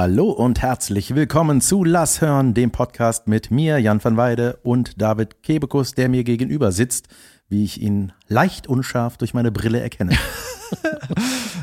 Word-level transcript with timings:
Hallo 0.00 0.30
und 0.30 0.62
herzlich 0.62 1.16
willkommen 1.16 1.60
zu 1.60 1.82
Lass 1.82 2.20
hören, 2.20 2.54
dem 2.54 2.70
Podcast 2.70 3.26
mit 3.26 3.50
mir, 3.50 3.80
Jan 3.80 4.02
van 4.04 4.16
Weide 4.16 4.60
und 4.62 5.02
David 5.02 5.42
Kebekus, 5.42 5.92
der 5.92 6.08
mir 6.08 6.22
gegenüber 6.22 6.70
sitzt, 6.70 7.08
wie 7.48 7.64
ich 7.64 7.82
ihn 7.82 8.12
leicht 8.28 8.68
unscharf 8.68 9.16
durch 9.16 9.34
meine 9.34 9.50
Brille 9.50 9.80
erkenne. 9.80 10.16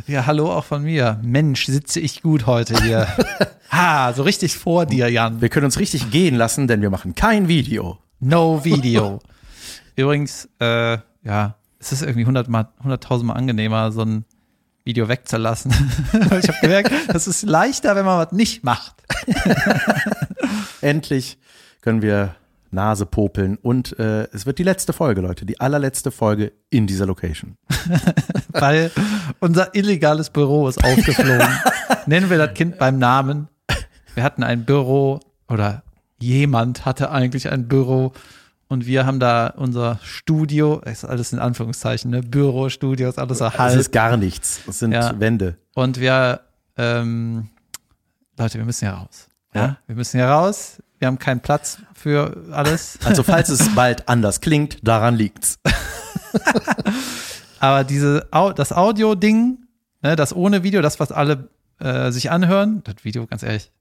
Ja, 0.08 0.26
hallo 0.26 0.52
auch 0.52 0.66
von 0.66 0.84
mir. 0.84 1.18
Mensch, 1.24 1.68
sitze 1.68 2.02
ich 2.02 2.21
gut 2.21 2.46
heute 2.46 2.84
hier. 2.84 3.08
ha, 3.71 4.12
so 4.12 4.24
richtig 4.24 4.58
vor 4.58 4.86
dir, 4.86 5.10
Jan. 5.10 5.40
Wir 5.40 5.47
können 5.47 5.65
uns 5.65 5.79
richtig 5.79 6.12
gehen 6.12 6.36
lassen, 6.36 6.67
denn 6.67 6.81
wir 6.81 6.90
machen 6.90 7.15
kein 7.15 7.47
Video. 7.47 7.99
No 8.20 8.65
Video. 8.65 9.20
Übrigens, 9.96 10.49
äh, 10.60 10.97
ja, 11.24 11.56
es 11.79 11.94
ist 11.94 12.02
irgendwie 12.02 12.24
100 12.24 12.49
mal, 12.49 12.67
100.000 12.83 13.24
Mal 13.24 13.33
angenehmer, 13.33 13.94
so 13.94 14.02
ein 14.02 14.26
Video 14.86 15.10
wegzulassen. 15.10 15.72
ich 16.13 16.48
habe 16.48 16.58
gemerkt, 16.62 16.91
das 17.08 17.27
ist 17.27 17.41
leichter, 17.44 17.95
wenn 17.95 18.05
man 18.05 18.20
was 18.26 18.31
nicht 18.31 18.63
macht. 18.63 18.95
Endlich 20.81 21.39
können 21.81 22.03
wir 22.03 22.35
Nase 22.70 23.08
popeln 23.08 23.58
und 23.58 23.98
äh, 23.98 24.27
es 24.31 24.45
wird 24.45 24.59
die 24.59 24.63
letzte 24.63 24.94
Folge, 24.94 25.21
Leute, 25.21 25.45
die 25.45 25.59
allerletzte 25.59 26.11
Folge 26.11 26.52
in 26.70 26.85
dieser 26.85 27.08
Location. 27.08 27.58
Weil 28.49 28.91
unser 29.39 29.73
illegales 29.73 30.30
Büro 30.30 30.67
ist 30.67 30.84
aufgeflogen. 30.84 31.47
Nennen 32.05 32.30
wir 32.30 32.38
das 32.38 32.53
Kind 32.53 32.77
beim 32.77 32.99
Namen. 32.99 33.47
Wir 34.13 34.23
hatten 34.23 34.44
ein 34.44 34.66
Büro 34.66 35.20
oder 35.47 35.83
jemand 36.20 36.86
hatte 36.86 37.09
eigentlich 37.09 37.49
ein 37.49 37.67
Büro 37.67 38.13
und 38.67 38.85
wir 38.85 39.05
haben 39.05 39.19
da 39.19 39.47
unser 39.57 39.99
Studio, 40.03 40.79
ist 40.79 41.05
alles 41.05 41.33
in 41.33 41.39
Anführungszeichen, 41.39 42.11
ne? 42.11 42.21
Büro, 42.21 42.69
Studio, 42.69 43.09
ist 43.09 43.19
alles 43.19 43.41
Es 43.41 43.57
halb. 43.57 43.79
ist 43.79 43.91
gar 43.91 44.17
nichts. 44.17 44.61
Es 44.67 44.79
sind 44.79 44.91
Ja. 44.91 45.19
Wände. 45.19 45.57
Und 45.75 45.99
wir, 45.99 46.41
ähm, 46.77 47.49
Leute, 48.38 48.57
wir 48.57 48.65
müssen 48.65 48.88
hier 48.88 48.95
raus. 48.97 49.27
Ja? 49.53 49.61
Ja. 49.61 49.77
Wir 49.88 49.95
müssen 49.95 50.17
hier 50.17 50.27
raus. 50.27 50.81
Wir 50.99 51.07
haben 51.07 51.19
keinen 51.19 51.41
Platz 51.41 51.77
für 51.94 52.35
alles. 52.52 52.97
Also 53.03 53.22
falls 53.23 53.49
es 53.49 53.69
bald 53.75 54.07
anders 54.09 54.41
klingt, 54.41 54.79
daran 54.88 55.16
liegt's. 55.16 55.59
Aber 57.59 57.83
diese, 57.83 58.27
das 58.55 58.72
Audio-Ding, 58.73 59.59
ne, 60.02 60.16
das 60.16 60.35
ohne 60.35 60.63
Video, 60.63 60.81
das, 60.81 61.00
was 61.00 61.11
alle 61.11 61.50
äh, 61.79 62.11
sich 62.11 62.31
anhören, 62.31 62.81
das 62.83 63.03
Video, 63.03 63.25
ganz 63.27 63.44
ehrlich, 63.44 63.72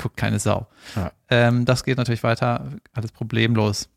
guckt 0.00 0.16
keine 0.16 0.38
Sau. 0.38 0.66
Ja. 0.96 1.12
Ähm, 1.28 1.64
das 1.64 1.84
geht 1.84 1.98
natürlich 1.98 2.22
weiter, 2.22 2.66
alles 2.92 3.12
problemlos. 3.12 3.88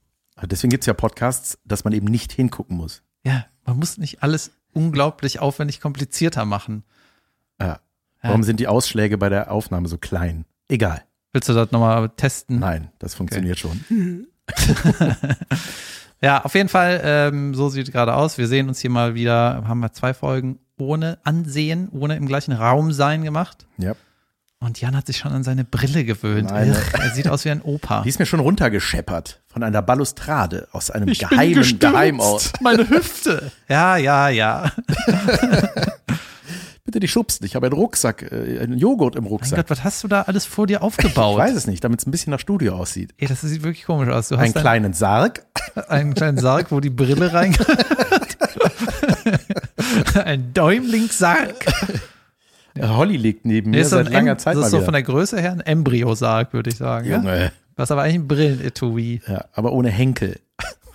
Deswegen 0.43 0.69
gibt's 0.69 0.85
ja 0.85 0.93
Podcasts, 0.93 1.57
dass 1.65 1.83
man 1.83 1.93
eben 1.93 2.07
nicht 2.07 2.31
hingucken 2.31 2.77
muss. 2.77 3.01
Ja, 3.23 3.45
man 3.65 3.77
muss 3.79 3.97
nicht 3.97 4.23
alles 4.23 4.51
unglaublich 4.73 5.39
aufwendig 5.39 5.81
komplizierter 5.81 6.45
machen. 6.45 6.83
Ja. 7.59 7.79
Warum 8.21 8.43
sind 8.43 8.59
die 8.59 8.67
Ausschläge 8.67 9.17
bei 9.17 9.29
der 9.29 9.51
Aufnahme 9.51 9.87
so 9.87 9.97
klein? 9.97 10.45
Egal. 10.67 11.03
Willst 11.33 11.49
du 11.49 11.53
das 11.53 11.71
nochmal 11.71 12.09
testen? 12.09 12.59
Nein, 12.59 12.89
das 12.99 13.15
funktioniert 13.15 13.59
schon. 13.59 13.81
Ja, 16.21 16.43
auf 16.43 16.55
jeden 16.55 16.69
Fall, 16.69 17.01
ähm, 17.03 17.53
so 17.53 17.69
sieht 17.69 17.87
es 17.87 17.93
gerade 17.93 18.15
aus. 18.15 18.37
Wir 18.37 18.47
sehen 18.47 18.67
uns 18.67 18.79
hier 18.79 18.89
mal 18.89 19.13
wieder, 19.13 19.63
haben 19.67 19.79
wir 19.79 19.93
zwei 19.93 20.13
Folgen 20.13 20.59
ohne 20.79 21.19
Ansehen, 21.23 21.89
ohne 21.91 22.15
im 22.15 22.27
gleichen 22.27 22.53
Raum 22.53 22.91
sein 22.91 23.23
gemacht. 23.23 23.67
Ja. 23.77 23.93
Und 24.59 24.81
Jan 24.81 24.95
hat 24.97 25.05
sich 25.05 25.17
schon 25.17 25.31
an 25.33 25.43
seine 25.43 25.63
Brille 25.63 26.03
gewöhnt. 26.03 26.49
Meine- 26.49 26.75
er 26.93 27.11
sieht 27.11 27.27
aus 27.27 27.45
wie 27.45 27.51
ein 27.51 27.61
Opa. 27.61 28.01
Die 28.01 28.09
ist 28.09 28.17
mir 28.17 28.25
schon 28.25 28.39
runtergescheppert 28.39 29.39
von 29.47 29.61
einer 29.63 29.83
Balustrade 29.83 30.67
aus 30.71 30.89
einem 30.89 31.13
geheimen 31.13 31.77
Geheimort. 31.79 32.53
Meine 32.61 32.89
Hüfte. 32.89 33.51
Ja, 33.69 33.97
ja, 33.97 34.29
ja. 34.29 34.71
Bitte 36.85 36.99
die 37.01 37.07
schubsen. 37.09 37.45
Ich 37.45 37.55
habe 37.55 37.67
einen 37.67 37.75
Rucksack, 37.75 38.23
äh, 38.31 38.59
einen 38.59 38.77
Joghurt 38.77 39.15
im 39.17 39.25
Mein 39.25 39.31
Rucksack. 39.31 39.57
Gott, 39.57 39.69
was 39.69 39.83
hast 39.83 40.03
du 40.03 40.07
da 40.07 40.21
alles 40.23 40.45
vor 40.45 40.65
dir 40.67 40.77
ich 40.77 40.81
aufgebaut? 40.81 41.37
weiß 41.37 41.53
es 41.55 41.67
nicht, 41.67 41.83
damit 41.83 41.99
es 41.99 42.07
ein 42.07 42.11
bisschen 42.11 42.31
nach 42.31 42.39
Studio 42.39 42.75
aussieht. 42.77 43.13
Ey, 43.17 43.27
das 43.27 43.41
sieht 43.41 43.61
wirklich 43.63 43.85
komisch 43.85 44.09
aus. 44.09 44.29
Du 44.29 44.35
Einen 44.37 44.55
hast 44.55 44.61
kleinen 44.61 44.93
Sarg. 44.93 45.45
einen, 45.75 45.85
einen 45.89 46.13
kleinen 46.15 46.37
Sarg, 46.39 46.71
wo 46.71 46.79
die 46.79 46.89
Brille 46.89 47.31
reingehört. 47.33 47.85
ein 50.15 50.53
Däumlingssarg. 50.53 51.53
Holly 52.81 53.17
liegt 53.17 53.45
neben 53.45 53.71
Nee, 53.71 53.77
mir 53.77 53.85
seit 53.85 54.09
langer 54.09 54.31
Em- 54.33 54.39
Zeit 54.39 54.55
Das 54.57 54.65
ist 54.65 54.71
so 54.71 54.77
wieder. 54.77 54.85
von 54.85 54.93
der 54.93 55.03
Größe 55.03 55.39
her 55.41 55.51
ein 55.53 55.61
Embryo-Sarg, 55.61 56.53
würde 56.53 56.69
ich 56.69 56.77
sagen. 56.77 57.07
Ja? 57.09 57.17
Junge. 57.17 57.51
Was 57.75 57.91
aber 57.91 58.01
eigentlich 58.03 58.15
ein 58.15 58.27
Brillenetui. 58.27 59.21
Ja, 59.27 59.45
aber 59.53 59.71
ohne 59.71 59.89
Henkel. 59.89 60.39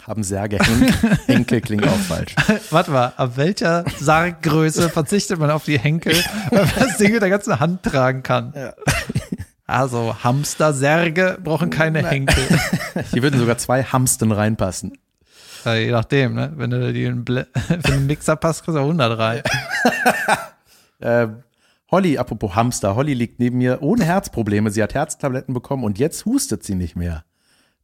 Haben 0.07 0.25
Särge 0.25 0.59
Henkel. 0.59 1.19
Henkel 1.27 1.61
klingt 1.61 1.87
auch 1.87 1.97
falsch. 1.97 2.35
Warte 2.71 2.91
mal, 2.91 3.13
ab 3.17 3.37
welcher 3.37 3.85
Sarggröße 4.01 4.89
verzichtet 4.91 5.39
man 5.39 5.51
auf 5.53 5.65
die 5.65 5.79
Henkel, 5.79 6.15
weil 6.51 6.65
man 6.65 6.73
das 6.81 6.97
Ding 6.99 7.13
mit 7.13 7.23
der 7.23 7.31
ganzen 7.31 7.61
Hand 7.61 7.85
tragen 7.85 8.25
kann? 8.25 8.53
Also 9.65 10.17
Hamster-Särge 10.25 11.39
brauchen 11.43 11.71
keine 11.71 12.05
Henkel. 12.07 12.43
Hier 13.13 13.23
würden 13.23 13.39
sogar 13.39 13.59
zwei 13.59 13.85
Hamsten 13.85 14.33
reinpassen. 14.33 14.99
Ja, 15.65 15.75
je 15.77 15.93
nachdem, 15.93 16.35
ne? 16.35 16.53
Wenn 16.57 16.71
du 16.71 16.93
die 16.93 17.05
in 17.05 17.25
Ble 17.25 17.47
für 17.55 17.93
einen 17.93 18.07
Mixer 18.09 18.35
passt, 18.35 18.65
kriegst 18.65 18.77
du 18.77 18.81
103. 18.81 19.45
Äh, 20.99 21.29
Holly, 21.93 22.17
apropos 22.17 22.55
Hamster, 22.55 22.97
Holly 22.97 23.13
liegt 23.13 23.39
neben 23.39 23.59
mir 23.59 23.83
ohne 23.83 24.05
Herzprobleme. 24.05 24.71
Sie 24.71 24.83
hat 24.83 24.95
Herztabletten 24.95 25.53
bekommen 25.53 25.85
und 25.85 25.99
jetzt 25.99 26.25
hustet 26.25 26.65
sie 26.65 26.75
nicht 26.75 26.97
mehr. 26.97 27.23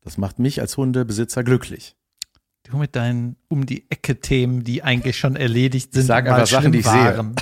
Das 0.02 0.16
macht 0.16 0.38
mich 0.38 0.62
als 0.62 0.78
Hundebesitzer 0.78 1.44
glücklich. 1.44 1.94
Du 2.64 2.78
mit 2.78 2.96
deinen 2.96 3.36
um 3.48 3.66
die 3.66 3.90
Ecke 3.90 4.18
Themen, 4.20 4.64
die 4.64 4.82
eigentlich 4.82 5.18
schon 5.18 5.36
erledigt 5.36 5.92
sind. 5.92 6.02
Ich 6.02 6.06
sag 6.06 6.26
einfach 6.26 6.46
Sachen, 6.46 6.72
die 6.72 6.78
ich 6.78 6.86
sehe. 6.86 6.94
waren. 6.94 7.34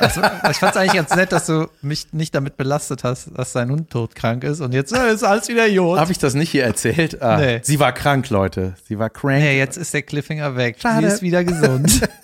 also, 0.00 0.20
ich 0.50 0.56
fand 0.56 0.72
es 0.72 0.76
eigentlich 0.76 0.92
ganz 0.94 1.14
nett, 1.14 1.30
dass 1.30 1.46
du 1.46 1.68
mich 1.80 2.12
nicht 2.12 2.34
damit 2.34 2.56
belastet 2.56 3.04
hast, 3.04 3.30
dass 3.36 3.52
dein 3.52 3.70
Hund 3.70 3.90
todkrank 3.90 4.42
ist 4.42 4.60
und 4.60 4.72
jetzt 4.72 4.92
äh, 4.92 5.12
ist 5.12 5.22
alles 5.22 5.46
wieder 5.48 5.68
Jod. 5.68 6.00
Habe 6.00 6.10
ich 6.10 6.18
das 6.18 6.34
nicht 6.34 6.50
hier 6.50 6.64
erzählt? 6.64 7.22
Ah, 7.22 7.36
Nee. 7.38 7.60
Sie 7.62 7.78
war 7.78 7.92
krank, 7.92 8.28
Leute. 8.30 8.74
Sie 8.88 8.98
war 8.98 9.10
crank. 9.10 9.38
Nee, 9.40 9.56
jetzt 9.58 9.76
ist 9.76 9.94
der 9.94 10.02
Cliffhanger 10.02 10.56
weg. 10.56 10.78
Schade. 10.80 11.08
Sie 11.08 11.14
ist 11.14 11.22
wieder 11.22 11.44
gesund. 11.44 12.00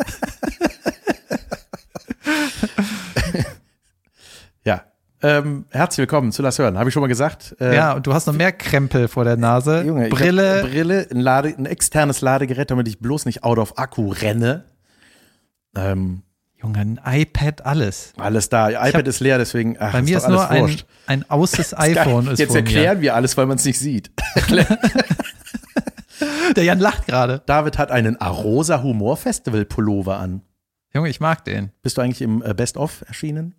Ja. 4.65 4.85
Ähm, 5.23 5.67
herzlich 5.71 5.99
willkommen 5.99 6.33
zu 6.33 6.41
Lass 6.43 6.59
hören. 6.59 6.79
Habe 6.79 6.89
ich 6.89 6.95
schon 6.95 7.03
mal 7.03 7.07
gesagt. 7.07 7.55
Äh, 7.61 7.75
ja, 7.77 7.93
und 7.93 8.07
du 8.07 8.15
hast 8.15 8.27
noch 8.27 8.33
mehr 8.35 8.53
Krempel 8.53 9.07
vor 9.07 9.25
der 9.25 9.37
Nase. 9.37 9.83
Junge, 9.83 10.09
Brille. 10.09 10.63
Brille, 10.63 11.07
ein, 11.11 11.21
Lade, 11.21 11.49
ein 11.57 11.67
externes 11.67 12.23
Ladegerät, 12.23 12.71
damit 12.71 12.89
ich 12.89 13.01
bloß 13.01 13.27
nicht 13.27 13.45
out 13.45 13.59
of 13.59 13.77
Akku 13.79 14.13
renne. 14.13 14.65
Ähm, 15.77 16.23
Junge, 16.63 16.79
ein 16.81 17.01
iPad, 17.05 17.67
alles. 17.67 18.15
alles 18.17 18.49
da. 18.49 18.71
iPad 18.71 18.95
hab- 18.95 19.07
ist 19.07 19.21
leer, 19.21 19.37
deswegen. 19.37 19.77
Ach, 19.79 19.93
Bei 19.93 20.01
mir 20.01 20.17
doch 20.17 20.25
ist 20.25 20.31
nur 20.31 20.49
ein, 20.49 20.77
ein 21.07 21.31
außes 21.31 21.75
iPhone 21.79 22.29
ist 22.29 22.39
Jetzt 22.39 22.55
erklären 22.55 23.03
wir 23.03 23.15
alles, 23.15 23.37
weil 23.37 23.45
man 23.47 23.59
es 23.59 23.65
nicht 23.67 23.79
sieht. 23.79 24.11
mir. 24.51 24.67
Der 26.57 26.65
Jan 26.65 26.81
lacht 26.81 27.07
gerade. 27.07 27.43
David 27.47 27.77
hat 27.79 27.91
einen 27.91 28.21
Arosa 28.21 28.83
Humor 28.83 29.17
Festival 29.19 29.65
Pullover 29.67 30.19
an. 30.19 30.43
Junge, 30.95 31.09
ich 31.11 31.21
mag 31.21 31.45
den. 31.45 31.71
Bist 31.83 31.97
du 31.99 32.01
eigentlich 32.03 32.23
im 32.23 32.43
äh, 32.43 32.53
Best 32.55 32.77
of 32.77 33.05
erschienen? 33.07 33.55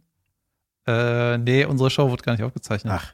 Äh, 0.88 1.38
nee, 1.38 1.66
unsere 1.66 1.90
Show 1.90 2.10
wird 2.10 2.24
gar 2.24 2.34
nicht 2.34 2.44
aufgezeichnet. 2.44 2.94
Ach, 2.96 3.14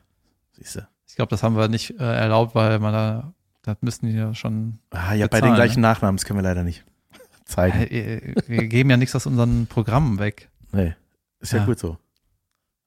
siehste. 0.53 0.87
Ich 1.07 1.15
glaube, 1.15 1.29
das 1.29 1.43
haben 1.43 1.55
wir 1.57 1.67
nicht 1.67 1.99
äh, 1.99 2.03
erlaubt, 2.03 2.55
weil 2.55 2.79
man 2.79 2.93
da, 2.93 3.33
das 3.63 3.77
müssten 3.81 4.07
die 4.07 4.13
ja 4.13 4.33
schon. 4.33 4.79
Ah, 4.91 5.13
ja, 5.13 5.25
bei 5.27 5.37
Bezahlen, 5.37 5.53
den 5.53 5.55
gleichen 5.55 5.81
Nachnamen, 5.81 6.17
das 6.17 6.25
können 6.25 6.39
wir 6.39 6.43
leider 6.43 6.63
nicht 6.63 6.85
zeigen. 7.45 7.79
Äh, 7.79 8.35
wir 8.47 8.67
geben 8.67 8.89
ja 8.89 8.97
nichts 8.97 9.15
aus 9.15 9.25
unseren 9.25 9.67
Programmen 9.67 10.19
weg. 10.19 10.49
Nee, 10.71 10.95
ist 11.39 11.51
ja, 11.53 11.59
Ja. 11.59 11.65
gut 11.65 11.79
so. 11.79 11.97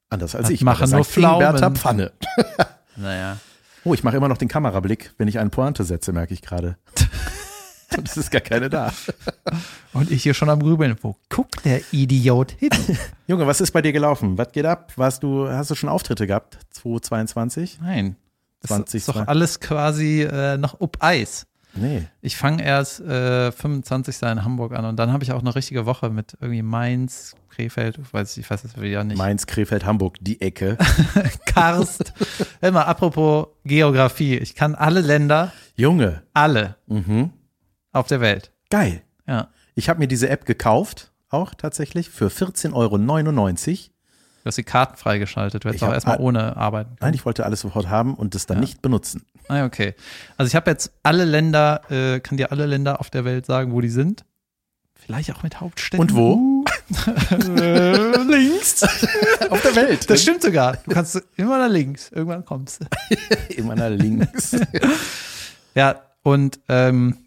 Anders 0.09 0.35
als 0.35 0.43
Das 0.47 0.51
ich. 0.51 0.61
machen 0.61 0.81
Das 0.81 0.91
nur 0.91 1.05
Pflaumen. 1.05 1.75
Pfanne. 1.75 2.11
Naja. 2.97 3.37
Oh, 3.83 3.93
ich 3.93 4.03
mache 4.03 4.17
immer 4.17 4.27
noch 4.27 4.37
den 4.37 4.47
Kamerablick, 4.49 5.13
wenn 5.17 5.27
ich 5.27 5.39
einen 5.39 5.49
Pointe 5.51 5.83
setze, 5.83 6.11
merke 6.13 6.33
ich 6.33 6.41
gerade. 6.41 6.77
Und 7.97 8.07
es 8.07 8.17
ist 8.17 8.31
gar 8.31 8.41
keine 8.41 8.69
da. 8.69 8.93
Und 9.93 10.11
ich 10.11 10.23
hier 10.23 10.33
schon 10.33 10.49
am 10.49 10.61
Grübeln. 10.61 10.95
Wo 11.01 11.15
guckt 11.29 11.65
der 11.65 11.81
Idiot 11.91 12.51
hin? 12.51 12.69
Junge, 13.27 13.47
was 13.47 13.61
ist 13.61 13.71
bei 13.71 13.81
dir 13.81 13.91
gelaufen? 13.91 14.37
Was 14.37 14.51
geht 14.51 14.65
ab? 14.65 14.93
Warst 14.95 15.23
du, 15.23 15.47
hast 15.49 15.71
du 15.71 15.75
schon 15.75 15.89
Auftritte 15.89 16.27
gehabt? 16.27 16.57
2022? 16.71 17.79
Nein. 17.81 18.15
Das 18.61 18.69
20, 18.69 18.97
ist 18.99 19.09
doch 19.09 19.27
alles 19.27 19.59
quasi 19.59 20.21
äh, 20.21 20.57
noch 20.57 20.79
up 20.79 20.97
Eis. 20.99 21.47
Nee. 21.73 22.03
Ich 22.21 22.35
fange 22.37 22.63
erst 22.63 22.99
äh, 22.99 23.51
25. 23.51 24.21
in 24.23 24.43
Hamburg 24.43 24.73
an 24.73 24.85
und 24.85 24.97
dann 24.97 25.13
habe 25.13 25.23
ich 25.23 25.31
auch 25.31 25.39
eine 25.39 25.55
richtige 25.55 25.85
Woche 25.85 26.09
mit 26.09 26.37
irgendwie 26.41 26.61
Mainz, 26.61 27.33
Krefeld, 27.49 27.97
ich 27.97 28.13
weiß, 28.13 28.37
ich 28.37 28.49
weiß 28.49 28.63
das 28.63 28.79
wieder 28.79 29.03
nicht. 29.03 29.17
Mainz, 29.17 29.47
Krefeld, 29.47 29.85
Hamburg, 29.85 30.17
die 30.19 30.41
Ecke. 30.41 30.77
Karst. 31.45 32.13
Mal, 32.61 32.83
apropos 32.83 33.47
Geografie. 33.63 34.37
Ich 34.37 34.53
kann 34.53 34.75
alle 34.75 34.99
Länder, 35.01 35.53
Junge. 35.75 36.23
alle 36.33 36.75
Mhm. 36.87 37.31
Auf 37.91 38.07
der 38.07 38.21
Welt. 38.21 38.51
Geil. 38.69 39.01
Ja. 39.27 39.49
Ich 39.75 39.89
habe 39.89 39.99
mir 39.99 40.07
diese 40.07 40.29
App 40.29 40.45
gekauft, 40.45 41.11
auch 41.29 41.53
tatsächlich, 41.53 42.09
für 42.09 42.27
14,99 42.27 42.73
Euro. 42.73 42.97
Du 44.43 44.47
hast 44.47 44.57
die 44.57 44.63
Karten 44.63 44.97
freigeschaltet. 44.97 45.63
Du 45.63 45.67
hättest 45.69 45.83
Ich 45.83 45.87
auch 45.87 45.93
erstmal 45.93 46.19
ohne 46.19 46.57
arbeiten 46.57 46.89
können. 46.89 46.97
Nein, 47.01 47.13
ich 47.13 47.25
wollte 47.25 47.45
alles 47.45 47.61
sofort 47.61 47.89
haben 47.89 48.15
und 48.15 48.33
das 48.33 48.47
dann 48.47 48.57
Ja. 48.57 48.61
nicht 48.61 48.81
benutzen. 48.81 49.23
Ah, 49.47 49.65
okay. 49.65 49.93
Also 50.37 50.47
ich 50.47 50.55
habe 50.55 50.71
jetzt 50.71 50.91
alle 51.03 51.25
Länder, 51.25 51.81
äh, 51.91 52.19
kann 52.21 52.37
dir 52.37 52.51
alle 52.51 52.65
Länder 52.65 52.99
auf 52.99 53.09
der 53.11 53.23
Welt 53.23 53.45
sagen, 53.45 53.71
wo 53.71 53.81
die 53.81 53.89
sind. 53.89 54.25
Vielleicht 54.95 55.31
auch 55.33 55.43
mit 55.43 55.59
Hauptstädten. 55.61 55.99
Und 55.99 56.15
wo? 56.15 56.65
Äh, 57.31 58.17
links. 58.23 58.83
Auf 59.49 59.61
der 59.61 59.75
Welt. 59.77 60.09
Das 60.09 60.21
stimmt 60.21 60.41
sogar. 60.41 60.77
Du 60.85 60.91
kannst 60.91 61.21
immer 61.37 61.57
nach 61.57 61.69
links. 61.69 62.11
Irgendwann 62.11 62.43
kommst 62.43 62.81
du. 62.81 62.85
Immer 63.55 63.75
nach 63.75 63.89
links. 63.89 64.55
Ja, 65.73 66.01
und 66.23 66.59
ähm, 66.67 67.17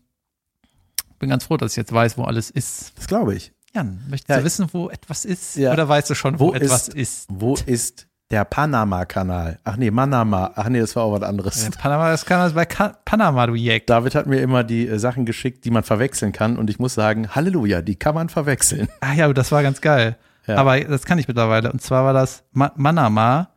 bin 1.19 1.29
ganz 1.31 1.45
froh, 1.45 1.57
dass 1.57 1.73
ich 1.73 1.77
jetzt 1.77 1.93
weiß, 1.93 2.19
wo 2.19 2.25
alles 2.25 2.51
ist. 2.51 2.93
Das 2.97 3.07
glaube 3.07 3.35
ich. 3.35 3.53
Jan, 3.75 4.01
möchtest 4.09 4.29
Ja. 4.31 4.39
du 4.39 4.45
wissen, 4.45 4.69
wo 4.73 4.89
etwas 4.91 5.25
ist? 5.25 5.57
Ja. 5.57 5.73
Oder 5.73 5.89
weißt 5.89 6.09
du 6.11 6.15
schon, 6.15 6.39
wo, 6.39 6.49
Wo 6.49 6.55
etwas 6.55 6.89
ist- 6.89 6.97
ist? 6.97 7.27
Wo 7.29 7.57
ist 7.67 8.07
der 8.31 8.45
Panama-Kanal? 8.45 9.59
Ach 9.65 9.77
nee, 9.77 9.91
Manama. 9.91 10.53
Ach 10.55 10.69
nee, 10.69 10.79
das 10.81 10.95
war 10.97 11.05
auch 11.05 11.13
was 11.13 11.23
anderes. 11.23 11.63
Ja, 11.63 11.71
Panama, 11.71 12.11
das 12.11 12.25
kann 12.25 12.39
das 12.41 12.53
bei 12.55 12.65
Ka 12.67 12.97
Panama, 13.05 13.47
du 13.47 13.55
Jack. 13.55 13.87
David 13.87 14.15
hat 14.15 14.27
mir 14.27 14.41
immer 14.41 14.63
die 14.65 14.87
äh, 14.87 14.99
Sachen 14.99 15.27
geschickt, 15.27 15.65
die 15.65 15.71
man 15.71 15.83
verwechseln 15.83 16.33
kann. 16.33 16.57
Und 16.57 16.71
ich 16.71 16.79
muss 16.79 16.95
sagen, 16.95 17.35
Halleluja, 17.35 17.83
die 17.83 17.97
kann 17.97 18.15
man 18.15 18.29
verwechseln. 18.29 18.89
Ah 19.01 19.15
ja, 19.15 19.33
das 19.33 19.51
war 19.53 19.63
ganz 19.63 19.81
geil. 19.81 20.17
Ja. 20.47 20.57
Aber 20.57 20.79
das 20.81 21.05
kann 21.05 21.19
ich 21.19 21.27
mittlerweile. 21.27 21.73
Und 21.73 21.81
zwar 21.83 22.05
war 22.05 22.13
das 22.13 22.45
Ma 22.53 22.71
Manama 22.77 23.49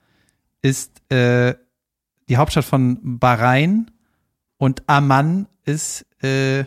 ist 0.61 1.01
äh, 1.11 1.53
die 2.29 2.37
Hauptstadt 2.37 2.65
von 2.65 3.19
Bahrain 3.19 3.91
und 4.57 4.83
Amman 4.87 5.47
ist 5.63 6.05
äh, 6.23 6.65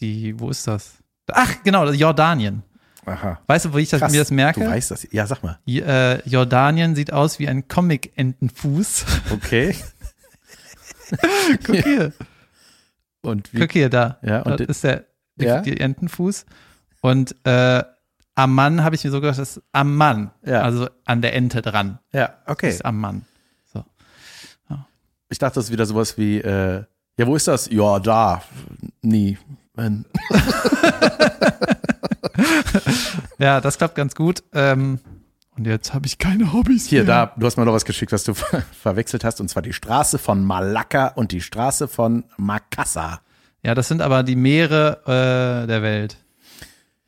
die, 0.00 0.38
wo 0.38 0.50
ist 0.50 0.66
das? 0.66 0.94
Ach, 1.32 1.62
genau, 1.64 1.88
Jordanien. 1.90 2.62
Aha. 3.06 3.40
Weißt 3.46 3.64
du, 3.66 3.72
wo 3.72 3.78
ich 3.78 3.88
das, 3.88 4.00
Krass, 4.00 4.12
mir 4.12 4.18
das 4.18 4.30
merke? 4.30 4.60
Du 4.60 4.66
weißt 4.68 4.90
das. 4.90 5.06
Ja, 5.10 5.26
sag 5.26 5.42
mal. 5.42 5.58
J- 5.64 5.86
äh, 5.86 6.18
Jordanien 6.28 6.94
sieht 6.94 7.12
aus 7.12 7.38
wie 7.38 7.48
ein 7.48 7.66
Comic-Entenfuß. 7.68 9.04
Okay. 9.32 9.74
Guck 11.66 11.76
hier. 11.76 12.12
Und 13.22 13.52
wie? 13.52 13.58
Guck 13.58 13.72
hier, 13.72 13.88
da. 13.90 14.18
Ja, 14.22 14.42
und 14.42 14.60
ist 14.60 14.84
der 14.84 15.06
Ja? 15.36 15.56
Entenfuß. 15.62 16.46
Und 17.00 17.34
äh, 17.44 17.82
Amman 18.36 18.84
habe 18.84 18.94
ich 18.94 19.02
mir 19.04 19.10
so 19.10 19.20
gedacht, 19.20 19.38
das 19.38 19.56
ist 19.56 19.62
Amman. 19.72 20.30
Ja. 20.44 20.62
Also 20.62 20.88
an 21.04 21.20
der 21.22 21.34
Ente 21.34 21.62
dran. 21.62 21.98
Ja, 22.12 22.34
okay. 22.46 22.66
Das 22.66 22.76
ist 22.76 22.84
Amman. 22.84 23.24
So. 23.72 23.84
Ich 25.28 25.38
dachte, 25.38 25.56
das 25.56 25.64
ist 25.66 25.72
wieder 25.72 25.86
sowas 25.86 26.16
wie, 26.16 26.38
äh, 26.38 26.84
ja, 27.18 27.26
wo 27.26 27.34
ist 27.36 27.48
das? 27.48 27.68
Ja, 27.70 27.98
da. 27.98 28.42
Nie. 29.02 29.36
Ähm, 29.80 30.04
Ja, 33.38 33.60
das 33.60 33.78
klappt 33.78 33.94
ganz 33.94 34.14
gut. 34.14 34.42
Ähm, 34.52 34.98
und 35.56 35.66
jetzt 35.66 35.92
habe 35.94 36.06
ich 36.06 36.18
keine 36.18 36.52
Hobbys 36.52 36.86
Hier, 36.86 37.04
mehr. 37.04 37.26
da, 37.26 37.32
du 37.36 37.46
hast 37.46 37.56
mir 37.56 37.64
noch 37.64 37.72
was 37.72 37.84
geschickt, 37.84 38.12
was 38.12 38.24
du 38.24 38.34
ver 38.34 38.62
verwechselt 38.80 39.24
hast, 39.24 39.40
und 39.40 39.48
zwar 39.48 39.62
die 39.62 39.72
Straße 39.72 40.18
von 40.18 40.44
Malakka 40.44 41.08
und 41.08 41.32
die 41.32 41.40
Straße 41.40 41.88
von 41.88 42.24
Makassar. 42.36 43.22
Ja, 43.62 43.74
das 43.74 43.88
sind 43.88 44.00
aber 44.02 44.22
die 44.22 44.36
Meere 44.36 45.00
äh, 45.64 45.66
der 45.66 45.82
Welt. 45.82 46.16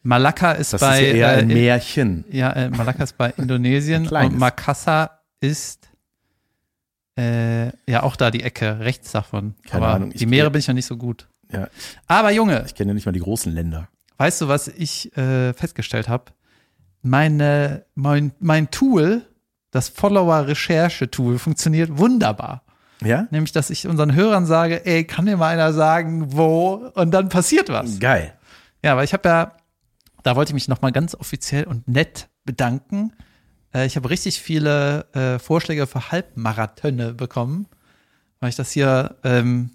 Malakka 0.02 0.52
ist 0.52 0.72
Das 0.72 0.80
bei 0.80 1.00
ist 1.02 1.08
ja 1.08 1.14
eher 1.14 1.38
ein 1.38 1.50
äh, 1.50 1.54
Märchen. 1.54 2.24
Ja, 2.30 2.50
äh, 2.52 2.70
Malakka 2.70 3.04
ist 3.04 3.16
bei 3.16 3.30
Indonesien 3.36 4.12
Ein 4.14 4.32
und 4.32 4.38
Makassar 4.38 5.20
ist 5.40 5.88
äh, 7.16 7.66
ja 7.90 8.02
auch 8.02 8.16
da 8.16 8.30
die 8.30 8.42
Ecke 8.42 8.80
rechts 8.80 9.12
davon. 9.12 9.54
Keine 9.68 9.84
Aber 9.84 9.94
Ahnung, 9.94 10.10
die 10.10 10.26
Meere 10.26 10.50
bin 10.50 10.58
ich 10.60 10.68
noch 10.68 10.74
nicht 10.74 10.86
so 10.86 10.96
gut. 10.96 11.28
Ja, 11.52 11.68
Aber 12.06 12.30
Junge, 12.30 12.64
ich 12.66 12.74
kenne 12.74 12.90
ja 12.90 12.94
nicht 12.94 13.06
mal 13.06 13.12
die 13.12 13.20
großen 13.20 13.52
Länder. 13.52 13.88
weißt 14.18 14.40
du, 14.40 14.48
was 14.48 14.68
ich 14.68 15.16
äh, 15.16 15.52
festgestellt 15.52 16.08
habe? 16.08 16.32
Meine, 17.02 17.84
mein, 17.94 18.32
mein 18.38 18.70
Tool, 18.70 19.22
das 19.70 19.88
Follower-Recherche-Tool, 19.88 21.38
funktioniert 21.38 21.98
wunderbar. 21.98 22.62
Ja? 23.02 23.26
Nämlich, 23.30 23.52
dass 23.52 23.70
ich 23.70 23.86
unseren 23.88 24.14
Hörern 24.14 24.46
sage, 24.46 24.86
ey, 24.86 25.04
kann 25.04 25.26
dir 25.26 25.36
mal 25.36 25.48
einer 25.48 25.72
sagen, 25.72 26.32
wo? 26.32 26.90
Und 26.94 27.10
dann 27.10 27.28
passiert 27.28 27.68
was. 27.68 27.98
Geil. 27.98 28.32
Ja, 28.84 28.96
weil 28.96 29.04
ich 29.04 29.12
habe 29.12 29.28
ja, 29.28 29.56
da 30.22 30.36
wollte 30.36 30.50
ich 30.50 30.54
mich 30.54 30.68
nochmal 30.68 30.92
ganz 30.92 31.14
offiziell 31.14 31.64
und 31.64 31.88
nett 31.88 32.28
bedanken. 32.44 33.12
Äh, 33.74 33.86
ich 33.86 33.96
habe 33.96 34.10
richtig 34.10 34.40
viele 34.40 35.06
äh, 35.14 35.38
Vorschläge 35.40 35.86
für 35.88 36.12
Halbmarathöne 36.12 37.14
bekommen, 37.14 37.66
weil 38.38 38.50
ich 38.50 38.56
das 38.56 38.70
hier 38.70 39.16
ähm, 39.24 39.70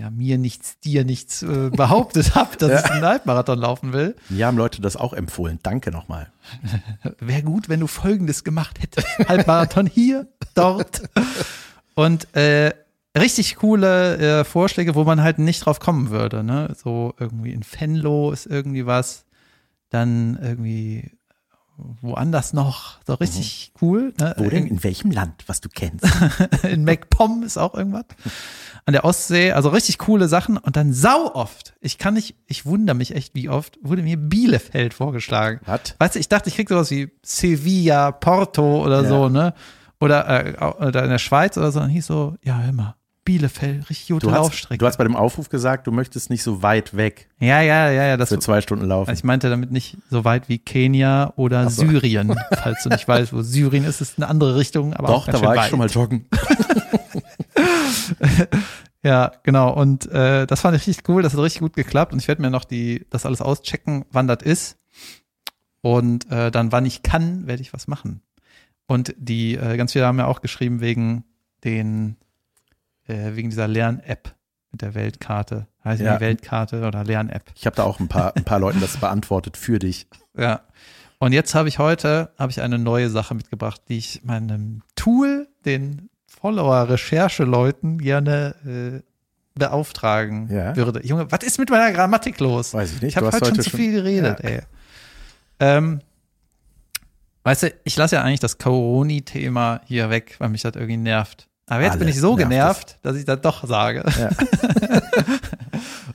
ja 0.00 0.10
mir 0.10 0.38
nichts, 0.38 0.80
dir 0.80 1.04
nichts 1.04 1.42
äh, 1.42 1.70
behauptet 1.76 2.34
habe, 2.34 2.56
dass 2.56 2.84
ich 2.84 2.90
einen 2.90 3.04
Halbmarathon 3.04 3.58
laufen 3.58 3.92
will. 3.92 4.16
Mir 4.30 4.46
haben 4.46 4.56
Leute 4.56 4.80
das 4.80 4.96
auch 4.96 5.12
empfohlen. 5.12 5.58
Danke 5.62 5.90
nochmal. 5.90 6.32
Wäre 7.20 7.42
gut, 7.42 7.68
wenn 7.68 7.80
du 7.80 7.86
Folgendes 7.86 8.42
gemacht 8.42 8.80
hättest. 8.80 9.06
Halbmarathon 9.28 9.86
hier, 9.86 10.26
dort. 10.54 11.02
Und 11.94 12.34
äh, 12.34 12.72
richtig 13.16 13.56
coole 13.56 14.40
äh, 14.40 14.44
Vorschläge, 14.44 14.94
wo 14.94 15.04
man 15.04 15.22
halt 15.22 15.38
nicht 15.38 15.66
drauf 15.66 15.80
kommen 15.80 16.08
würde. 16.08 16.42
Ne? 16.42 16.74
So 16.82 17.14
irgendwie 17.20 17.52
in 17.52 17.62
Venlo 17.62 18.32
ist 18.32 18.46
irgendwie 18.46 18.86
was. 18.86 19.26
Dann 19.90 20.38
irgendwie 20.40 21.10
woanders 22.00 22.52
noch. 22.52 22.98
So 23.06 23.14
richtig 23.14 23.72
cool. 23.80 24.12
Ne? 24.18 24.34
Wo 24.38 24.48
denn? 24.48 24.66
In 24.66 24.82
welchem 24.84 25.10
Land, 25.10 25.44
was 25.46 25.60
du 25.60 25.68
kennst? 25.68 26.04
In 26.62 26.84
MacPom 26.84 27.42
ist 27.42 27.56
auch 27.58 27.74
irgendwas. 27.74 28.04
An 28.86 28.92
der 28.92 29.04
Ostsee, 29.04 29.52
also 29.52 29.68
richtig 29.68 29.98
coole 29.98 30.28
Sachen. 30.28 30.56
Und 30.56 30.76
dann 30.76 30.92
sau 30.92 31.34
oft, 31.34 31.74
ich 31.80 31.98
kann 31.98 32.14
nicht, 32.14 32.34
ich 32.46 32.66
wundere 32.66 32.96
mich 32.96 33.14
echt, 33.14 33.34
wie 33.34 33.48
oft, 33.48 33.78
wurde 33.82 34.02
mir 34.02 34.16
Bielefeld 34.16 34.94
vorgeschlagen. 34.94 35.60
Was? 35.66 35.94
Weißt 35.98 36.14
du, 36.14 36.18
ich 36.18 36.28
dachte, 36.28 36.48
ich 36.48 36.56
krieg 36.56 36.68
sowas 36.68 36.90
wie 36.90 37.10
Sevilla, 37.22 38.12
Porto 38.12 38.82
oder 38.84 39.02
Ja. 39.02 39.08
so, 39.08 39.28
ne? 39.28 39.54
Oder, 40.00 40.46
äh, 40.46 40.64
oder 40.86 41.04
in 41.04 41.10
der 41.10 41.18
Schweiz 41.18 41.58
oder 41.58 41.70
so. 41.72 41.80
Dann 41.80 41.90
hieß 41.90 42.06
so, 42.06 42.36
ja, 42.42 42.58
hör 42.58 42.72
mal, 42.72 42.94
Bielefeld, 43.30 43.88
richtig 43.88 44.08
gute 44.08 44.26
Du 44.26 44.32
hast, 44.32 44.38
Laufstrecke. 44.38 44.78
du 44.78 44.86
hast 44.86 44.96
bei 44.96 45.04
dem 45.04 45.14
Aufruf 45.14 45.50
gesagt, 45.50 45.86
du 45.86 45.92
möchtest 45.92 46.30
nicht 46.30 46.42
so 46.42 46.62
weit 46.62 46.96
weg 46.96 47.28
ja, 47.38 47.60
ja, 47.60 47.88
ja, 47.90 48.04
ja, 48.06 48.16
das 48.16 48.30
für 48.30 48.40
zwei 48.40 48.60
Stunden 48.60 48.84
laufen. 48.86 49.08
also 49.08 49.20
ich 49.20 49.24
meinte 49.24 49.48
damit 49.48 49.70
nicht 49.70 49.96
so 50.10 50.24
weit 50.24 50.48
wie 50.48 50.58
Kenia 50.58 51.32
oder 51.36 51.70
so. 51.70 51.86
Syrien. 51.86 52.34
Falls 52.60 52.82
du 52.82 52.88
nicht 52.88 53.06
weißt, 53.06 53.32
wo 53.32 53.40
Syrien 53.42 53.84
ist, 53.84 54.00
ist 54.00 54.18
eine 54.18 54.26
andere 54.26 54.56
Richtung, 54.56 54.94
aber 54.94 55.10
auch 55.10 55.26
Doch, 55.26 55.26
ganz 55.32 55.40
da 55.40 55.46
war 55.46 55.54
ich 55.54 55.60
weit. 55.60 55.70
schon 55.70 55.78
mal 55.78 55.88
joggen. 55.88 56.26
Ja, 59.02 59.32
genau. 59.44 59.72
Und 59.72 60.10
äh, 60.10 60.46
das 60.46 60.60
fand 60.60 60.76
ich 60.76 60.86
richtig 60.86 61.08
cool. 61.08 61.22
Das 61.22 61.32
hat 61.32 61.40
richtig 61.40 61.62
gut 61.62 61.74
geklappt. 61.74 62.12
Und 62.12 62.18
ich 62.18 62.28
werde 62.28 62.42
mir 62.42 62.50
noch 62.50 62.64
die, 62.64 63.06
das 63.08 63.24
alles 63.24 63.40
auschecken, 63.40 64.04
wann 64.12 64.26
das 64.26 64.42
ist. 64.42 64.76
Und 65.80 66.30
äh, 66.30 66.50
dann, 66.50 66.70
wann 66.70 66.84
ich 66.84 67.02
kann, 67.02 67.46
werde 67.46 67.62
ich 67.62 67.72
was 67.72 67.88
machen. 67.88 68.20
Und 68.86 69.14
die, 69.16 69.54
äh, 69.54 69.78
ganz 69.78 69.92
viele 69.92 70.06
haben 70.06 70.18
ja 70.18 70.26
auch 70.26 70.42
geschrieben 70.42 70.80
wegen 70.82 71.24
den, 71.64 72.16
äh, 73.08 73.34
wegen 73.34 73.50
dieser 73.50 73.68
Lern-App 73.68 74.34
mit 74.72 74.82
der 74.82 74.94
Weltkarte. 74.94 75.66
Heißt 75.84 76.00
Ja. 76.02 76.14
die 76.16 76.20
Weltkarte 76.20 76.86
oder 76.86 77.02
Lern-App. 77.04 77.50
Ich 77.56 77.66
habe 77.66 77.74
da 77.76 77.82
auch 77.84 77.98
ein 78.00 78.08
paar, 78.08 78.36
ein 78.36 78.44
paar 78.44 78.58
Leuten 78.60 78.80
das 78.80 78.96
beantwortet 78.96 79.56
für 79.56 79.78
dich. 79.78 80.06
Ja. 80.36 80.60
Und 81.18 81.32
jetzt 81.32 81.54
habe 81.54 81.68
ich 81.68 81.78
heute 81.78 82.30
habe 82.38 82.50
ich 82.52 82.62
eine 82.62 82.78
neue 82.78 83.10
Sache 83.10 83.34
mitgebracht, 83.34 83.82
die 83.88 83.98
ich 83.98 84.22
meinem 84.24 84.82
Tool, 84.94 85.48
den 85.66 86.08
Follower-Recherche-Leuten 86.28 87.98
gerne 87.98 88.54
äh, 88.64 89.02
beauftragen 89.58 90.48
Ja. 90.50 90.74
würde. 90.76 91.04
Junge, 91.06 91.30
was 91.30 91.40
ist 91.42 91.58
mit 91.58 91.68
meiner 91.68 91.92
Grammatik 91.92 92.40
los? 92.40 92.72
Weiß 92.72 92.92
ich 92.94 93.02
nicht. 93.02 93.10
Ich 93.10 93.16
habe 93.16 93.26
hast 93.26 93.34
heute 93.34 93.46
schon 93.46 93.58
heute 93.58 93.70
zu 93.70 93.76
viel 93.76 93.92
geredet, 93.92 94.40
Ja. 94.42 94.48
ey. 94.48 94.60
Ähm, 95.58 96.00
weißt 97.42 97.64
du, 97.64 97.74
ich 97.84 97.96
lasse 97.96 98.14
ja 98.16 98.22
eigentlich 98.22 98.40
das 98.40 98.56
Coroni-Thema 98.58 99.82
hier 99.84 100.08
weg, 100.08 100.36
weil 100.38 100.48
mich 100.48 100.62
das 100.62 100.74
irgendwie 100.76 100.96
nervt. 100.96 101.48
Aber 101.70 101.82
jetzt 101.82 101.92
Alle 101.92 102.00
bin 102.00 102.08
ich 102.08 102.18
so 102.20 102.36
nervt 102.36 102.48
genervt, 102.50 102.98
dass 103.02 103.16
ich 103.16 103.24
das 103.24 103.40
doch 103.40 103.64
sage. 103.66 104.04
Ja. 104.18 104.30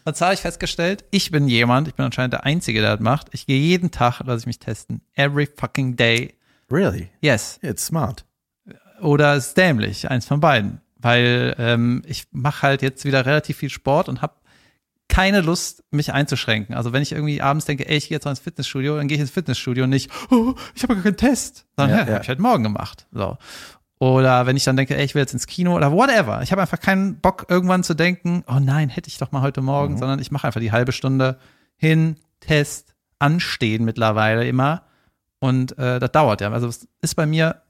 Und 0.04 0.16
zwar 0.16 0.28
habe 0.28 0.36
ich 0.36 0.42
festgestellt, 0.42 1.06
ich 1.12 1.32
bin 1.32 1.48
jemand, 1.48 1.88
ich 1.88 1.96
bin 1.96 2.06
anscheinend 2.06 2.34
der 2.34 2.44
Einzige, 2.44 2.82
der 2.82 2.92
das 2.98 3.00
macht. 3.00 3.30
Ich 3.32 3.48
gehe 3.48 3.60
jeden 3.60 3.90
Tag, 3.90 4.20
lasse 4.26 4.42
ich 4.42 4.46
mich 4.48 4.60
testen. 4.60 5.02
Every 5.16 5.48
fucking 5.48 5.96
day. 5.96 6.36
Really? 6.70 7.10
Yes. 7.22 7.58
It's 7.62 7.86
smart. 7.86 8.26
Oder 9.02 9.36
ist 9.36 9.56
dämlich, 9.56 10.10
eins 10.12 10.26
von 10.26 10.42
beiden. 10.42 10.82
Weil 10.98 11.56
ähm, 11.58 12.04
ich 12.06 12.26
mache 12.32 12.62
halt 12.64 12.82
jetzt 12.82 13.06
wieder 13.06 13.26
relativ 13.26 13.58
viel 13.58 13.70
Sport 13.70 14.10
und 14.10 14.22
habe 14.22 14.36
keine 15.08 15.42
Lust, 15.42 15.84
mich 15.92 16.12
einzuschränken. 16.14 16.76
Also 16.76 16.92
wenn 16.92 17.02
ich 17.02 17.12
irgendwie 17.12 17.42
abends 17.42 17.66
denke, 17.66 17.88
ey, 17.88 17.98
ich 17.98 18.10
gehe 18.10 18.16
jetzt 18.16 18.26
mal 18.26 18.32
ins 18.32 18.40
Fitnessstudio, 18.40 18.98
dann 18.98 19.08
gehe 19.08 19.16
ich 19.16 19.22
ins 19.22 19.32
Fitnessstudio 19.32 19.84
und 19.84 19.92
nicht, 19.92 20.12
oh, 20.32 20.56
ich 20.76 20.84
habe 20.84 20.96
gar 20.96 21.04
keinen 21.04 21.18
Test. 21.18 21.66
Sondern, 21.78 21.98
Ja, 21.98 22.04
ja, 22.04 22.08
ja. 22.10 22.14
habe 22.16 22.24
ich 22.24 22.30
heute 22.30 22.42
Morgen 22.42 22.64
gemacht. 22.64 23.08
So. 23.12 23.38
Oder 24.00 24.46
wenn 24.46 24.58
ich 24.58 24.64
dann 24.66 24.76
denke, 24.76 24.98
ey, 24.98 25.06
ich 25.06 25.16
will 25.16 25.22
jetzt 25.22 25.34
ins 25.34 25.48
Kino 25.48 25.74
oder 25.76 25.92
whatever. 25.92 26.42
Ich 26.42 26.52
habe 26.52 26.62
einfach 26.62 26.80
keinen 26.80 27.20
Bock, 27.22 27.46
irgendwann 27.50 27.84
zu 27.84 27.94
denken, 27.94 28.44
oh 28.48 28.60
nein, 28.60 28.90
hätte 28.90 29.08
ich 29.08 29.18
doch 29.18 29.32
mal 29.32 29.42
heute 29.42 29.62
Morgen, 29.62 29.94
Mhm. 29.94 29.98
sondern 30.00 30.20
ich 30.20 30.32
mache 30.32 30.48
einfach 30.48 30.60
die 30.60 30.72
halbe 30.74 30.92
Stunde 30.92 31.38
hin, 31.78 32.18
Test, 32.42 32.94
anstehen 33.20 33.86
mittlerweile 33.86 34.46
immer. 34.48 34.84
Und 35.40 35.78
äh, 35.78 36.00
das 36.00 36.12
dauert 36.12 36.42
ja. 36.42 36.52
Also 36.52 36.68
es 36.68 36.88
ist 37.02 37.16
bei 37.16 37.26
mir 37.26 37.62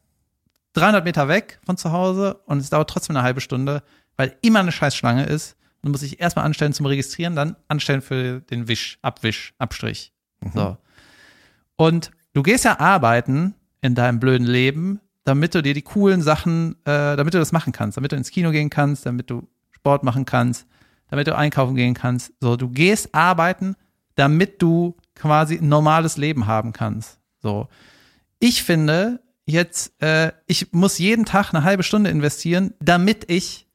300 0.74 1.06
Meter 1.06 1.28
weg 1.28 1.60
von 1.66 1.78
zu 1.78 1.92
Hause 1.92 2.36
und 2.46 2.58
es 2.58 2.70
dauert 2.70 2.90
trotzdem 2.90 3.16
eine 3.16 3.24
halbe 3.24 3.42
Stunde, 3.42 3.84
weil 4.18 4.36
immer 4.42 4.60
eine 4.60 4.72
Scheißschlange 4.72 5.26
ist. 5.26 5.56
Dann 5.82 5.92
muss 5.92 6.02
ich 6.02 6.20
erstmal 6.20 6.46
anstellen 6.46 6.74
zum 6.74 6.88
Registrieren, 6.88 7.36
dann 7.36 7.56
anstellen 7.68 8.02
für 8.02 8.42
den 8.42 8.68
Wisch, 8.68 8.98
Abwisch, 9.04 9.54
Abstrich. 9.60 10.12
So. 10.54 10.78
Und 11.76 12.12
du 12.34 12.42
gehst 12.44 12.66
ja 12.66 12.80
arbeiten 12.80 13.54
in 13.82 13.94
deinem 13.96 14.20
blöden 14.20 14.48
Leben, 14.48 15.00
damit 15.26 15.56
du 15.56 15.62
dir 15.62 15.74
die 15.74 15.82
coolen 15.82 16.22
Sachen, 16.22 16.76
äh, 16.86 17.18
damit 17.18 17.34
du 17.34 17.40
das 17.40 17.52
machen 17.52 17.74
kannst, 17.74 17.98
damit 17.98 18.12
du 18.12 18.16
ins 18.16 18.32
Kino 18.32 18.52
gehen 18.52 18.70
kannst, 18.70 19.06
damit 19.06 19.30
du 19.30 19.48
Sport 19.72 20.04
machen 20.04 20.24
kannst, 20.26 20.66
damit 21.10 21.28
du 21.28 21.36
einkaufen 21.36 21.76
gehen 21.76 21.96
kannst. 21.96 22.32
So, 22.40 22.56
du 22.56 22.70
gehst 22.70 23.14
arbeiten, 23.14 23.76
damit 24.16 24.62
du 24.62 24.96
quasi 25.16 25.58
ein 25.58 25.68
normales 25.68 26.18
Leben 26.18 26.48
haben 26.48 26.72
kannst. 26.74 27.20
So. 27.42 27.68
Ich 28.40 28.64
finde 28.64 29.22
jetzt, 29.46 30.00
äh, 30.02 30.32
ich 30.46 30.72
muss 30.72 31.00
jeden 31.00 31.26
Tag 31.26 31.54
eine 31.54 31.64
halbe 31.64 31.84
Stunde 31.84 32.12
investieren, 32.12 32.74
damit 32.80 33.30
ich 33.30 33.68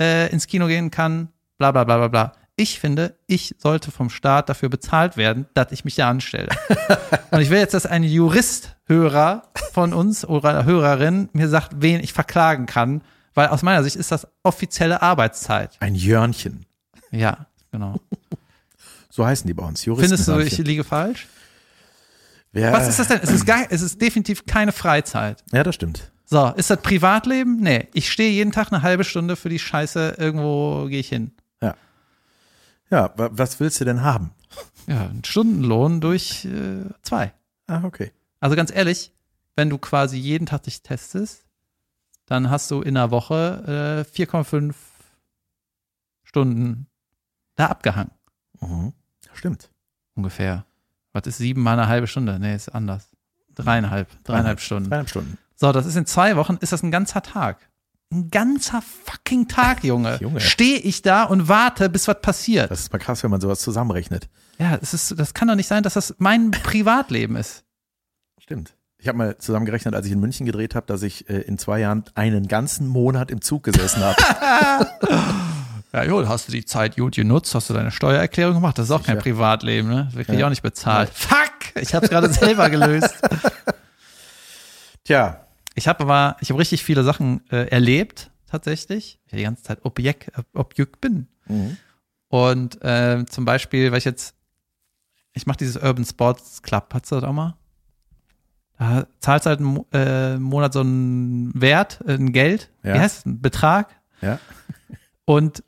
äh, 0.00 0.30
ins 0.32 0.46
Kino 0.46 0.66
gehen 0.68 0.90
kann, 0.90 1.28
bla 1.58 1.72
bla 1.72 1.84
bla 1.84 1.96
bla 1.96 2.08
bla. 2.08 2.32
Ich 2.58 2.80
finde, 2.80 3.18
ich 3.26 3.54
sollte 3.58 3.90
vom 3.90 4.08
Staat 4.08 4.48
dafür 4.48 4.70
bezahlt 4.70 5.18
werden, 5.18 5.46
dass 5.52 5.72
ich 5.72 5.84
mich 5.84 5.94
da 5.94 6.08
anstelle. 6.08 6.48
Und 7.30 7.40
ich 7.42 7.50
will 7.50 7.58
jetzt, 7.58 7.74
dass 7.74 7.84
ein 7.84 8.02
Jurist-Hörer 8.02 9.42
von 9.72 9.92
uns 9.92 10.24
oder 10.24 10.64
Hörerin 10.64 11.28
mir 11.34 11.48
sagt, 11.48 11.72
wen 11.76 12.00
ich 12.00 12.14
verklagen 12.14 12.64
kann, 12.64 13.02
weil 13.34 13.48
aus 13.48 13.62
meiner 13.62 13.84
Sicht 13.84 13.96
ist 13.96 14.10
das 14.10 14.26
offizielle 14.42 15.02
Arbeitszeit. 15.02 15.76
Ein 15.80 15.94
Jörnchen. 15.94 16.64
Ja, 17.10 17.46
genau. 17.70 18.00
So 19.08 19.24
heißen 19.24 19.46
die 19.46 19.54
bei 19.54 19.64
uns. 19.64 19.82
Juristen 19.86 20.10
Findest 20.10 20.28
du, 20.28 20.38
ich 20.40 20.58
liege 20.58 20.84
falsch? 20.84 21.26
Wer, 22.52 22.70
Was 22.70 22.86
ist 22.86 22.98
das 22.98 23.08
denn? 23.08 23.18
Es 23.22 23.30
ist, 23.30 23.46
gar, 23.46 23.64
es 23.70 23.80
ist 23.80 23.98
definitiv 23.98 24.44
keine 24.44 24.72
Freizeit. 24.72 25.42
Ja, 25.52 25.62
das 25.62 25.74
stimmt. 25.74 26.10
So, 26.26 26.52
ist 26.54 26.68
das 26.68 26.82
Privatleben? 26.82 27.56
Nee, 27.60 27.88
ich 27.94 28.12
stehe 28.12 28.30
jeden 28.30 28.52
Tag 28.52 28.70
eine 28.70 28.82
halbe 28.82 29.04
Stunde 29.04 29.36
für 29.36 29.48
die 29.48 29.58
Scheiße, 29.58 30.16
irgendwo 30.18 30.84
gehe 30.90 31.00
ich 31.00 31.08
hin. 31.08 31.32
Ja. 32.90 32.98
Ja, 32.98 33.18
wa- 33.18 33.30
was 33.32 33.58
willst 33.60 33.80
du 33.80 33.84
denn 33.84 34.02
haben? 34.02 34.30
Ja, 34.86 35.06
ein 35.08 35.24
Stundenlohn 35.24 36.00
durch 36.00 36.44
äh, 36.44 36.84
zwei. 37.02 37.32
Ah, 37.66 37.82
okay. 37.84 38.12
Also 38.40 38.54
ganz 38.56 38.70
ehrlich, 38.72 39.12
wenn 39.56 39.70
du 39.70 39.78
quasi 39.78 40.16
jeden 40.18 40.46
Tag 40.46 40.62
dich 40.64 40.82
testest, 40.82 41.44
dann 42.26 42.50
hast 42.50 42.70
du 42.70 42.82
in 42.82 42.96
einer 42.96 43.10
Woche 43.10 44.04
äh, 44.06 44.16
4,5 44.22 44.74
Stunden 46.22 46.86
da 47.56 47.66
abgehangen. 47.66 48.10
Mhm. 48.60 48.92
Stimmt. 49.32 49.70
Ungefähr. 50.14 50.64
Was 51.12 51.26
ist 51.26 51.38
sieben 51.38 51.62
mal 51.62 51.72
eine 51.78 51.88
halbe 51.88 52.06
Stunde? 52.06 52.38
Nee, 52.38 52.54
ist 52.54 52.68
anders. 52.68 53.08
Dreieinhalb, 53.54 54.08
dreieinhalb 54.24 54.60
Stunden. 54.60 54.90
Dreieinhalb 54.90 55.08
Stunden. 55.08 55.38
So, 55.54 55.72
das 55.72 55.86
ist 55.86 55.96
in 55.96 56.04
zwei 56.06 56.36
Wochen, 56.36 56.58
ist 56.60 56.72
das 56.72 56.82
ein 56.82 56.90
ganzer 56.90 57.22
Tag. 57.22 57.58
Ein 58.12 58.30
ganzer 58.30 58.82
fucking 59.04 59.48
Tag, 59.48 59.82
Junge. 59.82 60.18
Junge. 60.20 60.40
Stehe 60.40 60.78
ich 60.78 61.02
da 61.02 61.24
und 61.24 61.48
warte, 61.48 61.88
bis 61.88 62.06
was 62.06 62.20
passiert. 62.20 62.70
Das 62.70 62.80
ist 62.80 62.92
mal 62.92 62.98
krass, 62.98 63.22
wenn 63.24 63.30
man 63.32 63.40
sowas 63.40 63.60
zusammenrechnet. 63.60 64.28
ja, 64.58 64.76
das 64.76 64.94
ist, 64.94 65.18
das 65.18 65.34
kann 65.34 65.48
doch 65.48 65.56
nicht 65.56 65.66
sein, 65.66 65.82
dass 65.82 65.94
das 65.94 66.14
mein 66.18 66.50
Privatleben 66.52 67.34
ist. 67.36 67.64
Stimmt. 68.40 68.74
Ich 68.98 69.08
habe 69.08 69.18
mal 69.18 69.36
zusammengerechnet, 69.38 69.94
als 69.94 70.06
ich 70.06 70.12
in 70.12 70.20
München 70.20 70.46
gedreht 70.46 70.74
habe, 70.74 70.86
dass 70.86 71.02
ich 71.02 71.28
äh, 71.28 71.38
in 71.40 71.58
zwei 71.58 71.80
Jahren 71.80 72.04
einen 72.14 72.48
ganzen 72.48 72.86
Monat 72.86 73.30
im 73.30 73.40
Zug 73.42 73.64
gesessen 73.64 74.02
habe. 74.02 74.16
Ja, 75.92 76.02
jo, 76.04 76.28
hast 76.28 76.48
du 76.48 76.52
die 76.52 76.64
Zeit 76.66 76.96
gut 76.96 77.14
genutzt, 77.14 77.54
hast 77.54 77.70
du 77.70 77.74
deine 77.74 77.90
Steuererklärung 77.90 78.54
gemacht, 78.54 78.76
das 78.76 78.86
ist 78.86 78.90
auch 78.90 79.02
kein. 79.02 79.16
Privatleben, 79.18 79.88
ne? 79.88 80.04
Das 80.12 80.26
krieg 80.26 80.34
ich 80.34 80.40
Ja. 80.40 80.44
auch 80.46 80.50
nicht 80.50 80.60
bezahlt. 80.60 81.08
Fuck! 81.14 81.40
Ich 81.80 81.94
hab's 81.94 82.10
gerade 82.10 82.30
selber 82.30 82.68
gelöst. 82.68 83.14
Tja, 85.04 85.45
Ich 85.76 85.86
habe 85.88 86.00
aber, 86.00 86.36
ich 86.40 86.50
habe 86.50 86.58
richtig 86.58 86.82
viele 86.82 87.04
Sachen 87.04 87.48
äh, 87.50 87.68
erlebt, 87.68 88.30
tatsächlich. 88.46 89.20
Ich 89.26 89.32
die 89.36 89.42
ganze 89.42 89.62
Zeit 89.62 89.84
Objekt, 89.84 90.28
äh, 90.36 90.42
Objekt 90.54 91.00
bin. 91.00 91.28
Mhm. 91.46 91.76
Und 92.28 92.82
äh, 92.82 93.24
zum 93.26 93.44
Beispiel, 93.44 93.92
weil 93.92 93.98
ich 93.98 94.04
jetzt, 94.04 94.34
ich 95.34 95.46
mache 95.46 95.58
dieses 95.58 95.76
Urban 95.76 96.04
Sports 96.04 96.62
Club, 96.62 96.88
hast 96.92 97.10
du 97.12 97.16
das 97.16 97.24
auch 97.24 97.32
mal? 97.32 97.56
Da 98.78 99.06
zahlst 99.20 99.46
du 99.46 99.50
halt 99.50 99.60
einen 99.60 99.84
äh, 99.92 100.38
Monat 100.38 100.72
so 100.72 100.80
einen 100.80 101.52
Wert, 101.60 102.00
äh, 102.06 102.14
ein 102.14 102.32
Geld, 102.32 102.70
Ja. 102.82 102.94
wie 102.94 102.98
heißt 102.98 103.18
es, 103.18 103.26
ein 103.26 103.40
Betrag 103.40 104.00
ja. 104.22 104.38
und 105.24 105.62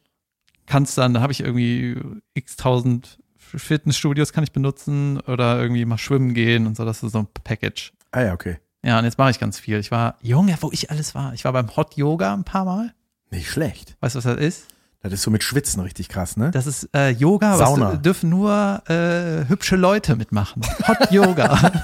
kannst 0.66 0.96
dann, 0.98 1.14
da 1.14 1.20
habe 1.20 1.32
ich 1.32 1.40
irgendwie 1.40 2.00
x 2.34 2.56
tausend 2.56 3.18
Fitnessstudios 3.36 4.32
kann 4.34 4.44
ich 4.44 4.52
benutzen 4.52 5.20
oder 5.20 5.60
irgendwie 5.60 5.86
mal 5.86 5.96
schwimmen 5.96 6.34
gehen 6.34 6.66
und 6.66 6.76
so, 6.76 6.84
das 6.84 7.02
ist 7.02 7.12
so 7.12 7.20
ein 7.20 7.28
Package. 7.44 7.92
Ah 8.10 8.22
ja, 8.22 8.32
okay. 8.34 8.58
Ja, 8.82 8.98
und 8.98 9.04
jetzt 9.04 9.18
mache 9.18 9.30
ich 9.30 9.40
ganz 9.40 9.58
viel. 9.58 9.78
Ich 9.78 9.90
war, 9.90 10.16
Junge, 10.22 10.56
wo 10.60 10.70
ich 10.72 10.90
alles 10.90 11.14
war. 11.14 11.34
Ich 11.34 11.44
war 11.44 11.52
beim 11.52 11.76
Hot 11.76 11.96
Yoga 11.96 12.32
ein 12.32 12.44
paar 12.44 12.64
Mal. 12.64 12.92
Nicht 13.30 13.50
schlecht. 13.50 13.96
Weißt 14.00 14.14
du, 14.14 14.18
was 14.18 14.24
das 14.24 14.36
ist? 14.38 14.66
Das 15.02 15.12
ist 15.12 15.22
so 15.22 15.30
mit 15.30 15.44
Schwitzen 15.44 15.80
richtig 15.82 16.08
krass, 16.08 16.36
ne? 16.36 16.50
Das 16.50 16.66
ist 16.66 16.88
äh, 16.94 17.10
Yoga, 17.10 17.56
Sauna. 17.56 17.92
was 17.92 18.02
dürfen 18.02 18.30
nur 18.30 18.82
äh, 18.88 19.48
hübsche 19.48 19.76
Leute 19.76 20.16
mitmachen. 20.16 20.62
Hot 20.88 21.10
Yoga. 21.12 21.72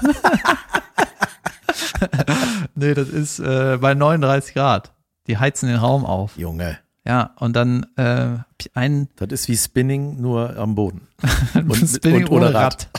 nee, 2.75 2.93
das 2.93 3.07
ist 3.07 3.39
äh, 3.39 3.77
bei 3.79 3.93
39 3.93 4.53
Grad. 4.53 4.91
Die 5.27 5.37
heizen 5.37 5.67
den 5.67 5.77
Raum 5.77 6.05
auf. 6.05 6.37
Junge. 6.37 6.77
Ja, 7.05 7.31
und 7.37 7.55
dann 7.55 7.85
äh, 7.97 8.03
hab 8.03 8.45
ich 8.59 8.75
einen 8.75 9.09
Das 9.15 9.29
ist 9.31 9.47
wie 9.47 9.55
Spinning, 9.57 10.19
nur 10.19 10.57
am 10.57 10.75
Boden. 10.75 11.07
Spinning 11.85 12.23
und 12.23 12.31
ohne 12.31 12.47
ohne 12.47 12.53
Rad. 12.53 12.89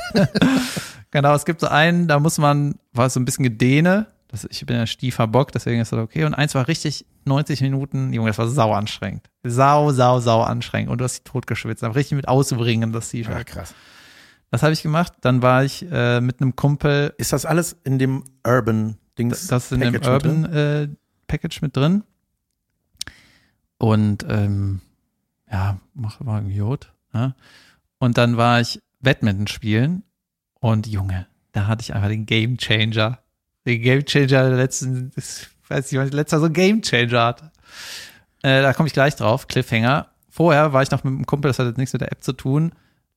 Genau, 1.17 1.35
es 1.35 1.47
gibt 1.47 1.61
so 1.63 1.69
einen, 1.69 2.09
da 2.09 2.21
muss 2.21 2.37
man, 2.37 2.75
war 2.93 3.09
so 3.09 3.19
ein 3.19 3.25
bisschen 3.25 3.43
Gedehne. 3.43 4.07
Das, 4.29 4.45
ich 4.51 4.67
bin 4.67 4.77
ja 4.77 4.87
stiefer 4.87 5.27
Bock, 5.27 5.51
deswegen 5.53 5.81
ist 5.81 5.93
das 5.93 5.99
okay. 5.99 6.25
Und 6.25 6.35
eins 6.35 6.55
war 6.55 6.69
richtig 6.69 7.07
90 7.25 7.63
Minuten, 7.63 8.13
Junge, 8.13 8.29
das 8.29 8.37
war 8.39 8.49
sau 8.49 8.73
anstrengend. 8.73 9.31
Sau, 9.43 9.93
sau, 9.93 10.21
sau 10.21 10.43
anstrengend. 10.43 10.91
Und 10.91 10.99
du 10.99 11.05
hast 11.05 11.15
dich 11.15 11.25
totgeschwitzt. 11.25 11.83
Aber 11.85 11.95
richtig 11.95 12.17
mit 12.17 12.29
ausbringen, 12.29 12.93
das 12.93 13.13
Ja, 13.13 13.23
T-Shirt. 13.25 13.47
krass. 13.47 13.75
Das 14.51 14.63
habe 14.63 14.75
ich 14.75 14.83
gemacht. 14.83 15.15
Dann 15.23 15.41
war 15.41 15.65
ich 15.65 15.87
äh, 15.91 16.21
mit 16.21 16.41
einem 16.43 16.55
Kumpel, 16.55 17.15
Ist 17.17 17.33
das 17.33 17.47
alles 17.47 17.77
in 17.85 17.99
dem 17.99 18.25
Urban 18.47 18.99
Dings? 19.19 19.47
das 19.47 19.67
ist 19.67 19.73
in 19.73 19.81
dem 19.81 19.93
Package 19.95 20.11
mit 20.13 20.23
drin? 20.25 20.45
Urban 20.45 20.55
äh, 20.55 20.89
Package 21.29 21.63
mit 21.63 21.77
drin. 21.77 22.03
Und 23.79 24.27
ähm, 24.29 24.81
ja, 25.51 25.79
mach 25.95 26.25
war 26.25 26.39
irgendwie 26.39 26.59
gut. 26.59 26.93
Ne? 27.13 27.35
Und 27.99 28.19
dann 28.19 28.37
war 28.37 28.61
ich 28.61 28.83
Badminton 29.01 29.47
spielen 29.47 30.03
und 30.61 30.87
Junge, 30.87 31.27
da 31.53 31.67
hatte 31.67 31.83
ich 31.83 31.95
einfach 31.95 32.09
den 32.09 32.27
Game 32.27 32.57
Changer. 32.59 33.19
Den 33.67 33.83
Game 33.83 34.05
Changer 34.05 34.49
der 34.49 34.57
letzten, 34.57 35.13
ich 35.17 35.49
weiß 35.69 35.93
nicht, 35.93 36.15
letzter 36.15 36.41
so 36.41 36.51
Game 36.51 36.83
Changer 36.83 37.25
hatte. 37.25 37.51
Äh, 38.43 38.63
da 38.63 38.73
komme 38.73 38.87
ich 38.87 38.93
gleich 38.93 39.17
drauf, 39.17 39.49
Cliffhanger. 39.49 40.09
Vorher 40.29 40.73
war 40.73 40.83
ich 40.83 40.91
noch 40.91 41.05
mit 41.05 41.13
einem 41.13 41.27
Kumpel, 41.27 41.49
das 41.49 41.59
hat 41.59 41.67
jetzt 41.67 41.79
nichts 41.79 41.93
mit 41.93 42.03
der 42.03 42.13
App 42.13 42.23
zu 42.23 42.33
tun, 42.33 42.73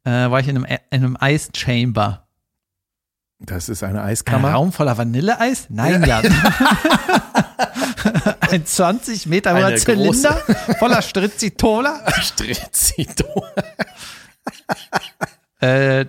äh, 0.06 0.10
war 0.10 0.40
ich 0.40 0.48
in 0.48 0.58
einem, 0.58 0.66
in 0.90 1.04
einem 1.04 1.18
Ice 1.22 1.50
Chamber. 1.56 2.26
Das 3.40 3.70
ist 3.70 3.84
eine 3.84 4.02
Ein 4.02 4.10
Eiskammer. 4.10 4.52
Raum 4.52 4.74
voller 4.74 4.98
Vanilleeis? 4.98 5.68
Nein, 5.70 6.04
Jan. 6.04 6.26
Ein 8.52 8.66
20 8.66 9.28
Meter 9.28 9.54
hoher 9.56 9.76
Zylinder 9.76 10.42
voller 10.78 11.02
Strezitola. 11.02 12.02
Strezito. 12.22 13.46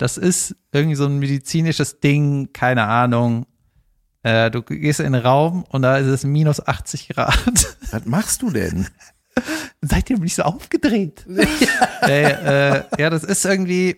Äh, 0.00 0.04
das 0.04 0.16
ist 0.16 0.57
irgendwie 0.73 0.97
so 0.97 1.07
ein 1.07 1.19
medizinisches 1.19 2.00
Ding, 2.00 2.52
keine 2.52 2.85
Ahnung. 2.85 3.47
Äh, 4.23 4.50
du 4.50 4.62
gehst 4.62 5.00
in 5.00 5.12
den 5.12 5.23
Raum 5.23 5.64
und 5.64 5.83
da 5.83 5.99
ist 5.99 6.07
es 6.07 6.25
minus 6.25 6.66
80 6.66 7.09
Grad. 7.09 7.76
Was 7.90 8.07
machst 8.07 8.42
du 8.42 8.50
denn? 8.50 8.87
Seitdem 9.80 10.19
bin 10.19 10.26
ich 10.26 10.35
so 10.35 10.42
aufgedreht. 10.42 11.25
Ey, 12.02 12.25
äh, 12.25 12.85
ja, 12.99 13.11
das 13.11 13.25
ist 13.25 13.45
irgendwie, 13.45 13.97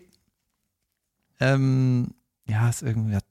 ähm, 1.40 2.14
ja, 2.48 2.68
ist 2.68 2.82
irgendwas, 2.82 3.22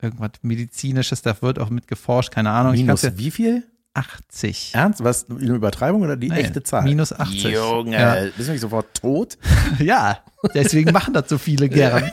irgendwas 0.00 0.30
medizinisches, 0.42 1.22
da 1.22 1.40
wird 1.42 1.58
auch 1.58 1.70
mit 1.70 1.88
geforscht, 1.88 2.30
keine 2.30 2.50
Ahnung. 2.50 2.72
Minus 2.72 3.02
wie 3.16 3.30
viel? 3.30 3.64
Ja 3.96 4.00
80. 4.02 4.72
Ernst? 4.74 5.02
Was? 5.04 5.28
Eine 5.30 5.54
Übertreibung 5.54 6.02
oder 6.02 6.16
die 6.16 6.28
Nee, 6.28 6.40
echte 6.40 6.62
Zahl? 6.62 6.84
minus 6.84 7.12
80. 7.12 7.44
Junge, 7.44 7.92
Ja. 7.92 8.14
bist 8.36 8.48
du 8.48 8.52
nicht 8.52 8.60
sofort 8.60 8.92
tot? 8.94 9.38
Ja, 9.78 10.18
deswegen 10.54 10.92
machen 10.92 11.14
das 11.14 11.28
so 11.28 11.38
viele 11.38 11.68
gern. 11.68 12.10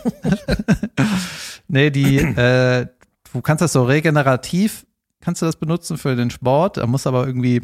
nee, 1.68 1.90
die, 1.90 2.18
äh, 2.18 2.88
du 3.34 3.42
kannst 3.42 3.62
das 3.62 3.74
so 3.74 3.84
regenerativ, 3.84 4.86
kannst 5.20 5.42
du 5.42 5.46
das 5.46 5.56
benutzen 5.56 5.98
für 5.98 6.16
den 6.16 6.30
Sport. 6.30 6.78
Da 6.78 6.88
musst 6.88 7.08
aber 7.08 7.26
irgendwie, 7.26 7.62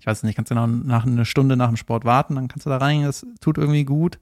ich 0.00 0.06
weiß 0.06 0.22
nicht, 0.22 0.36
kannst 0.36 0.50
du 0.50 0.54
nach, 0.54 0.66
nach 0.66 1.06
einer 1.06 1.24
Stunde 1.24 1.56
nach 1.56 1.68
dem 1.68 1.76
Sport 1.76 2.04
warten, 2.04 2.34
dann 2.36 2.48
kannst 2.48 2.66
du 2.66 2.70
da 2.70 2.78
rein, 2.78 3.02
das 3.02 3.26
tut 3.40 3.58
irgendwie 3.58 3.84
gut. 3.84 4.18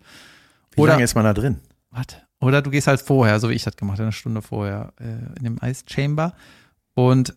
Wie 0.74 0.80
Oder- 0.82 0.92
lange 0.92 1.04
ist 1.04 1.14
man 1.14 1.24
da 1.24 1.34
drin? 1.34 1.58
Warte. 1.90 2.16
Oder 2.40 2.60
du 2.60 2.70
gehst 2.70 2.88
halt 2.88 3.00
vorher, 3.00 3.40
so 3.40 3.48
wie 3.48 3.54
ich 3.54 3.62
das 3.64 3.76
gemacht 3.76 3.94
habe, 3.98 4.04
eine 4.04 4.12
Stunde 4.12 4.42
vorher 4.42 4.92
äh, 5.00 5.38
in 5.38 5.44
dem 5.44 5.58
Ice 5.62 5.84
Chamber. 5.88 6.34
Und 6.94 7.34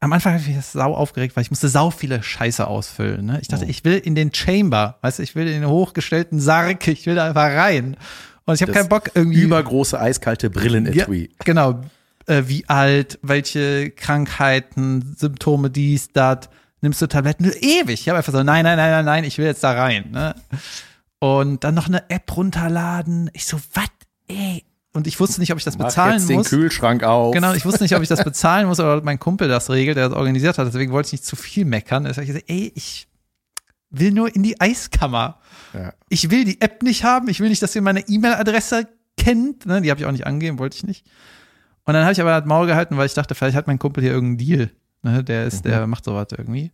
am 0.00 0.12
Anfang 0.12 0.32
habe 0.34 0.42
ich 0.42 0.54
mich 0.54 0.64
sau 0.64 0.94
aufgeregt, 0.94 1.34
weil 1.36 1.42
ich 1.42 1.50
musste 1.50 1.68
sau 1.68 1.90
viele 1.90 2.22
Scheiße 2.22 2.66
ausfüllen. 2.66 3.26
Ne? 3.26 3.38
Ich 3.40 3.48
dachte, 3.48 3.64
Oh. 3.66 3.70
ich 3.70 3.84
will 3.84 3.98
in 3.98 4.14
den 4.14 4.32
Chamber, 4.32 4.98
weißt 5.02 5.18
du, 5.18 5.22
ich 5.24 5.34
will 5.34 5.46
in 5.48 5.60
den 5.60 5.68
hochgestellten 5.68 6.38
Sarg, 6.40 6.86
ich 6.88 7.06
will 7.06 7.16
da 7.16 7.26
einfach 7.28 7.50
rein. 7.50 7.96
Und 8.44 8.54
ich 8.54 8.62
habe 8.62 8.72
keinen 8.72 8.88
Bock 8.88 9.10
irgendwie. 9.14 9.40
Übergroße 9.42 9.98
eiskalte 10.00 10.50
Brillenetui. 10.50 11.22
Ja, 11.30 11.36
genau. 11.44 11.80
Äh, 12.26 12.44
wie 12.46 12.68
alt, 12.68 13.18
welche 13.22 13.90
Krankheiten, 13.90 15.14
Symptome, 15.18 15.70
dies, 15.70 16.08
das. 16.12 16.48
Nimmst 16.80 17.02
du 17.02 17.08
Tabletten? 17.08 17.44
Ewig. 17.60 18.00
Ich 18.00 18.08
habe 18.08 18.18
einfach 18.18 18.32
so, 18.32 18.42
nein, 18.42 18.64
nein, 18.64 18.76
nein, 18.76 18.90
nein, 18.90 19.04
nein, 19.04 19.24
ich 19.24 19.36
will 19.38 19.46
jetzt 19.46 19.64
da 19.64 19.72
rein. 19.72 20.10
Ne? 20.12 20.34
Und 21.18 21.64
dann 21.64 21.74
noch 21.74 21.88
eine 21.88 22.08
App 22.08 22.36
runterladen. 22.36 23.28
Ich 23.32 23.46
so, 23.46 23.58
was, 23.74 23.88
ey? 24.28 24.62
Und 24.98 25.06
ich 25.06 25.20
wusste 25.20 25.38
nicht, 25.40 25.52
ob 25.52 25.58
ich 25.58 25.64
das 25.64 25.78
Mach 25.78 25.86
bezahlen 25.86 26.14
jetzt 26.14 26.28
den 26.28 26.38
muss. 26.38 26.48
Kühlschrank 26.48 27.04
auf. 27.04 27.32
Genau, 27.32 27.52
ich 27.52 27.64
wusste 27.64 27.84
nicht, 27.84 27.94
ob 27.94 28.02
ich 28.02 28.08
das 28.08 28.24
bezahlen 28.24 28.66
muss 28.66 28.80
oder 28.80 29.00
mein 29.00 29.20
Kumpel 29.20 29.46
das 29.46 29.70
regelt, 29.70 29.96
der 29.96 30.08
das 30.08 30.18
organisiert 30.18 30.58
hat. 30.58 30.66
Deswegen 30.66 30.90
wollte 30.90 31.06
ich 31.06 31.12
nicht 31.12 31.24
zu 31.24 31.36
viel 31.36 31.64
meckern. 31.64 32.02
Deswegen 32.02 32.26
habe 32.26 32.38
ich 32.38 32.44
gesagt, 32.44 32.50
ey, 32.50 32.72
ich 32.74 33.06
will 33.90 34.10
nur 34.10 34.34
in 34.34 34.42
die 34.42 34.60
Eiskammer. 34.60 35.38
Ja. 35.72 35.92
Ich 36.08 36.32
will 36.32 36.44
die 36.44 36.60
App 36.60 36.82
nicht 36.82 37.04
haben. 37.04 37.28
Ich 37.28 37.38
will 37.38 37.48
nicht, 37.48 37.62
dass 37.62 37.76
ihr 37.76 37.82
meine 37.82 38.08
E-Mail-Adresse 38.08 38.88
kennt. 39.16 39.66
ne? 39.66 39.80
die 39.82 39.90
habe 39.92 40.00
ich 40.00 40.06
auch 40.06 40.10
nicht 40.10 40.26
angegeben, 40.26 40.58
wollte 40.58 40.76
ich 40.76 40.82
nicht. 40.82 41.06
Und 41.84 41.94
dann 41.94 42.02
habe 42.02 42.12
ich 42.12 42.20
aber 42.20 42.40
das 42.40 42.44
Maul 42.44 42.66
gehalten, 42.66 42.96
weil 42.96 43.06
ich 43.06 43.14
dachte, 43.14 43.36
vielleicht 43.36 43.56
hat 43.56 43.68
mein 43.68 43.78
Kumpel 43.78 44.02
hier 44.02 44.12
irgendeinen 44.12 44.48
Deal. 44.48 44.70
Ne? 45.02 45.22
Der 45.22 45.46
ist, 45.46 45.64
der 45.64 45.86
macht 45.86 46.04
sowas 46.04 46.26
irgendwie. 46.36 46.72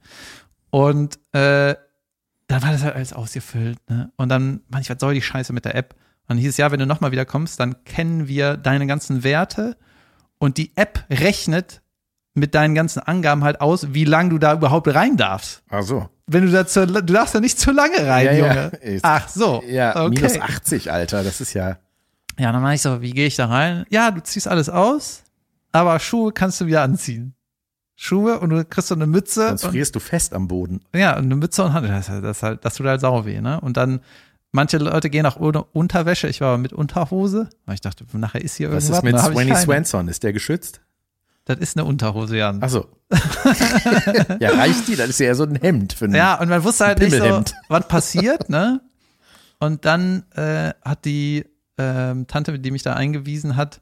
Und 0.70 1.18
äh, 1.32 1.74
dann 2.46 2.62
war 2.62 2.72
das 2.72 2.82
halt 2.82 2.96
alles 2.96 3.12
ausgefüllt. 3.12 3.78
Ne? 3.90 4.10
Und 4.16 4.30
dann, 4.30 4.62
was 4.70 4.86
soll 4.98 5.12
die 5.12 5.20
Scheiße 5.20 5.52
mit 5.52 5.66
der 5.66 5.74
App? 5.74 5.94
Und 6.26 6.36
dann 6.36 6.38
hieß 6.38 6.50
es, 6.50 6.56
ja, 6.56 6.70
wenn 6.72 6.80
du 6.80 6.86
nochmal 6.86 7.12
wieder 7.12 7.24
kommst, 7.24 7.60
dann 7.60 7.84
kennen 7.84 8.28
wir 8.28 8.56
deine 8.56 8.86
ganzen 8.86 9.24
Werte 9.24 9.76
und 10.38 10.56
die 10.58 10.72
App 10.76 11.04
rechnet 11.10 11.82
mit 12.34 12.54
deinen 12.54 12.74
ganzen 12.74 13.00
Angaben 13.00 13.44
halt 13.44 13.60
aus, 13.60 13.94
wie 13.94 14.04
lange 14.04 14.30
du 14.30 14.38
da 14.38 14.54
überhaupt 14.54 14.92
rein 14.92 15.16
darfst. 15.16 15.62
Ach 15.68 15.82
so. 15.82 16.08
Wenn 16.26 16.46
du 16.46 16.50
da 16.52 16.66
zu, 16.66 16.86
du 16.86 17.02
darfst 17.02 17.34
da 17.34 17.40
nicht 17.40 17.58
zu 17.60 17.70
lange 17.70 17.98
rein, 18.06 18.26
Ja, 18.26 18.32
ja. 18.32 18.46
Junge. 18.46 18.66
Ist- 18.80 19.04
Ach 19.04 19.28
so. 19.28 19.62
Ja, 19.68 19.90
okay. 20.04 20.14
minus 20.20 20.40
80, 20.40 20.90
Alter. 20.90 21.22
Das 21.22 21.40
ist 21.40 21.52
ja. 21.54 21.76
Ja, 22.38 22.50
dann 22.50 22.62
meine 22.62 22.74
ich 22.74 22.82
so, 22.82 23.00
wie 23.02 23.12
gehe 23.12 23.26
ich 23.26 23.36
da 23.36 23.46
rein? 23.46 23.84
Ja, 23.90 24.10
du 24.10 24.20
ziehst 24.22 24.48
alles 24.48 24.68
aus, 24.68 25.22
aber 25.70 26.00
Schuhe 26.00 26.32
kannst 26.32 26.60
du 26.60 26.66
wieder 26.66 26.82
anziehen. 26.82 27.34
Schuhe 27.94 28.40
und 28.40 28.50
du 28.50 28.64
kriegst 28.64 28.88
so 28.88 28.94
eine 28.96 29.06
Mütze. 29.06 29.46
Sonst 29.48 29.64
und, 29.64 29.70
frierst 29.70 29.94
du 29.94 30.00
fest 30.00 30.32
am 30.34 30.48
Boden. 30.48 30.80
ja, 30.94 31.12
und 31.16 31.26
eine 31.26 31.36
Mütze 31.36 31.62
und 31.62 31.74
Hand. 31.74 31.88
Das, 31.88 32.06
das, 32.06 32.42
halt, 32.42 32.64
das 32.64 32.74
tut 32.74 32.86
halt 32.86 33.00
sauer 33.00 33.24
weh, 33.26 33.40
ne? 33.40 33.60
Und 33.60 33.76
dann, 33.76 34.00
manche 34.54 34.78
Leute 34.78 35.10
gehen 35.10 35.26
auch 35.26 35.36
ohne 35.36 35.62
Unterwäsche. 35.64 36.28
Ich 36.28 36.40
war 36.40 36.48
aber 36.48 36.58
mit 36.58 36.72
Unterhose, 36.72 37.48
weil 37.66 37.74
ich 37.74 37.80
dachte, 37.80 38.04
nachher 38.12 38.40
ist 38.42 38.56
hier 38.56 38.70
Was 38.72 38.88
irgendwas. 38.88 38.98
ist 38.98 39.04
mit 39.04 39.18
Swanny. 39.18 39.54
Swanson? 39.56 40.08
Ist 40.08 40.22
der 40.22 40.32
geschützt? 40.32 40.80
Das 41.44 41.58
ist 41.58 41.76
eine 41.76 41.84
Unterhose, 41.84 42.38
Jan. 42.38 42.60
Ach 42.62 42.70
so. 42.70 42.88
ja, 44.40 44.50
reicht 44.50 44.88
die? 44.88 44.96
Das 44.96 45.08
ist 45.10 45.20
ja 45.20 45.26
eher 45.26 45.34
so 45.34 45.44
ein 45.44 45.56
Hemd 45.56 45.92
für 45.92 46.06
einen. 46.06 46.14
Ja, 46.14 46.40
und 46.40 46.48
man 46.48 46.64
wusste 46.64 46.86
halt 46.86 46.98
nicht 47.00 47.14
so, 47.16 47.44
was 47.68 47.86
passiert, 47.88 48.48
ne? 48.48 48.80
Und 49.58 49.84
dann 49.84 50.24
äh, 50.34 50.72
hat 50.84 51.04
die 51.04 51.44
ähm, 51.78 52.26
Tante, 52.26 52.58
die 52.58 52.70
mich 52.70 52.82
da 52.82 52.94
eingewiesen 52.94 53.56
hat, 53.56 53.80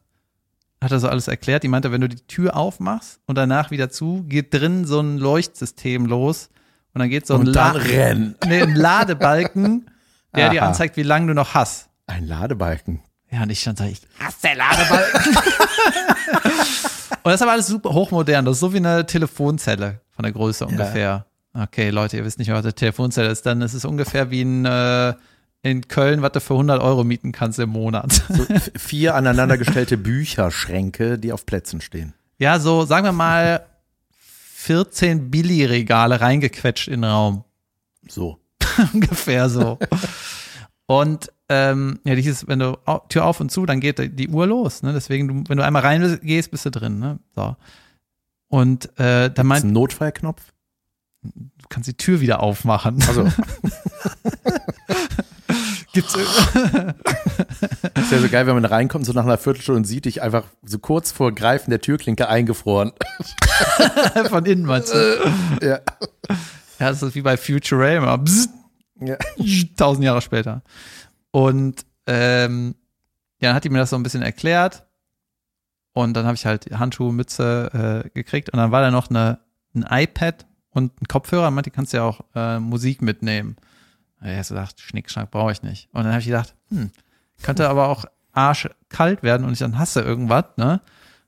hat 0.82 0.90
er 0.90 0.98
so 1.00 1.08
alles 1.08 1.28
erklärt. 1.28 1.62
Die 1.62 1.68
meinte, 1.68 1.92
wenn 1.92 2.00
du 2.00 2.08
die 2.08 2.26
Tür 2.26 2.56
aufmachst 2.56 3.20
und 3.26 3.36
danach 3.38 3.70
wieder 3.70 3.90
zu, 3.90 4.24
geht 4.28 4.52
drin 4.52 4.84
so 4.84 5.00
ein 5.00 5.18
Leuchtsystem 5.18 6.06
los 6.06 6.48
und 6.94 6.98
dann 7.00 7.08
geht 7.10 7.26
so 7.26 7.36
ein, 7.36 7.46
La- 7.46 7.74
nee, 8.46 8.60
ein 8.62 8.74
Ladebalken, 8.74 9.86
der 10.34 10.50
dir 10.50 10.62
Aha. 10.62 10.68
anzeigt, 10.68 10.96
wie 10.96 11.02
lange 11.02 11.28
du 11.28 11.34
noch 11.34 11.54
hast. 11.54 11.88
Ein 12.06 12.26
Ladebalken. 12.26 13.00
Ja, 13.30 13.42
und 13.42 13.50
ich 13.50 13.60
stand 13.60 13.78
so, 13.78 13.84
ich 13.84 14.00
hasse 14.18 14.54
Ladebalken. 14.54 15.36
und 17.22 17.24
das 17.24 17.34
ist 17.34 17.42
aber 17.42 17.52
alles 17.52 17.66
super 17.66 17.90
hochmodern. 17.92 18.44
Das 18.44 18.56
ist 18.56 18.60
so 18.60 18.72
wie 18.72 18.78
eine 18.78 19.06
Telefonzelle 19.06 20.00
von 20.10 20.22
der 20.24 20.32
Größe 20.32 20.66
ungefähr. 20.66 21.26
Okay, 21.54 21.90
Leute, 21.90 22.16
ihr 22.16 22.24
wisst 22.24 22.38
nicht 22.38 22.50
was 22.50 22.64
eine 22.64 22.74
Telefonzelle 22.74 23.30
ist. 23.30 23.44
Dann 23.46 23.62
ist 23.62 23.74
es 23.74 23.84
ungefähr 23.84 24.30
wie 24.30 24.42
ein, 24.42 24.64
äh, 24.64 25.14
in 25.62 25.86
Köln, 25.86 26.22
was 26.22 26.32
du 26.32 26.40
für 26.40 26.54
100 26.54 26.82
Euro 26.82 27.04
mieten 27.04 27.32
kannst 27.32 27.58
im 27.58 27.70
Monat. 27.70 28.12
So 28.28 28.46
vier 28.76 29.14
aneinandergestellte 29.14 29.96
Bücherschränke, 29.96 31.18
die 31.18 31.32
auf 31.32 31.46
Plätzen 31.46 31.80
stehen. 31.80 32.14
ja, 32.38 32.58
so, 32.58 32.84
sagen 32.84 33.04
wir 33.04 33.12
mal, 33.12 33.64
14 34.56 35.30
Billy-Regale 35.30 36.20
reingequetscht 36.20 36.88
in 36.88 37.02
den 37.02 37.10
Raum. 37.10 37.44
So. 38.08 38.38
ungefähr 38.92 39.48
so. 39.48 39.78
Und 40.86 41.32
ähm, 41.48 42.00
ja, 42.04 42.14
dieses, 42.14 42.46
wenn 42.48 42.58
du 42.58 42.78
Tür 43.08 43.24
auf 43.24 43.40
und 43.40 43.50
zu, 43.50 43.66
dann 43.66 43.80
geht 43.80 43.98
die 44.18 44.28
Uhr 44.28 44.46
los. 44.46 44.82
Ne? 44.82 44.92
Deswegen, 44.92 45.28
du, 45.28 45.44
wenn 45.48 45.56
du 45.56 45.64
einmal 45.64 45.82
reingehst, 45.82 46.50
bist 46.50 46.64
du 46.66 46.70
drin. 46.70 46.98
Ne? 46.98 47.18
So. 47.34 47.56
Und 48.48 48.98
äh, 48.98 49.30
dann 49.30 49.46
meint, 49.46 49.64
ein 49.64 49.72
Notfallknopf? 49.72 50.52
du 51.22 51.68
kannst 51.68 51.88
die 51.88 51.96
Tür 51.96 52.20
wieder 52.20 52.40
aufmachen. 52.42 53.02
Also, 53.06 53.24
Gibt's 55.92 56.14
ist 56.14 56.26
ja 58.10 58.18
so 58.18 58.28
geil, 58.30 58.46
wenn 58.46 58.54
man 58.54 58.64
reinkommt, 58.64 59.04
so 59.04 59.12
nach 59.12 59.24
einer 59.24 59.36
Viertelstunde 59.36 59.76
und 59.78 59.84
sieht 59.84 60.06
dich 60.06 60.22
einfach 60.22 60.44
so 60.64 60.78
kurz 60.78 61.12
vor 61.12 61.32
Greifen 61.32 61.70
der 61.70 61.82
Türklinke 61.82 62.30
eingefroren. 62.30 62.92
von 64.30 64.46
innen 64.46 64.64
meinst 64.64 64.94
du? 64.94 65.30
Ja. 65.60 65.80
Ja, 66.78 66.88
das 66.88 67.02
ist 67.02 67.14
wie 67.14 67.20
bei 67.20 67.36
Futurama. 67.36 68.16
Bzzzt, 68.16 68.48
ja. 69.06 69.16
tausend 69.76 70.04
Jahre 70.04 70.20
später. 70.22 70.62
Und 71.30 71.84
ähm, 72.06 72.74
ja, 73.40 73.48
dann 73.48 73.56
hat 73.56 73.64
die 73.64 73.70
mir 73.70 73.78
das 73.78 73.90
so 73.90 73.96
ein 73.96 74.02
bisschen 74.02 74.22
erklärt. 74.22 74.86
Und 75.94 76.14
dann 76.14 76.24
habe 76.26 76.36
ich 76.36 76.46
halt 76.46 76.70
Handschuhe, 76.78 77.12
Mütze 77.12 78.02
äh, 78.06 78.08
gekriegt. 78.10 78.50
Und 78.50 78.58
dann 78.58 78.70
war 78.72 78.80
da 78.80 78.90
noch 78.90 79.10
eine, 79.10 79.40
ein 79.74 79.84
iPad 79.88 80.46
und 80.70 81.00
ein 81.02 81.06
Kopfhörer. 81.08 81.50
Man, 81.50 81.64
die 81.64 81.70
kannst 81.70 81.92
ja 81.92 82.02
auch 82.04 82.20
äh, 82.34 82.58
Musik 82.58 83.02
mitnehmen. 83.02 83.56
Hab 84.20 84.28
ich 84.28 84.46
so 84.46 84.54
gedacht, 84.54 84.80
Schnickschnack 84.80 85.30
brauche 85.30 85.52
ich 85.52 85.62
nicht. 85.62 85.88
Und 85.92 86.04
dann 86.04 86.12
habe 86.12 86.20
ich 86.20 86.26
gedacht, 86.26 86.54
hm, 86.68 86.90
könnte 87.42 87.68
aber 87.68 87.88
auch 87.88 88.04
arschkalt 88.32 89.22
werden 89.22 89.44
und 89.44 89.52
ich 89.52 89.58
dann 89.58 89.78
hasse 89.78 90.00
irgendwas, 90.00 90.44
ne? 90.56 90.80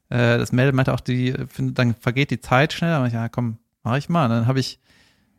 Äh, 0.08 0.38
das 0.38 0.52
Mädel 0.52 0.72
meinte 0.72 0.94
auch, 0.94 1.00
die, 1.00 1.34
find- 1.48 1.78
dann 1.78 1.94
vergeht 1.94 2.30
die 2.30 2.40
Zeit 2.40 2.72
schnell. 2.72 2.92
Aber 2.94 3.06
ich, 3.06 3.12
ja, 3.12 3.28
komm, 3.28 3.58
mach 3.82 3.96
ich 3.96 4.08
mal. 4.08 4.24
Und 4.24 4.30
dann 4.30 4.46
habe 4.46 4.60
ich, 4.60 4.78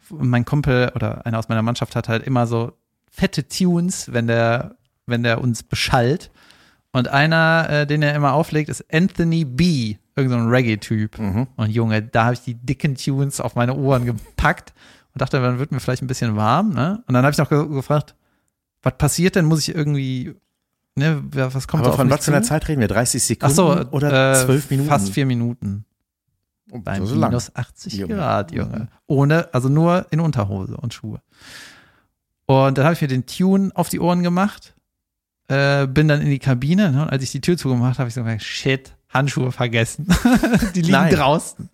mein 0.10 0.46
Kumpel 0.46 0.92
oder 0.96 1.26
einer 1.26 1.40
aus 1.40 1.50
meiner 1.50 1.62
Mannschaft 1.62 1.96
hat 1.96 2.10
halt 2.10 2.24
immer 2.24 2.48
so 2.48 2.74
fette 3.10 3.48
Tunes, 3.48 4.12
wenn 4.14 4.28
der, 4.28 4.76
wenn 5.06 5.24
der 5.24 5.42
uns 5.42 5.64
beschallt. 5.64 6.32
Und 6.92 7.08
einer, 7.10 7.68
äh, 7.70 7.88
den 7.88 8.02
er 8.02 8.16
immer 8.16 8.34
auflegt, 8.34 8.70
ist 8.70 8.86
Anthony 8.94 9.44
B., 9.46 9.96
irgendein 10.16 10.44
so 10.44 10.50
Reggae-Typ. 10.50 11.20
Und 11.58 11.70
Junge, 11.70 12.02
da 12.02 12.26
habe 12.26 12.36
ich 12.36 12.42
die 12.42 12.54
dicken 12.54 12.96
Tunes 12.96 13.42
auf 13.42 13.56
meine 13.56 13.76
Ohren 13.76 14.06
gepackt 14.06 14.74
und 15.14 15.22
dachte, 15.22 15.42
dann 15.42 15.60
wird 15.60 15.72
mir 15.72 15.80
vielleicht 15.80 16.04
ein 16.04 16.08
bisschen 16.08 16.36
warm. 16.36 16.70
Ne? 16.74 17.04
Und 17.08 17.14
dann 17.14 17.24
habe 17.24 17.32
ich 17.32 17.38
noch 17.38 17.50
ge 17.50 17.68
gefragt, 17.68 18.16
was 18.82 18.98
passiert 18.98 19.36
denn? 19.36 19.46
Muss 19.46 19.68
ich 19.68 19.76
irgendwie, 19.76 20.36
ne, 20.96 21.22
was 21.32 21.68
kommt 21.68 21.84
Aber 21.84 21.92
auf 21.92 21.96
von 21.98 22.10
was 22.10 22.26
für 22.26 22.32
einer? 22.32 22.44
Zeit 22.44 22.68
reden 22.68 22.80
wir? 22.82 22.88
30 22.88 23.22
Ach 23.22 23.28
Sekunden 23.50 23.56
so, 23.56 23.90
oder 23.92 24.32
äh, 24.32 24.46
12 24.46 24.70
Minuten? 24.70 24.90
Fast 24.90 25.10
vier 25.10 25.26
Minuten. 25.26 25.86
Oh, 26.72 26.80
Bei 26.80 26.98
lang. 26.98 27.30
minus 27.30 27.56
80 27.56 27.94
Junge. 27.94 28.16
Grad, 28.16 28.52
Junge. 28.52 28.88
Ohne, 29.08 29.54
also 29.54 29.70
nur 29.70 30.08
in 30.12 30.20
Unterhose 30.20 30.78
und 30.78 30.94
Schuhe. 30.94 31.22
Und 32.48 32.78
dann 32.78 32.86
habe 32.86 32.94
ich 32.94 33.02
mir 33.02 33.08
den 33.08 33.26
Tune 33.26 33.72
auf 33.74 33.90
die 33.90 34.00
Ohren 34.00 34.24
gemacht, 34.24 34.76
äh, 35.48 35.88
bin 35.88 36.08
dann 36.08 36.22
in 36.22 36.30
die 36.30 36.40
Kabine 36.40 36.92
ne, 36.92 37.04
und 37.04 37.10
als 37.10 37.24
ich 37.24 37.32
die 37.32 37.42
Tür 37.42 37.58
zugemacht 37.58 37.94
habe, 37.94 38.00
habe 38.00 38.10
ich 38.10 38.16
so 38.16 38.24
gedacht, 38.24 38.44
shit, 38.44 38.96
Handschuhe 39.10 39.52
vergessen. 39.52 40.08
die 40.76 40.82
liegen 40.82 40.92
Nein. 40.92 41.14
draußen. 41.14 41.70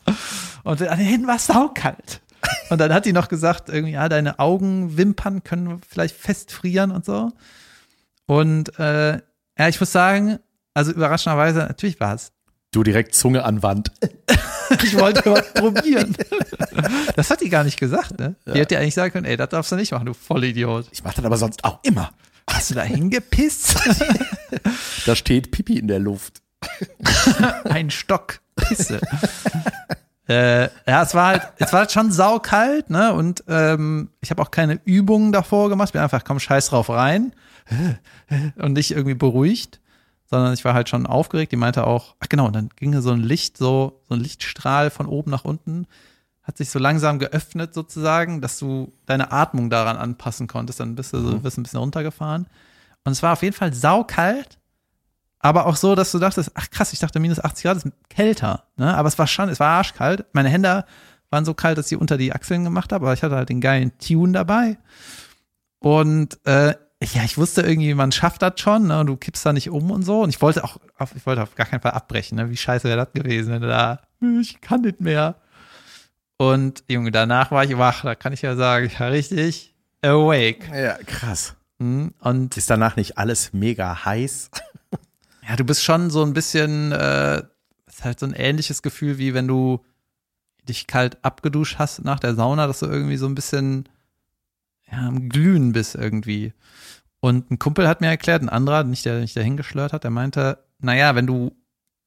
Und 0.63 0.81
an 0.87 0.99
hinten 0.99 1.27
war 1.27 1.37
es 1.37 1.47
saukalt. 1.47 2.21
Und 2.69 2.79
dann 2.79 2.93
hat 2.93 3.05
die 3.05 3.13
noch 3.13 3.27
gesagt, 3.27 3.69
irgendwie, 3.69 3.93
ja, 3.93 4.09
deine 4.09 4.39
Augenwimpern 4.39 5.43
können 5.43 5.81
vielleicht 5.87 6.15
festfrieren 6.15 6.91
und 6.91 7.05
so. 7.05 7.31
Und 8.25 8.77
äh, 8.79 9.13
ja, 9.57 9.67
ich 9.67 9.79
muss 9.79 9.91
sagen, 9.91 10.39
also 10.73 10.91
überraschenderweise, 10.91 11.59
natürlich 11.59 11.99
war 11.99 12.15
es 12.15 12.31
Du 12.73 12.83
direkt 12.83 13.13
Zunge 13.15 13.43
an 13.43 13.61
Wand. 13.63 13.91
ich 14.83 14.97
wollte 14.97 15.29
was 15.29 15.53
probieren. 15.53 16.15
Das 17.15 17.29
hat 17.29 17.41
die 17.41 17.49
gar 17.49 17.63
nicht 17.63 17.77
gesagt, 17.79 18.19
ne? 18.19 18.35
Die 18.47 18.57
hätte 18.57 18.75
ja 18.75 18.81
eigentlich 18.81 18.93
sagen 18.93 19.11
können, 19.11 19.25
ey, 19.25 19.35
das 19.35 19.49
darfst 19.49 19.71
du 19.71 19.75
nicht 19.75 19.91
machen, 19.91 20.05
du 20.05 20.13
Vollidiot. 20.13 20.87
Ich 20.91 21.03
mache 21.03 21.15
das 21.17 21.25
aber 21.25 21.37
sonst 21.37 21.63
auch 21.63 21.79
immer. 21.83 22.11
Hast 22.49 22.71
du 22.71 22.75
da 22.75 22.83
hingepisst? 22.83 23.77
Da 25.05 25.15
steht 25.15 25.51
Pipi 25.51 25.79
in 25.79 25.87
der 25.87 25.99
Luft. 25.99 26.41
Ein 27.63 27.89
Stock 27.89 28.39
Pisse. 28.55 29.01
äh, 30.27 30.63
ja, 30.87 31.01
es 31.03 31.13
war 31.15 31.27
halt, 31.27 31.41
es 31.57 31.73
war 31.73 31.81
halt 31.81 31.91
schon 31.91 32.11
saukalt, 32.11 32.89
ne? 32.89 33.13
Und 33.13 33.43
ähm, 33.47 34.09
ich 34.21 34.29
habe 34.29 34.41
auch 34.41 34.51
keine 34.51 34.79
Übungen 34.85 35.31
davor 35.31 35.69
gemacht. 35.69 35.93
Bin 35.93 36.01
einfach, 36.01 36.23
komm, 36.23 36.39
scheiß 36.39 36.67
drauf 36.67 36.89
rein. 36.89 37.33
Und 38.57 38.73
nicht 38.73 38.91
irgendwie 38.91 39.15
beruhigt. 39.15 39.80
Sondern 40.31 40.53
ich 40.53 40.65
war 40.65 40.73
halt 40.73 40.89
schon 40.89 41.05
aufgeregt. 41.05 41.51
Die 41.51 41.57
meinte 41.57 41.85
auch, 41.85 42.15
ach 42.21 42.29
genau, 42.29 42.47
und 42.47 42.55
dann 42.55 42.69
ging 42.77 42.99
so 43.01 43.11
ein 43.11 43.21
Licht, 43.21 43.57
so, 43.57 44.01
so 44.07 44.15
ein 44.15 44.21
Lichtstrahl 44.21 44.89
von 44.89 45.05
oben 45.05 45.29
nach 45.29 45.43
unten, 45.43 45.87
hat 46.41 46.57
sich 46.57 46.69
so 46.69 46.79
langsam 46.79 47.19
geöffnet 47.19 47.73
sozusagen, 47.73 48.41
dass 48.41 48.57
du 48.57 48.93
deine 49.05 49.31
Atmung 49.31 49.69
daran 49.69 49.97
anpassen 49.97 50.47
konntest. 50.47 50.79
Dann 50.79 50.95
bist 50.95 51.13
du 51.13 51.19
so, 51.19 51.37
bist 51.37 51.57
ein 51.57 51.63
bisschen 51.63 51.79
runtergefahren. 51.79 52.47
Und 53.03 53.11
es 53.11 53.21
war 53.21 53.33
auf 53.33 53.43
jeden 53.43 53.55
Fall 53.55 53.73
saukalt, 53.73 54.57
aber 55.39 55.65
auch 55.65 55.75
so, 55.75 55.95
dass 55.95 56.11
du 56.11 56.19
dachtest, 56.19 56.51
ach 56.53 56.69
krass, 56.69 56.93
ich 56.93 56.99
dachte 56.99 57.19
minus 57.19 57.43
80 57.43 57.63
Grad 57.63 57.77
ist 57.77 57.87
kälter, 58.09 58.63
ne? 58.77 58.95
Aber 58.95 59.07
es 59.07 59.19
war 59.19 59.27
schon, 59.27 59.49
es 59.49 59.59
war 59.59 59.69
arschkalt. 59.69 60.25
Meine 60.33 60.49
Hände 60.49 60.85
waren 61.29 61.45
so 61.45 61.53
kalt, 61.53 61.77
dass 61.77 61.87
ich 61.87 61.89
sie 61.89 61.95
unter 61.95 62.17
die 62.17 62.31
Achseln 62.31 62.63
gemacht 62.63 62.93
habe, 62.93 63.05
aber 63.05 63.13
ich 63.13 63.23
hatte 63.23 63.35
halt 63.35 63.49
den 63.49 63.61
geilen 63.61 63.91
Tune 63.97 64.33
dabei. 64.33 64.77
Und 65.79 66.39
äh, 66.45 66.75
ja, 67.03 67.23
ich 67.23 67.37
wusste 67.37 67.61
irgendwie, 67.61 67.93
man 67.93 68.11
schafft 68.11 68.41
das 68.41 68.59
schon, 68.59 68.87
ne? 68.87 69.03
Du 69.05 69.17
kippst 69.17 69.45
da 69.45 69.53
nicht 69.53 69.69
um 69.69 69.89
und 69.89 70.03
so. 70.03 70.21
Und 70.21 70.29
ich 70.29 70.41
wollte 70.41 70.63
auch, 70.63 70.77
auf, 70.97 71.15
ich 71.15 71.25
wollte 71.25 71.41
auf 71.41 71.55
gar 71.55 71.65
keinen 71.65 71.81
Fall 71.81 71.91
abbrechen, 71.91 72.37
ne? 72.37 72.49
Wie 72.49 72.57
scheiße 72.57 72.87
wäre 72.87 73.05
das 73.05 73.13
gewesen, 73.13 73.51
wenn 73.51 73.61
du 73.61 73.67
da, 73.67 74.01
ich 74.39 74.61
kann 74.61 74.81
nicht 74.81 75.01
mehr. 75.01 75.35
Und 76.37 76.83
Junge, 76.87 77.11
danach 77.11 77.51
war 77.51 77.63
ich 77.63 77.77
wach, 77.77 78.03
da 78.03 78.15
kann 78.15 78.33
ich 78.33 78.41
ja 78.41 78.55
sagen, 78.55 78.85
ich 78.85 78.99
war 78.99 79.11
richtig 79.11 79.75
awake. 80.01 80.65
Ja, 80.75 80.97
krass. 81.05 81.55
Mhm. 81.79 82.13
Und 82.19 82.55
Ist 82.57 82.69
danach 82.69 82.95
nicht 82.95 83.17
alles 83.17 83.53
mega 83.53 84.05
heiß? 84.05 84.51
Ja, 85.49 85.55
du 85.55 85.63
bist 85.65 85.83
schon 85.83 86.11
so 86.11 86.23
ein 86.23 86.33
bisschen, 86.33 86.91
äh, 86.91 87.41
ist 87.87 88.05
halt 88.05 88.19
so 88.19 88.27
ein 88.27 88.33
ähnliches 88.33 88.83
Gefühl, 88.83 89.17
wie 89.17 89.33
wenn 89.33 89.47
du 89.47 89.83
dich 90.69 90.85
kalt 90.85 91.17
abgeduscht 91.25 91.77
hast 91.79 92.05
nach 92.05 92.19
der 92.19 92.35
Sauna, 92.35 92.67
dass 92.67 92.79
du 92.79 92.85
irgendwie 92.85 93.17
so 93.17 93.25
ein 93.25 93.33
bisschen 93.33 93.89
ja, 94.89 94.99
am 94.99 95.29
Glühen 95.29 95.71
bist 95.71 95.95
irgendwie. 95.95 96.53
Und 97.21 97.49
ein 97.51 97.59
Kumpel 97.59 97.87
hat 97.87 98.01
mir 98.01 98.07
erklärt, 98.07 98.41
ein 98.41 98.49
anderer, 98.49 98.83
nicht 98.83 99.05
der, 99.05 99.13
der 99.13 99.21
mich 99.21 99.33
dahin 99.33 99.55
geschlört 99.55 99.93
hat, 99.93 100.03
der 100.03 100.11
meinte, 100.11 100.57
naja, 100.79 101.15
wenn 101.15 101.27
du 101.27 101.55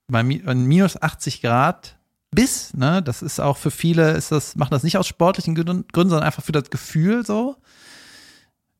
bei 0.09 0.23
mi- 0.23 0.43
bei 0.45 0.55
minus 0.55 1.01
80 1.01 1.41
Grad 1.41 1.97
bist, 2.31 2.77
ne, 2.77 3.01
das 3.03 3.23
ist 3.23 3.41
auch 3.41 3.57
für 3.57 3.71
viele, 3.71 4.11
ist 4.11 4.33
das, 4.33 4.57
machen 4.57 4.73
das 4.73 4.83
nicht 4.83 4.99
aus 4.99 5.07
sportlichen 5.07 5.55
Gründen, 5.55 5.85
sondern 5.95 6.25
einfach 6.25 6.43
für 6.43 6.53
das 6.53 6.69
Gefühl 6.69 7.25
so, 7.25 7.57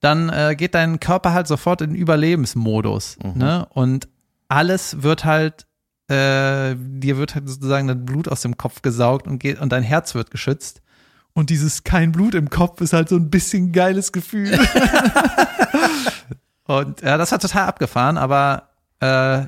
dann 0.01 0.29
äh, 0.29 0.55
geht 0.57 0.75
dein 0.75 1.01
Körper 1.01 1.33
halt 1.33 1.47
sofort 1.47 1.81
in 1.81 1.95
Überlebensmodus, 1.95 3.17
ne, 3.35 3.67
und 3.71 4.09
alles 4.49 5.03
wird 5.03 5.25
halt, 5.25 5.67
äh, 6.09 6.75
dir 6.77 7.17
wird 7.17 7.35
halt 7.35 7.49
sozusagen 7.49 7.89
das 7.89 7.97
Blut 8.01 8.29
aus 8.29 8.43
dem 8.43 8.57
Kopf 8.59 8.83
gesaugt 8.83 9.27
und 9.27 9.39
geht, 9.39 9.61
und 9.61 9.71
dein 9.73 9.83
Herz 9.83 10.15
wird 10.15 10.31
geschützt. 10.31 10.83
Und 11.35 11.51
dieses 11.51 11.83
kein 11.83 12.13
Blut 12.13 12.35
im 12.35 12.49
Kopf 12.49 12.81
ist 12.81 12.93
halt 12.93 13.09
so 13.09 13.17
ein 13.17 13.29
bisschen 13.29 13.73
geiles 13.73 14.13
Gefühl. 14.13 14.53
und 16.65 17.03
ja, 17.03 17.19
das 17.19 17.33
hat 17.33 17.43
total 17.43 17.67
abgefahren, 17.67 18.17
aber 18.17 18.69
äh, 19.01 19.47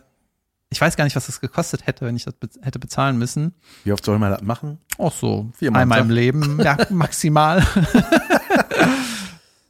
ich 0.68 0.80
weiß 0.80 0.96
gar 0.96 1.04
nicht, 1.04 1.14
was 1.14 1.26
das 1.26 1.40
gekostet 1.40 1.86
hätte, 1.86 2.04
wenn 2.04 2.16
ich 2.16 2.24
das 2.24 2.34
be 2.34 2.48
hätte 2.60 2.80
bezahlen 2.80 3.16
müssen. 3.18 3.54
Wie 3.84 3.92
oft 3.92 4.04
soll 4.04 4.18
man 4.18 4.32
das 4.32 4.42
machen? 4.42 4.78
Auch 4.98 5.12
so 5.12 5.48
Viermal 5.56 5.82
einmal 5.82 6.00
im. 6.00 6.10
Leben, 6.10 6.60
ja, 6.62 6.76
maximal. 6.90 7.64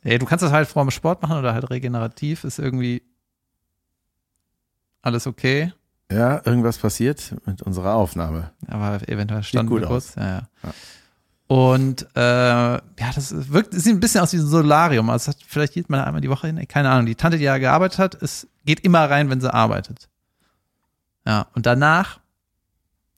Ey, 0.03 0.19
du 0.19 0.25
kannst 0.25 0.43
das 0.43 0.53
halt 0.53 0.69
vor 0.69 0.83
dem 0.85 0.91
Sport 0.91 1.21
machen 1.21 1.37
oder 1.37 1.53
halt 1.53 1.69
regenerativ, 1.69 2.45
ist 2.45 2.59
irgendwie 2.59 3.03
alles 5.03 5.27
okay, 5.27 5.73
Ja, 6.11 6.41
irgendwas 6.45 6.79
passiert 6.79 7.35
mit 7.45 7.61
unserer 7.63 7.95
Aufnahme. 7.95 8.53
aber 8.67 9.07
eventuell 9.09 9.43
standen 9.43 9.71
gut 9.71 9.83
wir 9.83 9.89
kurz. 9.89 10.15
Ja, 10.15 10.49
ja. 10.63 10.75
Und 11.49 12.07
äh, 12.17 12.21
ja, 12.21 12.81
das 13.15 13.53
wirkt, 13.53 13.73
es 13.75 13.85
sieht 13.85 13.95
ein 13.95 14.01
bisschen 14.01 14.21
aus 14.21 14.33
wie 14.33 14.39
ein 14.39 14.47
Solarium. 14.47 15.09
Also 15.11 15.31
hat 15.31 15.39
vielleicht 15.47 15.75
geht 15.75 15.89
man 15.89 16.01
einmal 16.01 16.21
die 16.21 16.29
Woche 16.31 16.49
hin, 16.49 16.67
keine 16.67 16.91
Ahnung. 16.91 17.07
Die 17.07 17.15
Tante, 17.15 17.39
die 17.39 17.45
ja 17.45 17.59
gearbeitet 17.59 17.99
hat, 17.99 18.21
es 18.23 18.49
geht 18.65 18.81
immer 18.81 19.09
rein, 19.09 19.31
wenn 19.31 19.41
sie 19.41 19.53
arbeitet. 19.53 20.09
Ja, 21.25 21.47
und 21.55 21.67
danach 21.67 22.19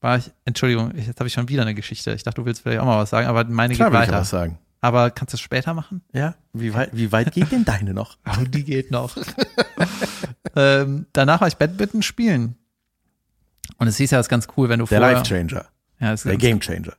war 0.01 0.17
ich, 0.17 0.31
Entschuldigung, 0.45 0.93
jetzt 0.95 1.19
habe 1.19 1.27
ich 1.27 1.33
schon 1.33 1.49
wieder 1.49 1.63
eine 1.63 1.73
Geschichte. 1.73 2.11
Ich 2.13 2.23
dachte, 2.23 2.41
du 2.41 2.45
willst 2.45 2.61
vielleicht 2.61 2.79
auch 2.79 2.85
mal 2.85 2.99
was 3.01 3.09
sagen, 3.09 3.27
aber 3.27 3.45
meine 3.45 3.73
Klar 3.73 3.89
geht 3.89 3.99
will 3.99 4.03
ich 4.03 4.09
weiter. 4.09 4.21
was 4.21 4.29
sagen. 4.29 4.59
Aber 4.81 5.09
kannst 5.09 5.33
du 5.33 5.35
es 5.35 5.41
später 5.41 5.73
machen? 5.73 6.01
Ja, 6.13 6.35
wie 6.53 6.73
weit, 6.73 6.91
wie 6.93 7.11
weit 7.11 7.33
geht 7.33 7.51
denn 7.51 7.65
deine 7.65 7.93
noch? 7.93 8.17
Oh, 8.25 8.43
die 8.45 8.63
geht 8.63 8.91
noch. 8.91 9.17
ähm, 10.55 11.07
danach 11.13 11.41
war 11.41 11.47
ich 11.47 11.57
Badminton 11.57 12.01
spielen. 12.01 12.55
Und 13.77 13.87
es 13.87 13.97
hieß 13.97 14.11
ja, 14.11 14.19
es 14.19 14.27
ist 14.27 14.29
ganz 14.29 14.47
cool, 14.55 14.69
wenn 14.69 14.79
du 14.79 14.85
Der 14.85 14.99
vorher, 14.99 15.17
Life 15.17 15.27
Changer, 15.27 15.65
ja, 15.99 16.13
es 16.13 16.21
ist 16.21 16.29
der 16.29 16.37
Game 16.37 16.59
Changer. 16.59 16.93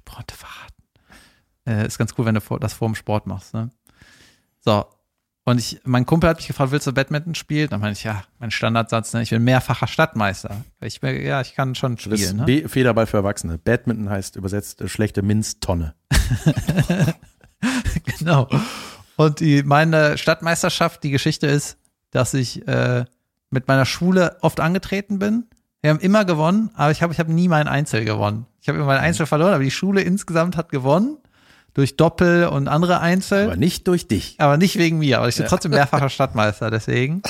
Die 0.00 0.10
Brote 0.10 0.34
verraten. 0.34 0.82
Äh, 1.66 1.86
ist 1.86 1.98
ganz 1.98 2.14
cool, 2.16 2.24
wenn 2.26 2.34
du 2.34 2.58
das 2.58 2.72
vor 2.72 2.88
dem 2.88 2.94
Sport 2.94 3.26
machst. 3.26 3.54
Ne? 3.54 3.70
So. 4.60 4.84
Und 5.44 5.58
ich, 5.58 5.80
mein 5.84 6.04
Kumpel 6.06 6.28
hat 6.30 6.36
mich 6.36 6.46
gefragt, 6.46 6.70
willst 6.70 6.86
du 6.86 6.92
Badminton 6.92 7.34
spielen? 7.34 7.68
Dann 7.70 7.80
meinte 7.80 7.98
ich, 7.98 8.04
ja, 8.04 8.22
mein 8.38 8.50
Standardsatz, 8.50 9.12
ne? 9.14 9.22
ich 9.22 9.30
bin 9.30 9.42
mehrfacher 9.42 9.86
Stadtmeister. 9.86 10.64
Ich 10.80 11.00
bin, 11.00 11.20
ja, 11.24 11.40
ich 11.40 11.54
kann 11.54 11.74
schon 11.74 11.96
Das 11.96 12.02
spielen. 12.04 12.36
Ne? 12.36 12.44
B- 12.44 12.68
Federball 12.68 13.06
für 13.06 13.16
Erwachsene. 13.16 13.56
Badminton 13.58 14.10
heißt 14.10 14.36
übersetzt 14.36 14.80
äh, 14.80 14.88
schlechte 14.88 15.22
Minztonne. 15.22 15.94
Genau. 18.18 18.48
Und 19.16 19.40
die, 19.40 19.62
meine 19.62 20.16
Stadtmeisterschaft, 20.16 21.02
die 21.02 21.10
Geschichte 21.10 21.46
ist, 21.46 21.76
dass 22.10 22.32
ich 22.34 22.66
äh, 22.66 23.04
mit 23.50 23.68
meiner 23.68 23.84
Schule 23.84 24.38
oft 24.40 24.60
angetreten 24.60 25.18
bin. 25.18 25.46
Wir 25.82 25.90
haben 25.90 26.00
immer 26.00 26.24
gewonnen, 26.24 26.70
aber 26.74 26.90
ich 26.90 27.02
habe 27.02 27.12
ich 27.12 27.18
hab 27.20 27.28
nie 27.28 27.48
mein 27.48 27.66
Einzel 27.68 28.04
gewonnen. 28.04 28.46
Ich 28.60 28.68
habe 28.68 28.76
immer 28.78 28.86
mein 28.86 28.98
Einzel 29.00 29.24
verloren, 29.26 29.54
aber 29.54 29.64
die 29.64 29.70
Schule 29.70 30.02
insgesamt 30.02 30.56
hat 30.56 30.68
gewonnen. 30.70 31.16
Durch 31.72 31.96
Doppel 31.96 32.46
und 32.48 32.66
andere 32.66 32.98
Einzel. 33.00 33.44
Aber 33.44 33.56
nicht 33.56 33.86
durch 33.86 34.08
dich. 34.08 34.34
Aber 34.38 34.56
nicht 34.56 34.76
wegen 34.76 34.98
mir, 34.98 35.18
aber 35.18 35.28
ich 35.28 35.36
bin 35.36 35.46
trotzdem 35.46 35.70
mehrfacher 35.70 36.08
Stadtmeister, 36.10 36.68
deswegen. 36.70 37.22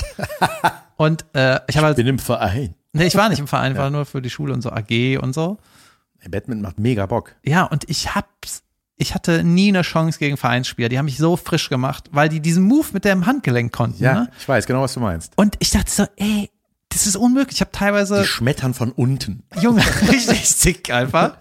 Und 0.97 1.25
äh, 1.33 1.59
ich 1.67 1.77
habe 1.77 1.85
halt, 1.87 1.95
Bin 1.97 2.07
im 2.07 2.17
Verein. 2.19 2.73
nee, 2.93 3.05
ich 3.05 3.15
war 3.15 3.29
nicht 3.29 3.37
im 3.39 3.47
Verein, 3.47 3.77
war 3.77 3.91
nur 3.91 4.05
für 4.05 4.19
die 4.21 4.31
Schule 4.31 4.53
und 4.53 4.61
so 4.63 4.71
AG 4.71 5.17
und 5.21 5.33
so. 5.33 5.57
Badminton 6.27 6.61
macht 6.63 6.79
mega 6.79 7.05
Bock. 7.05 7.35
Ja, 7.45 7.63
und 7.65 7.87
ich 7.89 8.15
hab's, 8.15 8.63
ich 8.95 9.13
hatte 9.13 9.43
nie 9.43 9.69
eine 9.69 9.83
Chance 9.83 10.17
gegen 10.19 10.37
Vereinsspieler. 10.37 10.89
Die 10.89 10.97
haben 10.97 11.05
mich 11.05 11.17
so 11.17 11.37
frisch 11.37 11.69
gemacht, 11.69 12.09
weil 12.11 12.27
die 12.29 12.39
diesen 12.39 12.63
Move 12.63 12.87
mit 12.93 13.05
dem 13.05 13.27
Handgelenk 13.27 13.71
konnten. 13.71 14.03
Ja, 14.03 14.13
Ne? 14.21 14.29
ich 14.39 14.47
weiß 14.49 14.65
genau, 14.65 14.81
was 14.81 14.93
du 14.95 14.99
meinst. 15.01 15.33
Und 15.37 15.55
ich 15.59 15.69
dachte 15.71 15.89
so, 15.91 16.05
ey, 16.17 16.49
das 16.91 17.07
ist 17.07 17.15
unmöglich. 17.15 17.55
Ich 17.55 17.61
habe 17.61 17.71
teilweise, 17.71 18.21
Die 18.21 18.27
schmettern 18.27 18.73
von 18.73 18.91
unten. 18.91 19.43
Junge, 19.59 19.83
richtig 20.09 20.47
sick 20.49 20.91
einfach. 20.91 21.37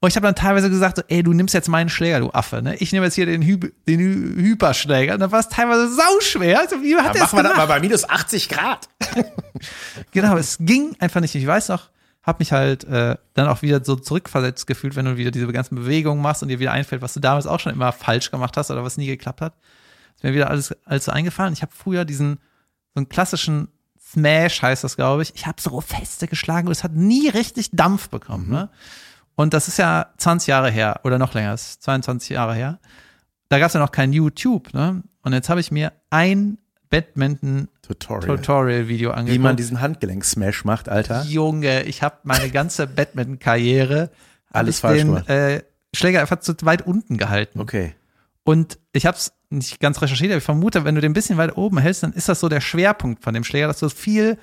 Und 0.00 0.10
ich 0.10 0.16
habe 0.16 0.26
dann 0.26 0.36
teilweise 0.36 0.70
gesagt, 0.70 0.98
so, 0.98 1.02
ey, 1.08 1.22
du 1.22 1.32
nimmst 1.32 1.54
jetzt 1.54 1.68
meinen 1.68 1.88
Schläger, 1.88 2.20
du 2.20 2.30
Affe, 2.30 2.62
ne? 2.62 2.76
Ich 2.76 2.92
nehme 2.92 3.04
jetzt 3.06 3.16
hier 3.16 3.26
den, 3.26 3.42
Hy 3.42 3.58
den 3.88 3.98
Hy 3.98 4.42
Hyperschläger. 4.42 5.14
Und 5.14 5.20
dann 5.20 5.32
war 5.32 5.40
es 5.40 5.48
teilweise 5.48 5.92
sauschwer. 5.92 6.60
Also, 6.60 6.82
wie 6.82 6.96
hat 6.96 7.14
der 7.14 7.22
Machen 7.22 7.38
wir 7.38 7.42
das 7.42 7.56
mal 7.56 7.66
bei 7.66 7.80
minus 7.80 8.08
80 8.08 8.48
Grad. 8.48 8.88
Genau, 10.12 10.36
es 10.36 10.58
ging 10.60 10.94
einfach 11.00 11.20
nicht. 11.20 11.34
Ich 11.34 11.44
weiß 11.44 11.70
noch, 11.70 11.90
habe 12.22 12.38
mich 12.38 12.52
halt 12.52 12.84
äh, 12.84 13.16
dann 13.34 13.48
auch 13.48 13.62
wieder 13.62 13.84
so 13.84 13.96
zurückversetzt 13.96 14.68
gefühlt, 14.68 14.94
wenn 14.94 15.06
du 15.06 15.16
wieder 15.16 15.32
diese 15.32 15.48
ganzen 15.48 15.74
Bewegungen 15.74 16.22
machst 16.22 16.42
und 16.42 16.48
dir 16.48 16.60
wieder 16.60 16.70
einfällt, 16.70 17.02
was 17.02 17.14
du 17.14 17.20
damals 17.20 17.48
auch 17.48 17.58
schon 17.58 17.72
immer 17.72 17.90
falsch 17.90 18.30
gemacht 18.30 18.56
hast 18.56 18.70
oder 18.70 18.84
was 18.84 18.98
nie 18.98 19.06
geklappt 19.06 19.40
hat. 19.40 19.54
Ist 20.14 20.22
mir 20.22 20.34
wieder 20.34 20.48
alles, 20.48 20.76
alles 20.84 21.06
so 21.06 21.12
eingefallen. 21.12 21.52
Ich 21.52 21.62
habe 21.62 21.72
früher 21.74 22.04
diesen, 22.04 22.38
so 22.94 22.98
einen 23.00 23.08
klassischen 23.08 23.68
Smash 24.12 24.62
heißt 24.62 24.84
das, 24.84 24.96
glaube 24.96 25.22
ich. 25.22 25.32
Ich 25.34 25.46
habe 25.46 25.60
so 25.60 25.80
feste 25.80 26.28
geschlagen 26.28 26.66
und 26.68 26.72
es 26.72 26.82
hat 26.84 26.94
nie 26.94 27.28
richtig 27.28 27.70
Dampf 27.72 28.08
bekommen. 28.08 28.48
Ne? 28.48 28.70
Und 29.34 29.54
das 29.54 29.68
ist 29.68 29.78
ja 29.78 30.06
20 30.16 30.48
Jahre 30.48 30.70
her 30.70 31.00
oder 31.04 31.18
noch 31.18 31.34
länger, 31.34 31.54
ist 31.54 31.82
22 31.82 32.30
Jahre 32.30 32.54
her. 32.54 32.78
Da 33.50 33.58
gab 33.58 33.68
es 33.68 33.74
ja 33.74 33.80
noch 33.80 33.92
kein 33.92 34.12
YouTube. 34.12 34.72
Ne? 34.72 35.02
Und 35.22 35.32
jetzt 35.32 35.48
habe 35.48 35.60
ich 35.60 35.70
mir 35.70 35.92
ein 36.10 36.58
Badminton-Tutorial-Video 36.90 38.36
Tutorial. 38.36 39.12
angeguckt. 39.12 39.34
Wie 39.34 39.38
man 39.38 39.56
diesen 39.56 39.80
Handgelenk-Smash 39.80 40.64
macht, 40.64 40.88
Alter. 40.88 41.22
Junge, 41.24 41.82
ich 41.84 42.02
habe 42.02 42.16
meine 42.22 42.50
ganze 42.50 42.86
Badminton-Karriere 42.86 44.10
Alles 44.50 44.80
falsch 44.80 44.98
den 44.98 45.06
gemacht. 45.08 45.28
äh, 45.28 45.62
Schläger 45.94 46.20
einfach 46.20 46.40
zu 46.40 46.54
weit 46.62 46.86
unten 46.86 47.16
gehalten. 47.16 47.60
Okay. 47.60 47.94
Und 48.48 48.78
ich 48.92 49.04
habe 49.04 49.14
es 49.14 49.34
nicht 49.50 49.78
ganz 49.78 50.00
recherchiert, 50.00 50.30
aber 50.30 50.38
ich 50.38 50.44
vermute, 50.44 50.86
wenn 50.86 50.94
du 50.94 51.02
den 51.02 51.10
ein 51.10 51.12
bisschen 51.12 51.36
weit 51.36 51.58
oben 51.58 51.76
hältst, 51.76 52.02
dann 52.02 52.14
ist 52.14 52.30
das 52.30 52.40
so 52.40 52.48
der 52.48 52.62
Schwerpunkt 52.62 53.22
von 53.22 53.34
dem 53.34 53.44
Schläger, 53.44 53.66
dass 53.66 53.78
du 53.78 53.90
viel 53.90 54.38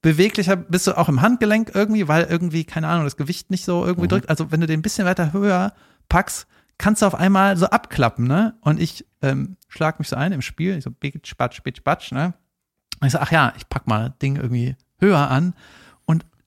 beweglicher 0.00 0.54
bist 0.54 0.86
du 0.86 0.96
auch 0.96 1.08
im 1.08 1.22
Handgelenk 1.22 1.72
irgendwie, 1.74 2.06
weil 2.06 2.22
irgendwie, 2.26 2.62
keine 2.62 2.86
Ahnung, 2.86 3.02
das 3.02 3.16
Gewicht 3.16 3.50
nicht 3.50 3.64
so 3.64 3.84
irgendwie 3.84 4.06
drückt. 4.06 4.28
Also 4.28 4.52
wenn 4.52 4.60
du 4.60 4.68
den 4.68 4.78
ein 4.78 4.82
bisschen 4.82 5.06
weiter 5.06 5.32
höher 5.32 5.72
packst, 6.08 6.46
kannst 6.78 7.02
du 7.02 7.06
auf 7.06 7.16
einmal 7.16 7.56
so 7.56 7.66
abklappen, 7.66 8.28
ne? 8.28 8.54
Und 8.60 8.78
ich 8.78 9.04
ähm, 9.22 9.56
schlag 9.66 9.98
mich 9.98 10.06
so 10.06 10.14
ein 10.14 10.30
im 10.30 10.40
Spiel, 10.40 10.76
ich 10.76 10.84
so 10.84 10.92
bitch, 10.92 11.36
batsch, 11.36 11.60
bitch, 11.64 11.82
batsch, 11.82 12.12
ne? 12.12 12.34
Und 13.00 13.08
ich 13.08 13.12
so, 13.12 13.18
ach 13.18 13.32
ja, 13.32 13.52
ich 13.56 13.68
pack 13.68 13.88
mal 13.88 14.14
Ding 14.22 14.36
irgendwie 14.36 14.76
höher 15.00 15.28
an. 15.28 15.54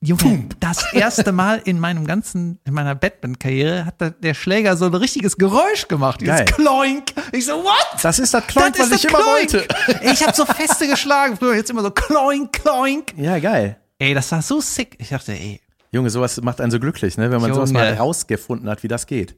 Junge, 0.04 0.48
das 0.58 0.92
erste 0.92 1.30
Mal 1.30 1.62
in 1.64 1.78
meinem 1.78 2.04
ganzen, 2.04 2.58
in 2.64 2.74
meiner 2.74 2.96
Badminton-Karriere 2.96 3.84
hat 3.86 4.00
da 4.00 4.10
der 4.10 4.34
Schläger 4.34 4.76
so 4.76 4.86
ein 4.86 4.94
richtiges 4.94 5.36
Geräusch 5.36 5.86
gemacht. 5.86 6.20
Dieses 6.20 6.38
Geil. 6.38 6.44
Kloink. 6.46 7.04
Ich 7.30 7.46
so, 7.46 7.52
what? 7.62 8.02
Das 8.02 8.18
ist 8.18 8.34
das 8.34 8.44
Kloink, 8.48 8.74
Das 8.76 8.90
was 8.90 8.98
ich 8.98 9.08
immer 9.08 9.20
Kloink. 9.20 9.52
wollte. 9.52 9.68
Ich 10.12 10.26
habe 10.26 10.34
so 10.34 10.44
feste 10.44 10.88
geschlagen 10.88 11.36
früher, 11.36 11.54
jetzt 11.54 11.70
immer 11.70 11.82
so 11.82 11.92
kloink, 11.92 12.52
kloink. 12.52 13.14
Ja, 13.16 13.38
geil. 13.38 13.76
Ey, 14.00 14.12
das 14.12 14.32
war 14.32 14.42
so 14.42 14.60
sick. 14.60 14.96
Ich 14.98 15.10
dachte, 15.10 15.32
ey, 15.32 15.60
Junge, 15.92 16.10
sowas 16.10 16.40
macht 16.42 16.60
einen 16.60 16.72
so 16.72 16.80
glücklich, 16.80 17.16
ne? 17.16 17.30
wenn 17.30 17.40
man 17.40 17.54
sowas 17.54 17.70
Junge. 17.70 17.84
mal 17.84 17.94
rausgefunden 17.94 18.68
hat, 18.68 18.82
wie 18.82 18.88
das 18.88 19.06
geht. 19.06 19.36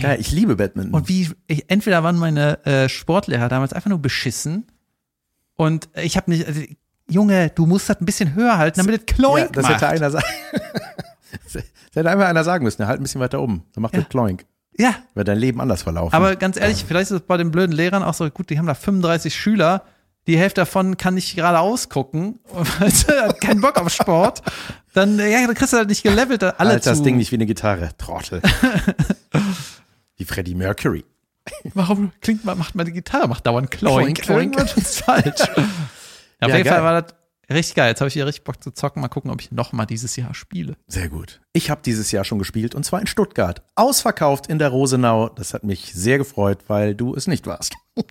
Geil, 0.00 0.18
ich 0.20 0.30
liebe 0.30 0.54
Badminton. 0.54 0.94
Und 0.94 1.08
wie, 1.08 1.30
ich, 1.48 1.64
entweder 1.68 2.04
waren 2.04 2.16
meine 2.16 2.64
äh, 2.64 2.88
Sportlehrer 2.88 3.48
damals 3.48 3.72
einfach 3.72 3.90
nur 3.90 3.98
beschissen 3.98 4.66
und 5.56 5.88
ich 6.00 6.16
habe 6.16 6.30
nicht, 6.30 6.46
also, 6.46 6.62
Junge, 7.08 7.50
du 7.50 7.66
musst 7.66 7.88
das 7.88 8.00
ein 8.00 8.06
bisschen 8.06 8.34
höher 8.34 8.56
halten, 8.56 8.80
damit 8.80 8.94
es 8.94 9.06
ja, 9.08 9.14
kloink 9.16 9.52
das 9.52 9.62
macht. 9.64 9.74
hätte 9.74 9.88
einer 9.88 10.10
sagen. 10.10 10.24
das 11.52 11.62
hätte 11.94 12.10
einfach 12.10 12.26
einer 12.26 12.44
sagen 12.44 12.64
müssen, 12.64 12.82
ja, 12.82 12.88
halt 12.88 13.00
ein 13.00 13.02
bisschen 13.02 13.20
weiter 13.20 13.40
oben. 13.40 13.64
Dann 13.74 13.82
macht 13.82 13.94
Ja. 13.94 14.00
das 14.00 14.08
Kloink. 14.08 14.44
ja, 14.78 14.94
Wird 15.14 15.28
dein 15.28 15.38
Leben 15.38 15.60
anders 15.60 15.82
verlaufen. 15.82 16.14
aber 16.14 16.34
ganz 16.36 16.56
ehrlich, 16.58 16.84
vielleicht 16.86 17.10
ist 17.10 17.16
es 17.20 17.26
bei 17.26 17.36
den 17.36 17.50
blöden 17.50 17.72
Lehrern 17.72 18.02
auch 18.02 18.14
so, 18.14 18.28
gut, 18.30 18.48
die 18.50 18.58
haben 18.58 18.66
da 18.66 18.74
35 18.74 19.34
Schüler, 19.34 19.82
die 20.26 20.38
Hälfte 20.38 20.62
davon 20.62 20.96
kann 20.96 21.14
nicht 21.14 21.36
gerade 21.36 21.58
ausgucken, 21.60 22.40
hat 22.80 23.40
keinen 23.42 23.60
Bock 23.60 23.76
auf 23.78 23.90
Sport, 23.92 24.42
dann, 24.94 25.18
ja, 25.18 25.46
dann 25.46 25.54
kriegst 25.54 25.72
du 25.74 25.76
halt 25.76 25.90
nicht 25.90 26.02
gelevelt, 26.02 26.42
alle 26.42 26.70
Halt 26.70 26.86
das. 26.86 27.02
Ding 27.02 27.18
nicht 27.18 27.30
wie 27.30 27.36
eine 27.36 27.46
Gitarre, 27.46 27.90
Trottel. 27.98 28.40
wie 30.16 30.24
Freddie 30.24 30.54
Mercury. 30.54 31.04
Warum 31.74 32.12
klingt 32.22 32.44
man, 32.46 32.56
macht 32.56 32.74
meine 32.74 32.90
Gitarre, 32.90 33.28
macht 33.28 33.46
dauernd 33.46 33.70
Kloink, 33.70 34.22
Kloink, 34.22 34.54
kloink. 34.56 34.76
Ist 34.78 35.02
falsch. 35.02 35.42
Auf 36.44 36.50
Ja, 36.50 36.56
jeden 36.56 36.64
geil. 36.68 36.74
Fall 36.74 36.84
war 36.84 37.02
das 37.02 37.14
richtig 37.50 37.74
geil. 37.76 37.88
Jetzt 37.90 38.00
habe 38.00 38.08
ich 38.08 38.14
hier 38.14 38.26
richtig 38.26 38.44
Bock 38.44 38.62
zu 38.62 38.70
zocken. 38.72 39.00
Mal 39.02 39.08
gucken, 39.08 39.30
ob 39.30 39.40
ich 39.40 39.50
noch 39.52 39.72
mal 39.72 39.86
dieses 39.86 40.16
Jahr 40.16 40.34
spiele. 40.34 40.76
Sehr 40.86 41.08
gut. 41.08 41.40
Ich 41.52 41.70
habe 41.70 41.80
dieses 41.84 42.10
Jahr 42.12 42.24
schon 42.24 42.38
gespielt 42.38 42.74
und 42.74 42.84
zwar 42.84 43.00
in 43.00 43.06
Stuttgart. 43.06 43.62
Ausverkauft 43.74 44.46
in 44.46 44.58
der 44.58 44.68
Rosenau. 44.68 45.28
Das 45.28 45.52
hat 45.54 45.64
mich 45.64 45.92
sehr 45.94 46.18
gefreut, 46.18 46.58
weil 46.68 46.94
du 46.94 47.14
es 47.14 47.26
nicht 47.26 47.46
warst. 47.46 47.74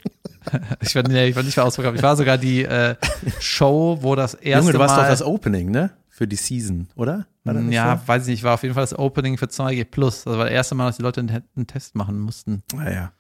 Ich 0.81 0.93
war, 0.93 1.03
nee, 1.03 1.27
ich 1.27 1.37
war 1.37 1.43
nicht 1.43 1.55
mehr 1.55 1.65
ausverkauft. 1.65 1.95
Ich 1.95 2.03
war 2.03 2.17
sogar 2.17 2.37
die 2.37 2.63
äh, 2.65 2.95
Show, 3.39 3.99
wo 4.01 4.13
das 4.15 4.33
erste 4.33 4.59
Junge, 4.65 4.73
du 4.73 4.79
warst 4.79 4.97
Mal. 4.97 5.03
doch 5.03 5.09
das 5.09 5.21
Opening, 5.23 5.71
ne? 5.71 5.91
Für 6.09 6.27
die 6.27 6.35
Season, 6.35 6.89
oder? 6.95 7.27
Ja, 7.69 8.05
weiß 8.05 8.23
ich 8.23 8.27
nicht, 8.31 8.43
war 8.43 8.55
auf 8.55 8.63
jeden 8.63 8.75
Fall 8.75 8.83
das 8.83 8.97
Opening 8.99 9.37
für 9.37 9.45
2G 9.45 9.85
Plus. 9.85 10.25
Das 10.25 10.35
war 10.37 10.43
das 10.43 10.53
erste 10.53 10.75
Mal, 10.75 10.87
dass 10.87 10.97
die 10.97 11.01
Leute 11.01 11.21
einen, 11.21 11.43
einen 11.55 11.65
Test 11.67 11.95
machen 11.95 12.19
mussten. 12.19 12.61
So? 12.69 12.77
Naja. 12.77 13.13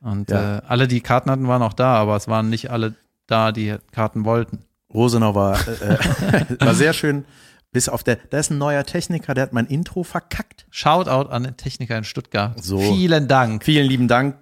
Und 0.00 0.30
Ja. 0.30 0.56
äh, 0.58 0.62
alle, 0.66 0.88
die 0.88 1.02
Karten 1.02 1.30
hatten, 1.30 1.46
waren 1.46 1.60
auch 1.62 1.74
da, 1.74 1.94
aber 1.96 2.16
es 2.16 2.26
waren 2.26 2.48
nicht 2.48 2.70
alle 2.70 2.94
da, 3.30 3.52
die 3.52 3.76
Karten 3.92 4.24
wollten. 4.24 4.64
Rosenau 4.92 5.34
war, 5.34 5.58
äh, 5.68 6.60
war 6.60 6.74
sehr 6.74 6.92
schön. 6.92 7.24
Bis 7.72 7.88
auf 7.88 8.02
der, 8.02 8.18
da 8.30 8.38
ist 8.38 8.50
ein 8.50 8.58
neuer 8.58 8.84
Techniker, 8.84 9.32
der 9.32 9.42
hat 9.42 9.52
mein 9.52 9.66
Intro 9.66 10.02
verkackt. 10.02 10.66
Shoutout 10.70 11.30
an 11.30 11.44
den 11.44 11.56
Techniker 11.56 11.96
in 11.96 12.02
Stuttgart. 12.02 12.60
So. 12.62 12.78
Vielen 12.78 13.28
Dank. 13.28 13.64
Vielen 13.64 13.86
lieben 13.86 14.08
Dank, 14.08 14.36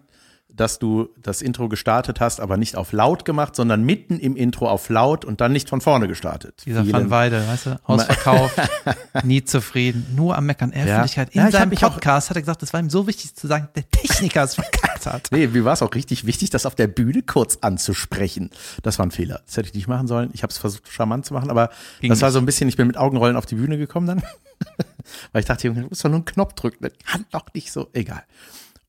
dass 0.58 0.78
du 0.78 1.08
das 1.22 1.40
Intro 1.40 1.68
gestartet 1.68 2.20
hast, 2.20 2.40
aber 2.40 2.56
nicht 2.56 2.76
auf 2.76 2.92
laut 2.92 3.24
gemacht, 3.24 3.56
sondern 3.56 3.82
mitten 3.84 4.18
im 4.18 4.36
Intro 4.36 4.68
auf 4.68 4.88
laut 4.90 5.24
und 5.24 5.40
dann 5.40 5.52
nicht 5.52 5.68
von 5.68 5.80
vorne 5.80 6.08
gestartet. 6.08 6.62
Dieser 6.66 6.82
Vielen- 6.82 6.92
Van 6.94 7.10
Weide, 7.10 7.46
weißt 7.48 7.66
du, 7.66 7.80
ausverkauft, 7.84 8.54
nie 9.24 9.44
zufrieden, 9.44 10.06
nur 10.14 10.36
am 10.36 10.46
Meckern. 10.46 10.72
Öffentlichkeit. 10.72 11.30
In 11.30 11.40
Ja, 11.40 11.48
ich 11.48 11.54
hab 11.54 11.60
seinem 11.62 11.70
mich 11.70 11.84
auch- 11.84 11.94
Podcast 11.94 12.30
hat 12.30 12.36
er 12.36 12.42
gesagt, 12.42 12.62
es 12.62 12.72
war 12.72 12.80
ihm 12.80 12.90
so 12.90 13.06
wichtig 13.06 13.34
zu 13.34 13.46
sagen, 13.46 13.68
der 13.74 13.88
Techniker 13.90 14.42
es 14.44 14.54
verkackt 14.56 15.06
hat. 15.06 15.28
Nee, 15.30 15.46
mir 15.46 15.64
war 15.64 15.72
es 15.72 15.82
auch 15.82 15.94
richtig 15.94 16.26
wichtig, 16.26 16.50
das 16.50 16.66
auf 16.66 16.74
der 16.74 16.88
Bühne 16.88 17.22
kurz 17.22 17.58
anzusprechen. 17.60 18.50
Das 18.82 18.98
war 18.98 19.06
ein 19.06 19.10
Fehler. 19.10 19.40
Das 19.46 19.56
hätte 19.56 19.68
ich 19.68 19.74
nicht 19.74 19.88
machen 19.88 20.06
sollen. 20.08 20.30
Ich 20.34 20.42
habe 20.42 20.50
es 20.50 20.58
versucht, 20.58 20.88
charmant 20.88 21.24
zu 21.24 21.34
machen, 21.34 21.50
aber 21.50 21.70
Ging 22.00 22.10
das 22.10 22.20
war 22.20 22.30
so 22.32 22.38
ein 22.38 22.46
bisschen, 22.46 22.68
ich 22.68 22.76
bin 22.76 22.86
mit 22.88 22.96
Augenrollen 22.96 23.36
auf 23.36 23.46
die 23.46 23.54
Bühne 23.54 23.78
gekommen 23.78 24.06
dann. 24.06 24.22
Weil 25.32 25.40
ich 25.40 25.46
dachte, 25.46 25.72
du 25.72 25.80
musst 25.88 26.04
doch 26.04 26.08
nur 26.10 26.16
einen 26.18 26.24
Knopf 26.24 26.54
drücken. 26.54 26.78
Das 26.82 26.92
kann 27.06 27.24
doch 27.30 27.46
nicht 27.54 27.72
so. 27.72 27.88
Egal. 27.92 28.22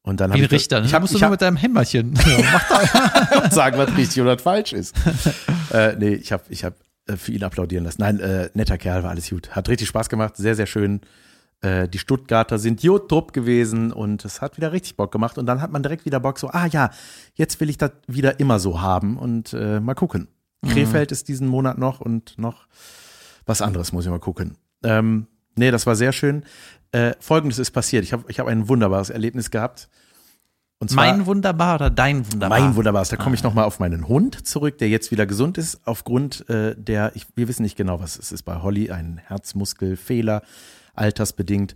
Und 0.10 0.20
dann 0.20 0.34
Wie 0.34 0.40
ein 0.40 0.46
ich 0.46 0.52
Richter, 0.52 0.80
ne? 0.80 0.88
Ich 0.88 0.94
habe 0.96 1.04
musst 1.04 1.14
du 1.14 1.18
ich 1.18 1.22
nur 1.22 1.28
hab, 1.28 1.32
mit 1.34 1.42
deinem 1.42 1.56
Hämmerchen. 1.56 2.16
Ja, 2.26 3.52
sagen, 3.52 3.78
was 3.78 3.96
richtig 3.96 4.20
oder 4.22 4.40
falsch 4.40 4.74
ist. 4.74 4.96
äh, 5.72 5.96
nee, 5.98 6.16
ich 6.16 6.32
habe 6.32 6.44
ich 6.50 6.64
hab, 6.64 6.74
äh, 7.06 7.16
für 7.16 7.32
ihn 7.32 7.44
applaudieren 7.44 7.84
lassen. 7.84 8.02
Nein, 8.02 8.20
äh, 8.20 8.50
netter 8.56 8.80
Kerl, 8.80 9.04
war 9.04 9.12
alles 9.12 9.30
gut. 9.30 9.52
Hat 9.52 9.70
richtig 9.70 9.88
Spaß 9.88 10.10
gemacht, 10.10 10.36
sehr, 10.36 10.56
sehr 10.56 10.66
schön. 10.66 11.02
Äh, 11.62 11.88
die 11.88 12.00
Stuttgarter 12.00 12.58
sind 12.58 12.82
Jodtrupp 12.82 13.34
gewesen 13.34 13.92
und 13.92 14.26
es 14.26 14.42
hat 14.42 14.58
wieder 14.58 14.72
richtig 14.72 14.98
Bock 14.98 15.12
gemacht. 15.12 15.38
Und 15.38 15.46
dann 15.46 15.62
hat 15.62 15.72
man 15.72 15.84
direkt 15.84 16.06
wieder 16.06 16.20
Bock, 16.20 16.40
so, 16.40 16.48
ah 16.48 16.66
ja, 16.66 16.90
jetzt 17.36 17.60
will 17.60 17.70
ich 17.70 17.78
das 17.78 17.92
wieder 18.08 18.40
immer 18.40 18.58
so 18.58 18.82
haben 18.82 19.16
und 19.16 19.54
äh, 19.54 19.80
mal 19.80 19.94
gucken. 19.94 20.28
Krefeld 20.68 21.12
ist 21.12 21.28
diesen 21.28 21.48
Monat 21.48 21.78
noch 21.78 22.02
und 22.02 22.38
noch 22.38 22.68
was 23.46 23.62
anderes 23.62 23.94
muss 23.94 24.06
ich 24.06 24.12
mal 24.12 24.20
gucken. 24.20 24.58
Ähm, 24.84 25.28
nee, 25.60 25.70
das 25.72 25.86
war 25.86 25.96
sehr 25.96 26.12
schön. 26.12 26.44
Äh, 26.92 27.14
Folgendes 27.20 27.60
ist 27.60 27.72
passiert. 27.72 28.04
Ich 28.04 28.14
habe 28.14 28.24
ich 28.30 28.40
hab 28.40 28.48
ein 28.48 28.68
wunderbares 28.68 29.10
Erlebnis 29.12 29.52
gehabt. 29.52 29.90
Und 30.82 30.90
zwar, 30.90 31.06
mein 31.06 31.26
Wunderbar 31.26 31.76
oder 31.76 31.90
dein 31.90 32.26
Wunderbar? 32.32 32.58
mein 32.60 32.76
wunderbares. 32.76 33.10
Da 33.10 33.18
komme 33.18 33.32
Ah. 33.32 33.36
ich 33.36 33.44
nochmal 33.44 33.66
auf 33.66 33.80
meinen 33.80 34.08
Hund 34.08 34.48
zurück, 34.48 34.78
der 34.78 34.88
jetzt 34.90 35.12
wieder 35.12 35.26
gesund 35.26 35.58
ist, 35.58 35.82
aufgrund 35.86 36.50
äh, 36.50 36.74
der, 36.78 37.12
ich, 37.16 37.28
wir 37.36 37.48
wissen 37.50 37.64
nicht 37.64 37.76
genau, 37.76 38.00
was 38.00 38.18
es 38.18 38.32
ist 38.32 38.44
bei 38.44 38.56
Holly, 38.62 38.90
ein 38.90 39.18
Herzmuskelfehler, 39.28 40.42
altersbedingt, 40.96 41.76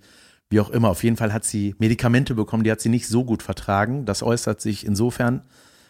wie 0.50 0.60
auch 0.62 0.70
immer. 0.70 0.90
Auf 0.90 1.04
jeden 1.04 1.18
Fall 1.18 1.34
hat 1.34 1.44
sie 1.44 1.76
Medikamente 1.80 2.34
bekommen, 2.34 2.64
die 2.64 2.72
hat 2.72 2.80
sie 2.82 2.90
nicht 2.90 3.08
so 3.08 3.26
gut 3.26 3.44
vertragen. 3.44 4.06
Das 4.06 4.24
äußert 4.24 4.62
sich 4.62 4.86
insofern, 4.86 5.42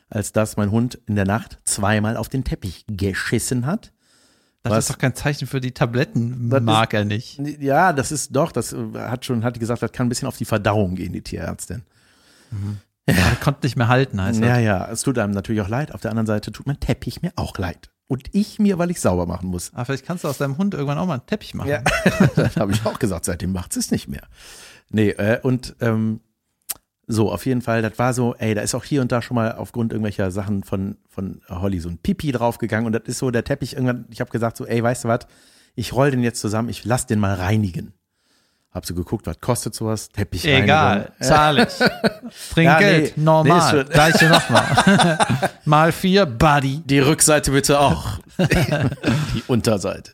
als 0.10 0.32
dass 0.32 0.58
mein 0.58 0.71
Hund 0.71 0.97
in 1.06 1.15
der 1.15 1.25
Nacht 1.25 1.60
zweimal 1.65 2.17
auf 2.17 2.29
den 2.29 2.43
Teppich 2.43 2.84
geschissen 2.88 3.65
hat. 3.67 3.93
Das 4.63 4.71
Was? 4.71 4.80
ist 4.86 4.89
doch 4.93 4.97
kein 4.97 5.13
Zeichen 5.13 5.45
für 5.45 5.60
die 5.60 5.73
Tabletten, 5.73 6.49
Das 6.49 6.62
mag 6.63 6.93
er 6.93 7.04
nicht. 7.04 7.38
Ja, 7.60 7.91
das 7.91 8.12
ist 8.13 8.34
doch, 8.36 8.52
das 8.54 8.71
äh, 8.71 8.78
hat 8.95 9.26
schon, 9.26 9.43
hat 9.43 9.60
gesagt, 9.60 9.82
das 9.82 9.91
kann 9.91 10.06
ein 10.06 10.10
bisschen 10.10 10.28
auf 10.28 10.38
die 10.38 10.45
Verdauung 10.45 10.95
gehen, 10.95 11.12
die 11.12 11.21
Tierärztin. 11.21 11.84
Er 13.06 13.15
konnte 13.41 13.65
nicht 13.65 13.76
mehr 13.76 13.89
halten, 13.89 14.21
heißt 14.21 14.39
Ja, 14.39 14.56
das. 14.56 14.63
ja, 14.63 14.88
es 14.89 15.02
tut 15.02 15.17
einem 15.19 15.34
natürlich 15.34 15.62
auch 15.62 15.67
leid. 15.67 15.93
Auf 15.93 16.02
der 16.02 16.12
anderen 16.12 16.28
Seite 16.28 16.52
tut 16.52 16.65
mein 16.65 16.80
Teppich 16.80 17.21
mir 17.21 17.34
auch 17.36 17.58
leid. 17.58 17.89
Und 18.08 18.30
ich 18.34 18.60
mir, 18.60 18.78
weil 18.78 18.91
ich 18.91 19.02
sauber 19.02 19.26
machen 19.26 19.49
muss. 19.49 19.73
Aber 19.73 19.86
vielleicht 19.86 20.06
kannst 20.06 20.23
du 20.23 20.28
aus 20.30 20.38
deinem 20.38 20.58
Hund 20.58 20.73
irgendwann 20.73 20.97
auch 20.97 21.08
mal 21.08 21.15
einen 21.15 21.26
Teppich 21.26 21.54
machen. 21.56 21.69
Ja, 21.69 21.82
dann 22.36 22.56
habe 22.56 22.71
ich 22.71 22.86
auch 22.86 22.99
gesagt, 22.99 23.26
seitdem 23.26 23.52
macht 23.52 23.76
es 23.76 23.91
nicht 23.91 24.08
mehr. 24.08 24.23
Nee, 24.91 25.10
äh, 25.10 25.39
und 25.41 25.76
ähm, 25.82 26.21
so, 27.05 27.31
auf 27.31 27.45
jeden 27.45 27.61
Fall, 27.61 27.81
das 27.81 27.99
war 27.99 28.13
so, 28.13 28.33
ey, 28.35 28.55
da 28.55 28.61
ist 28.61 28.75
auch 28.75 28.83
hier 28.83 29.01
und 29.01 29.11
da 29.11 29.21
schon 29.21 29.35
mal 29.35 29.53
aufgrund 29.55 29.91
irgendwelcher 29.91 30.31
Sachen 30.31 30.63
von, 30.63 30.97
von 31.09 31.41
Holly 31.49 31.79
so 31.79 31.89
ein 31.89 31.97
Pipi 31.97 32.31
draufgegangen 32.31 32.85
und 32.85 32.93
das 32.93 33.03
ist 33.05 33.19
so 33.19 33.29
der 33.29 33.43
Teppich 33.43 33.73
irgendwann, 33.73 34.05
ich 34.09 34.21
habe 34.21 34.31
gesagt 34.31 34.55
so, 34.57 34.65
ey, 34.65 34.81
weißt 34.81 35.03
du 35.03 35.07
was, 35.09 35.27
ich 35.75 35.91
roll 35.93 36.11
den 36.11 36.23
jetzt 36.23 36.39
zusammen, 36.39 36.69
ich 36.69 36.85
lass 36.85 37.05
den 37.05 37.19
mal 37.19 37.33
reinigen. 37.33 37.93
Hab 38.71 38.87
so 38.87 38.95
geguckt, 38.95 39.27
was 39.27 39.39
kostet 39.39 39.75
sowas? 39.75 40.09
Teppich 40.09 40.45
Egal, 40.45 41.11
zahl 41.19 41.59
ich. 41.59 41.79
Ja, 41.79 41.89
Trinkgeld, 42.53 43.17
nee, 43.17 43.23
normal. 43.23 43.83
nee, 43.83 43.93
Gleiche 43.93 44.29
nochmal. 44.29 45.19
Mal 45.65 45.91
vier, 45.91 46.25
Buddy. 46.25 46.81
Die 46.85 46.99
Rückseite 46.99 47.51
bitte 47.51 47.79
auch. 47.79 48.17
Die 48.39 49.43
Unterseite. 49.45 50.13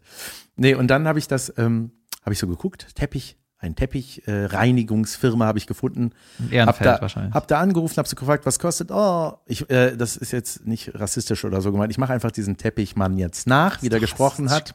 Nee, 0.58 0.74
und 0.76 0.88
dann 0.88 1.08
habe 1.08 1.20
ich 1.20 1.30
das, 1.30 1.54
ähm, 1.58 1.92
habe 2.24 2.34
ich 2.34 2.40
so 2.40 2.48
geguckt, 2.48 2.88
Teppich, 2.96 3.38
ein 3.62 3.76
Teppichreinigungsfirma 3.76 4.46
äh, 4.46 4.58
Reinigungsfirma 4.58 5.46
habe 5.46 5.58
ich 5.58 5.68
gefunden. 5.68 6.12
Hab 6.42 6.52
Ehrenfeld 6.52 6.86
da, 6.88 7.02
wahrscheinlich. 7.02 7.34
hab 7.34 7.48
da 7.48 7.60
angerufen, 7.60 7.98
hab 7.98 8.08
so 8.08 8.16
gefragt, 8.16 8.46
was 8.46 8.58
kostet? 8.58 8.90
Oh, 8.92 9.34
ich, 9.46 9.70
äh, 9.70 9.98
das 9.98 10.16
ist 10.16 10.32
jetzt 10.32 10.66
nicht 10.66 10.96
rassistisch 10.96 11.44
oder 11.44 11.60
so 11.62 11.72
gemeint. 11.72 11.92
Ich 11.92 11.98
mache 11.98 12.14
einfach 12.14 12.32
diesen 12.32 12.56
Teppichmann 12.58 13.18
jetzt 13.18 13.48
nach, 13.48 13.82
wie 13.82 13.90
der 13.90 14.00
gesprochen 14.00 14.50
hat. 14.50 14.74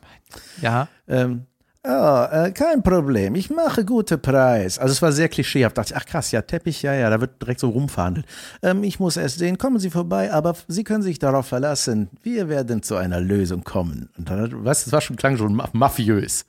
Ja. 0.61 0.88
Ähm, 1.09 1.47
oh, 1.83 2.25
äh, 2.31 2.53
kein 2.53 2.83
Problem, 2.83 3.35
ich 3.37 3.49
mache 3.51 3.87
gute 3.87 4.18
Preis. 4.18 4.79
Also 4.79 4.92
es 4.92 5.01
war 5.01 5.12
sehr 5.12 5.29
klischeehaft. 5.31 5.79
Dachte 5.79 5.94
ich, 5.94 5.97
ach 5.97 6.05
krass, 6.05 6.31
ja, 6.31 6.42
Teppich, 6.42 6.83
ja, 6.83 6.92
ja, 6.92 7.09
da 7.09 7.20
wird 7.23 7.40
direkt 7.40 7.61
so 7.61 7.70
rumverhandelt. 7.70 8.27
Ähm, 8.62 8.85
ich 8.85 9.01
muss 9.01 9.16
erst 9.16 9.38
sehen, 9.38 9.57
kommen 9.57 9.79
Sie 9.79 9.90
vorbei, 9.90 10.31
aber 10.33 10.55
Sie 10.68 10.85
können 10.85 11.03
sich 11.03 11.18
darauf 11.18 11.47
verlassen, 11.47 12.11
wir 12.23 12.51
werden 12.51 12.83
zu 12.83 12.97
einer 12.97 13.20
Lösung 13.20 13.64
kommen. 13.64 14.11
Und 14.18 14.29
dann, 14.29 14.64
weißt 14.64 14.83
du, 14.87 14.90
das 14.90 14.92
war 14.92 15.01
schon, 15.01 15.16
klang 15.16 15.38
schon 15.38 15.55
ma- 15.55 15.70
mafiös. 15.73 16.44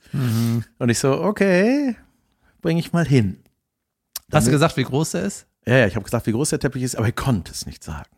Und 0.78 0.88
ich 0.90 0.98
so, 0.98 1.22
okay, 1.22 1.96
bring 2.66 2.78
ich 2.78 2.92
mal 2.92 3.06
hin. 3.06 3.38
Hast 4.32 4.48
du 4.48 4.50
gesagt, 4.50 4.76
wie 4.76 4.82
groß 4.82 5.14
er 5.14 5.22
ist? 5.22 5.46
Ja, 5.68 5.76
ja, 5.78 5.86
ich 5.86 5.94
habe 5.94 6.04
gesagt, 6.04 6.26
wie 6.26 6.32
groß 6.32 6.50
der 6.50 6.58
Teppich 6.58 6.82
ist, 6.82 6.96
aber 6.96 7.06
er 7.06 7.12
konnte 7.12 7.52
es 7.52 7.64
nicht 7.64 7.84
sagen. 7.84 8.10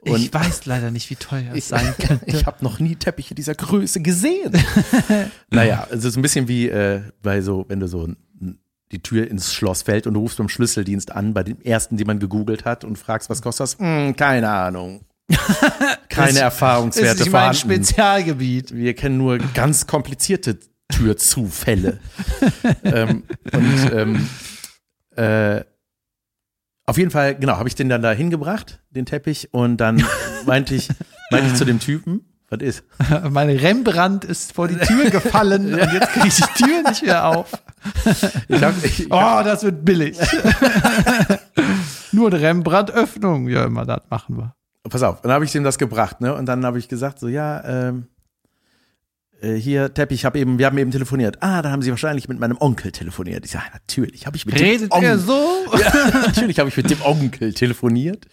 Und 0.00 0.16
ich 0.16 0.32
weiß 0.32 0.64
leider 0.64 0.90
nicht, 0.90 1.10
wie 1.10 1.16
teuer 1.16 1.52
es 1.54 1.68
sein 1.68 1.92
könnte. 2.00 2.24
Ich 2.24 2.46
habe 2.46 2.64
noch 2.64 2.78
nie 2.78 2.96
Teppiche 2.96 3.34
dieser 3.34 3.54
Größe 3.54 4.00
gesehen. 4.00 4.50
naja, 5.50 5.86
es 5.90 6.04
ist 6.04 6.16
ein 6.16 6.22
bisschen 6.22 6.48
wie 6.48 6.70
äh, 6.70 7.02
bei 7.20 7.42
so, 7.42 7.66
wenn 7.68 7.80
du 7.80 7.86
so 7.86 8.08
die 8.92 9.02
Tür 9.02 9.30
ins 9.30 9.52
Schloss 9.52 9.82
fällt 9.82 10.06
und 10.06 10.14
du 10.14 10.20
rufst 10.20 10.38
beim 10.38 10.48
Schlüsseldienst 10.48 11.12
an, 11.12 11.34
bei 11.34 11.42
dem 11.42 11.60
ersten, 11.60 11.98
den 11.98 12.06
man 12.06 12.18
gegoogelt 12.18 12.64
hat 12.64 12.82
und 12.82 12.96
fragst, 12.96 13.28
was 13.28 13.42
kostet 13.42 13.64
das? 13.64 13.78
Hm, 13.78 14.16
keine 14.16 14.48
Ahnung. 14.48 15.02
Keine 16.08 16.30
Ist- 16.30 16.36
Erfahrungswerte 16.38 17.10
ist 17.10 17.18
nicht 17.18 17.32
mein 17.32 17.52
vorhanden. 17.54 17.84
Spezialgebiet. 17.84 18.74
Wir 18.74 18.94
kennen 18.94 19.18
nur 19.18 19.36
ganz 19.36 19.86
komplizierte 19.86 20.58
Türzufälle. 20.88 21.98
ähm, 22.84 23.24
und 23.52 23.92
ähm, 23.92 24.28
äh, 25.16 25.64
auf 26.86 26.98
jeden 26.98 27.10
Fall, 27.10 27.34
genau, 27.34 27.56
habe 27.56 27.68
ich 27.68 27.74
den 27.74 27.88
dann 27.88 28.02
da 28.02 28.12
hingebracht, 28.12 28.80
den 28.90 29.06
Teppich, 29.06 29.52
und 29.52 29.78
dann 29.78 30.04
meinte 30.46 30.74
ich, 30.74 30.88
meinte 31.30 31.48
ich 31.48 31.54
zu 31.54 31.64
dem 31.64 31.80
Typen, 31.80 32.24
was 32.48 32.60
ist? 32.60 32.84
Mein 33.30 33.50
Rembrandt 33.50 34.24
ist 34.24 34.52
vor 34.52 34.68
die 34.68 34.76
Tür 34.76 35.10
gefallen 35.10 35.74
und 35.74 35.92
jetzt 35.92 36.12
kriege 36.12 36.28
ich 36.28 36.36
die 36.36 36.64
Tür 36.64 36.82
nicht 36.88 37.02
mehr 37.02 37.26
auf. 37.26 37.50
Ich 38.46 38.62
hab, 38.62 38.84
ich, 38.84 39.00
ich 39.00 39.06
Oh, 39.10 39.42
das 39.42 39.64
wird 39.64 39.84
billig. 39.84 40.16
Nur 42.12 42.28
eine 42.28 42.40
Rembrandt-Öffnung. 42.40 43.48
Ja, 43.48 43.64
immer 43.64 43.84
das 43.84 44.02
machen 44.08 44.36
wir. 44.36 44.54
pass 44.88 45.02
auf, 45.02 45.22
dann 45.22 45.32
habe 45.32 45.44
ich 45.44 45.50
dem 45.50 45.64
das 45.64 45.76
gebracht, 45.76 46.20
ne? 46.20 46.34
Und 46.34 46.46
dann 46.46 46.64
habe 46.64 46.78
ich 46.78 46.88
gesagt, 46.88 47.18
so, 47.18 47.26
ja, 47.26 47.64
ähm, 47.64 48.06
äh, 48.06 48.15
hier, 49.58 49.92
Teppich, 49.92 50.24
hab 50.24 50.36
eben, 50.36 50.58
wir 50.58 50.66
haben 50.66 50.78
eben 50.78 50.90
telefoniert. 50.90 51.38
Ah, 51.42 51.62
da 51.62 51.70
haben 51.70 51.82
Sie 51.82 51.90
wahrscheinlich 51.90 52.28
mit 52.28 52.38
meinem 52.40 52.56
Onkel 52.58 52.92
telefoniert. 52.92 53.44
Ich 53.44 53.50
sage, 53.52 53.66
natürlich, 53.72 54.26
habe 54.26 54.36
ich 54.36 54.46
mit 54.46 54.58
Redet 54.60 54.92
dem 54.92 55.02
er 55.02 55.12
Onkel. 55.12 55.18
so? 55.18 55.48
Ja, 55.78 56.20
natürlich 56.26 56.58
habe 56.58 56.68
ich 56.68 56.76
mit 56.76 56.90
dem 56.90 57.02
Onkel 57.02 57.52
telefoniert. 57.52 58.26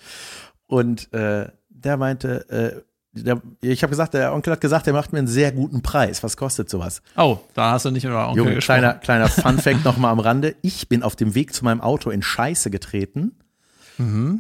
Und 0.67 1.11
äh, 1.13 1.47
der 1.69 1.97
meinte, 1.97 2.49
äh, 2.49 2.81
der, 3.15 3.41
ich 3.61 3.83
habe 3.83 3.91
gesagt, 3.91 4.13
der 4.15 4.33
Onkel 4.33 4.53
hat 4.53 4.61
gesagt, 4.61 4.87
der 4.87 4.93
macht 4.93 5.13
mir 5.13 5.19
einen 5.19 5.27
sehr 5.27 5.51
guten 5.51 5.81
Preis. 5.83 6.23
Was 6.23 6.35
kostet 6.37 6.69
sowas? 6.69 7.01
Oh, 7.15 7.37
da 7.53 7.71
hast 7.73 7.85
du 7.85 7.91
nicht 7.91 8.05
über 8.05 8.27
Onkel 8.29 8.37
Junge, 8.43 8.55
gesprochen. 8.55 8.79
kleiner, 8.79 8.93
kleiner 8.95 9.27
Fun-Fact 9.29 9.83
nochmal 9.85 10.11
am 10.11 10.19
Rande. 10.19 10.55
Ich 10.61 10.89
bin 10.89 11.03
auf 11.03 11.15
dem 11.15 11.35
Weg 11.35 11.53
zu 11.53 11.63
meinem 11.63 11.81
Auto 11.81 12.09
in 12.09 12.21
Scheiße 12.23 12.71
getreten. 12.71 13.33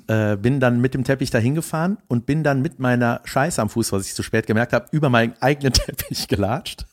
Äh, 0.07 0.37
bin 0.37 0.59
dann 0.59 0.81
mit 0.81 0.93
dem 0.93 1.03
Teppich 1.03 1.29
dahin 1.29 1.55
gefahren 1.55 1.97
und 2.07 2.25
bin 2.25 2.43
dann 2.43 2.61
mit 2.61 2.79
meiner 2.79 3.21
Scheiße 3.23 3.61
am 3.61 3.69
Fuß, 3.69 3.91
was 3.91 4.07
ich 4.07 4.15
zu 4.15 4.23
spät 4.23 4.47
gemerkt 4.47 4.73
habe, 4.73 4.87
über 4.91 5.09
meinen 5.09 5.33
eigenen 5.41 5.73
Teppich 5.73 6.27
gelatscht. 6.27 6.85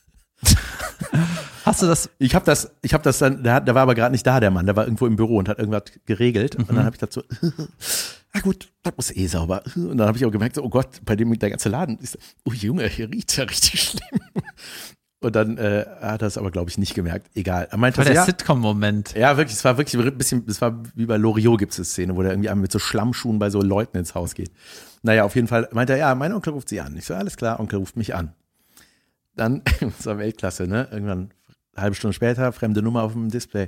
Hast 1.64 1.82
du 1.82 1.86
das? 1.86 2.10
Ich 2.18 2.34
habe 2.34 2.44
das, 2.44 2.70
ich 2.82 2.94
habe 2.94 3.04
das 3.04 3.18
dann, 3.18 3.42
der, 3.42 3.60
der 3.60 3.74
war 3.74 3.82
aber 3.82 3.94
gerade 3.94 4.12
nicht 4.12 4.26
da, 4.26 4.40
der 4.40 4.50
Mann, 4.50 4.66
der 4.66 4.76
war 4.76 4.84
irgendwo 4.84 5.06
im 5.06 5.16
Büro 5.16 5.36
und 5.36 5.48
hat 5.48 5.58
irgendwas 5.58 5.84
geregelt. 6.06 6.56
Und 6.56 6.70
dann 6.70 6.84
habe 6.84 6.96
ich 6.96 7.00
dazu, 7.00 7.22
ah 8.32 8.40
gut, 8.40 8.68
das 8.82 8.94
muss 8.96 9.14
eh 9.14 9.26
sauber. 9.26 9.62
Und 9.76 9.98
dann 9.98 10.06
habe 10.06 10.16
ich 10.16 10.24
auch 10.24 10.30
gemerkt, 10.30 10.56
so, 10.56 10.62
oh 10.62 10.70
Gott, 10.70 11.00
bei 11.04 11.16
dem 11.16 11.36
der 11.38 11.50
ganze 11.50 11.68
Laden 11.68 11.98
ist, 11.98 12.18
oh 12.44 12.52
Junge, 12.52 12.86
hier 12.86 13.10
riecht's 13.10 13.36
ja 13.36 13.44
richtig 13.44 13.82
schlimm. 13.82 14.20
Und 15.22 15.36
dann 15.36 15.58
äh, 15.58 15.84
hat 16.00 16.22
er 16.22 16.28
es 16.28 16.38
aber, 16.38 16.50
glaube 16.50 16.70
ich, 16.70 16.78
nicht 16.78 16.94
gemerkt. 16.94 17.30
Egal. 17.34 17.68
Er 17.70 17.76
meinte, 17.76 17.98
War 17.98 18.04
so, 18.04 18.08
der 18.08 18.20
ja, 18.20 18.24
Sitcom-Moment. 18.24 19.14
ja, 19.14 19.36
wirklich, 19.36 19.54
es 19.56 19.64
war 19.64 19.76
wirklich 19.76 20.02
ein 20.02 20.16
bisschen, 20.16 20.44
es 20.48 20.62
war 20.62 20.82
wie 20.94 21.04
bei 21.04 21.18
Loriot 21.18 21.58
gibt 21.58 21.72
es 21.72 21.78
eine 21.78 21.84
Szene, 21.84 22.16
wo 22.16 22.22
der 22.22 22.32
irgendwie 22.32 22.48
einmal 22.48 22.62
mit 22.62 22.72
so 22.72 22.78
Schlammschuhen 22.78 23.38
bei 23.38 23.50
so 23.50 23.60
Leuten 23.60 23.98
ins 23.98 24.14
Haus 24.14 24.34
geht. 24.34 24.50
Naja, 25.02 25.24
auf 25.24 25.34
jeden 25.34 25.46
Fall 25.46 25.68
meinte 25.72 25.92
er, 25.92 25.98
ja, 25.98 26.14
mein 26.14 26.32
Onkel 26.32 26.54
ruft 26.54 26.70
sie 26.70 26.80
an. 26.80 26.96
Ich 26.96 27.04
so, 27.04 27.14
alles 27.14 27.36
klar, 27.36 27.60
Onkel 27.60 27.78
ruft 27.78 27.96
mich 27.98 28.14
an. 28.14 28.32
Dann, 29.36 29.62
das 29.80 30.06
war 30.06 30.16
Weltklasse, 30.16 30.66
ne? 30.66 30.88
Irgendwann 30.90 31.30
Eine 31.74 31.82
halbe 31.82 31.96
Stunde 31.96 32.14
später, 32.14 32.50
fremde 32.52 32.80
Nummer 32.80 33.02
auf 33.02 33.12
dem 33.12 33.28
Display. 33.28 33.66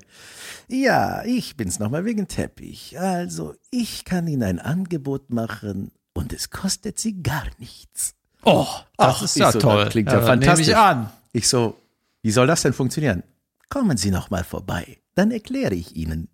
Ja, 0.69 1.23
ich 1.25 1.59
bin's 1.59 1.79
nochmal 1.79 2.07
wegen 2.07 2.29
Teppich. 2.29 2.99
Also, 2.99 3.55
ich 3.71 4.07
kann 4.07 4.27
Ihnen 4.27 4.43
ein 4.43 4.59
Angebot 4.59 5.29
machen 5.29 5.93
und 6.15 6.33
es 6.33 6.49
kostet 6.49 6.99
Sie 6.99 7.23
gar 7.23 7.45
nichts. 7.59 8.15
Oh, 8.43 8.67
das 8.97 9.17
Ach, 9.17 9.23
ist 9.23 9.37
ja 9.37 9.53
so, 9.53 9.59
toll. 9.61 9.85
das 9.85 9.93
klingt 9.93 10.11
ja 10.11 10.17
dann 10.17 10.27
fantastisch. 10.27 10.67
Nehme 10.69 10.79
ich 10.79 10.85
an. 10.85 11.11
Ich 11.33 11.49
so, 11.49 11.77
wie 12.23 12.31
soll 12.31 12.47
das 12.47 12.63
denn 12.63 12.73
funktionieren? 12.73 13.23
Kommen 13.69 13.97
Sie 13.97 14.11
noch 14.11 14.31
mal 14.31 14.45
vorbei, 14.45 14.99
dann 15.15 15.31
erkläre 15.31 15.75
ich 15.75 15.97
Ihnen. 15.97 16.29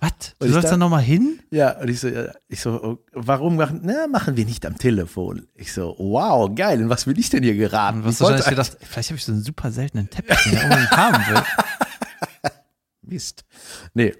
Was? 0.00 0.10
Du 0.38 0.46
ich 0.46 0.52
sollst 0.52 0.66
da- 0.66 0.70
da 0.72 0.76
nochmal 0.76 1.02
hin? 1.02 1.40
Ja, 1.50 1.80
und 1.80 1.88
ich 1.88 1.98
so, 1.98 2.08
ich 2.46 2.60
so, 2.60 2.70
oh, 2.82 2.98
warum 3.12 3.56
machen, 3.56 3.80
na, 3.82 4.06
machen 4.06 4.36
wir 4.36 4.44
nicht 4.44 4.64
am 4.64 4.78
Telefon? 4.78 5.48
Ich 5.54 5.72
so, 5.72 5.96
wow, 5.98 6.48
geil, 6.54 6.80
in 6.80 6.88
was 6.88 7.06
will 7.08 7.18
ich 7.18 7.30
denn 7.30 7.42
hier 7.42 7.56
geraten? 7.56 7.98
Und 7.98 8.04
was 8.04 8.14
Ich 8.16 8.20
wollte 8.20 8.38
wahrscheinlich 8.44 8.68
gedacht, 8.70 8.78
vielleicht 8.88 9.08
habe 9.10 9.16
ich 9.18 9.24
so 9.24 9.32
einen 9.32 9.42
super 9.42 9.72
seltenen 9.72 10.08
Teppich, 10.08 10.38
den 10.44 10.52
ich 10.52 10.62
unbedingt 10.62 10.90
haben 10.92 11.34
will. 11.34 11.42
Mist. 13.02 13.44
Nee. 13.94 14.14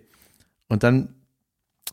Und 0.69 0.83
dann 0.83 1.15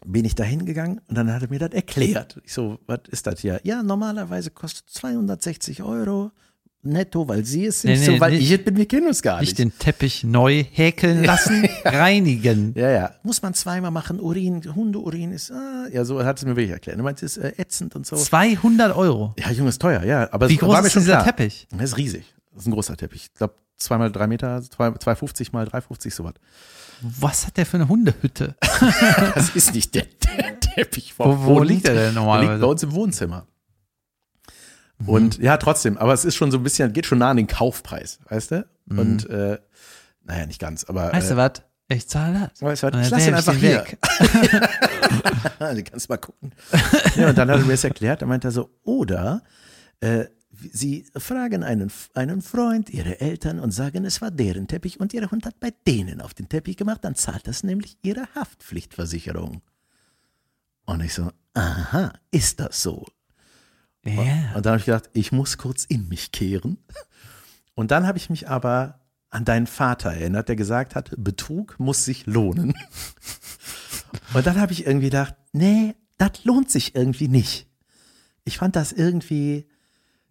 bin 0.06 0.26
ich 0.26 0.36
da 0.36 0.44
hingegangen 0.44 1.02
und 1.08 1.16
dann 1.16 1.32
hat 1.32 1.42
er 1.44 1.50
mir 1.50 1.60
das 1.60 1.72
erklärt. 1.72 2.40
Ich 2.44 2.54
so, 2.54 2.80
was 2.88 3.02
ist 3.10 3.28
das 3.28 3.40
hier? 3.42 3.60
Ja, 3.64 3.84
normalerweise 3.84 4.50
kostet 4.52 4.90
260 4.90 5.84
Euro 5.84 6.32
netto, 6.86 7.28
weil 7.28 7.44
sie 7.46 7.66
es 7.66 7.82
sind. 7.82 7.92
Nee, 7.92 7.98
nee, 8.00 8.06
so, 8.06 8.20
weil 8.20 8.32
nicht- 8.32 8.44
ich 8.44 8.52
es 8.52 8.64
bin, 8.64 8.78
wir 8.78 8.86
kennen 8.88 9.08
uns 9.08 9.22
gar 9.22 9.40
Nicht 9.40 9.50
nicht. 9.50 9.60
den 9.60 9.78
Teppich 9.80 10.24
neu 10.24 10.64
häkeln 10.72 11.24
lassen, 11.24 11.68
reinigen. 11.86 12.74
Ja, 12.76 12.90
ja. 12.90 13.12
Muss 13.24 13.42
man 13.42 13.54
zweimal 13.54 13.92
machen. 13.92 14.20
Urin, 14.20 14.62
Hundeurin 14.76 15.32
ist, 15.32 15.52
ah, 15.52 15.88
ja, 15.92 16.06
so 16.06 16.24
hat 16.24 16.38
es 16.38 16.46
mir 16.46 16.56
wirklich 16.56 16.72
erklärt. 16.72 16.98
Du 17.00 17.04
meinst, 17.04 17.24
es 17.24 17.38
ist 17.38 17.44
äh, 17.44 17.54
ätzend 17.58 17.96
und 17.96 18.06
so. 18.06 18.16
200 18.16 18.96
Euro. 18.96 19.34
Ja, 19.40 19.52
Junge, 19.52 19.70
ist 19.70 19.82
teuer, 19.82 20.04
ja. 20.04 20.28
Aber 20.32 20.50
Wie 20.50 20.56
es 20.56 20.62
war 20.62 20.70
groß 20.70 20.82
mir 20.82 20.88
ist 20.88 20.94
schon 20.94 21.02
dieser 21.04 21.14
klar. 21.22 21.26
Teppich? 21.36 21.68
Das 21.72 21.92
ist 21.92 21.98
riesig. 21.98 22.34
Das 22.54 22.62
ist 22.64 22.68
ein 22.68 22.72
großer 22.74 22.96
Teppich. 22.96 23.24
Ich 23.26 23.34
glaube, 23.34 23.56
zweimal 23.78 24.12
drei 24.12 24.28
Meter, 24.28 24.62
zwei- 24.62 24.92
250 24.92 25.52
mal 25.54 25.66
350, 25.66 26.14
sowas. 26.14 26.34
Was 27.02 27.46
hat 27.48 27.58
der 27.58 27.66
für 27.66 27.76
eine 27.78 27.88
Hundehütte? 27.90 28.56
Das 29.36 29.50
ist 29.56 29.74
nicht 29.74 29.94
der, 29.96 30.04
der 30.04 30.60
Teppich 30.60 31.14
Wo, 31.18 31.38
wo 31.46 31.62
liegt 31.64 31.86
der 31.88 31.94
denn 31.94 32.02
Der 32.04 32.06
liegt 32.12 32.16
bei 32.16 32.22
normalerweise? 32.22 32.68
uns 32.68 32.84
im 32.84 32.94
Wohnzimmer. 32.94 33.48
Mhm. 35.00 35.10
Und 35.10 35.38
ja, 35.40 35.58
trotzdem, 35.58 35.98
aber 35.98 36.14
es 36.14 36.26
ist 36.26 36.36
schon 36.36 36.52
so 36.52 36.58
ein 36.58 36.64
bisschen, 36.64 36.94
geht 36.94 37.06
schon 37.06 37.20
nah 37.20 37.32
an 37.32 37.38
den 37.38 37.48
Kaufpreis, 37.48 38.20
weißt 38.30 38.52
du? 38.52 38.68
Mhm. 38.86 39.00
Und 39.00 39.30
äh, 39.30 39.60
naja, 40.24 40.46
nicht 40.46 40.60
ganz, 40.60 40.84
aber 40.86 41.12
Weißt 41.14 41.32
du 41.32 41.36
äh, 41.36 41.38
was? 41.38 41.52
Ich 41.88 42.08
zahle 42.08 42.50
das. 42.50 42.62
weißt 42.62 42.84
du 42.84 42.88
was, 42.88 42.96
ich 42.96 43.10
dann 43.10 43.20
lass 43.20 43.28
ihn 43.28 43.34
einfach 43.36 43.54
den 43.54 43.62
hier. 43.62 43.86
weg. 43.86 43.98
du 45.76 45.84
kannst 45.84 46.10
mal 46.10 46.18
gucken. 46.18 46.52
Ja, 47.16 47.30
und 47.30 47.38
dann 47.38 47.50
hat 47.50 47.60
er 47.60 47.66
mir 47.66 47.74
das 47.74 47.84
erklärt, 47.84 48.22
da 48.22 48.26
meinte 48.26 48.48
er 48.48 48.52
so, 48.52 48.72
oder 48.84 49.44
äh, 50.00 50.26
sie 50.72 51.06
fragen 51.16 51.64
einen, 51.64 51.92
einen 52.14 52.42
Freund, 52.42 52.90
ihre 52.90 53.20
Eltern 53.22 53.60
und 53.60 53.72
sagen, 53.72 54.06
es 54.06 54.22
war 54.22 54.32
deren 54.32 54.68
Teppich 54.68 55.00
und 55.00 55.14
ihr 55.14 55.30
Hund 55.30 55.46
hat 55.46 55.60
bei 55.60 55.74
denen 55.86 56.22
auf 56.22 56.34
den 56.34 56.50
Teppich 56.50 56.78
gemacht, 56.78 57.04
dann 57.04 57.16
zahlt 57.16 57.48
das 57.48 57.64
nämlich 57.64 57.98
ihre 58.02 58.28
Haftpflichtversicherung. 58.34 59.62
Und 60.86 61.02
ich 61.02 61.14
so, 61.14 61.32
aha, 61.54 62.14
ist 62.32 62.60
das 62.60 62.82
so? 62.82 63.06
Ja. 64.06 64.54
Und 64.56 64.66
dann 64.66 64.74
habe 64.74 64.80
ich 64.80 64.86
gedacht, 64.86 65.10
ich 65.14 65.32
muss 65.32 65.58
kurz 65.58 65.84
in 65.86 66.08
mich 66.08 66.32
kehren. 66.32 66.78
Und 67.74 67.92
dann 67.92 68.08
habe 68.08 68.18
ich 68.18 68.30
mich 68.30 68.48
aber 68.48 69.02
an 69.30 69.44
deinen 69.44 69.68
Vater 69.68 70.12
erinnert, 70.12 70.48
der 70.48 70.56
gesagt 70.56 70.96
hat, 70.96 71.12
Betrug 71.18 71.76
muss 71.80 72.06
sich 72.06 72.26
lohnen. 72.26 72.74
Und 74.34 74.46
dann 74.48 74.60
habe 74.60 74.72
ich 74.72 74.86
irgendwie 74.86 75.08
gedacht, 75.08 75.36
nee, 75.52 75.96
das 76.18 76.46
lohnt 76.46 76.72
sich 76.72 76.96
irgendwie 76.96 77.28
nicht. 77.28 77.68
Ich 78.46 78.58
fand 78.60 78.76
das 78.76 78.92
irgendwie. 78.92 79.68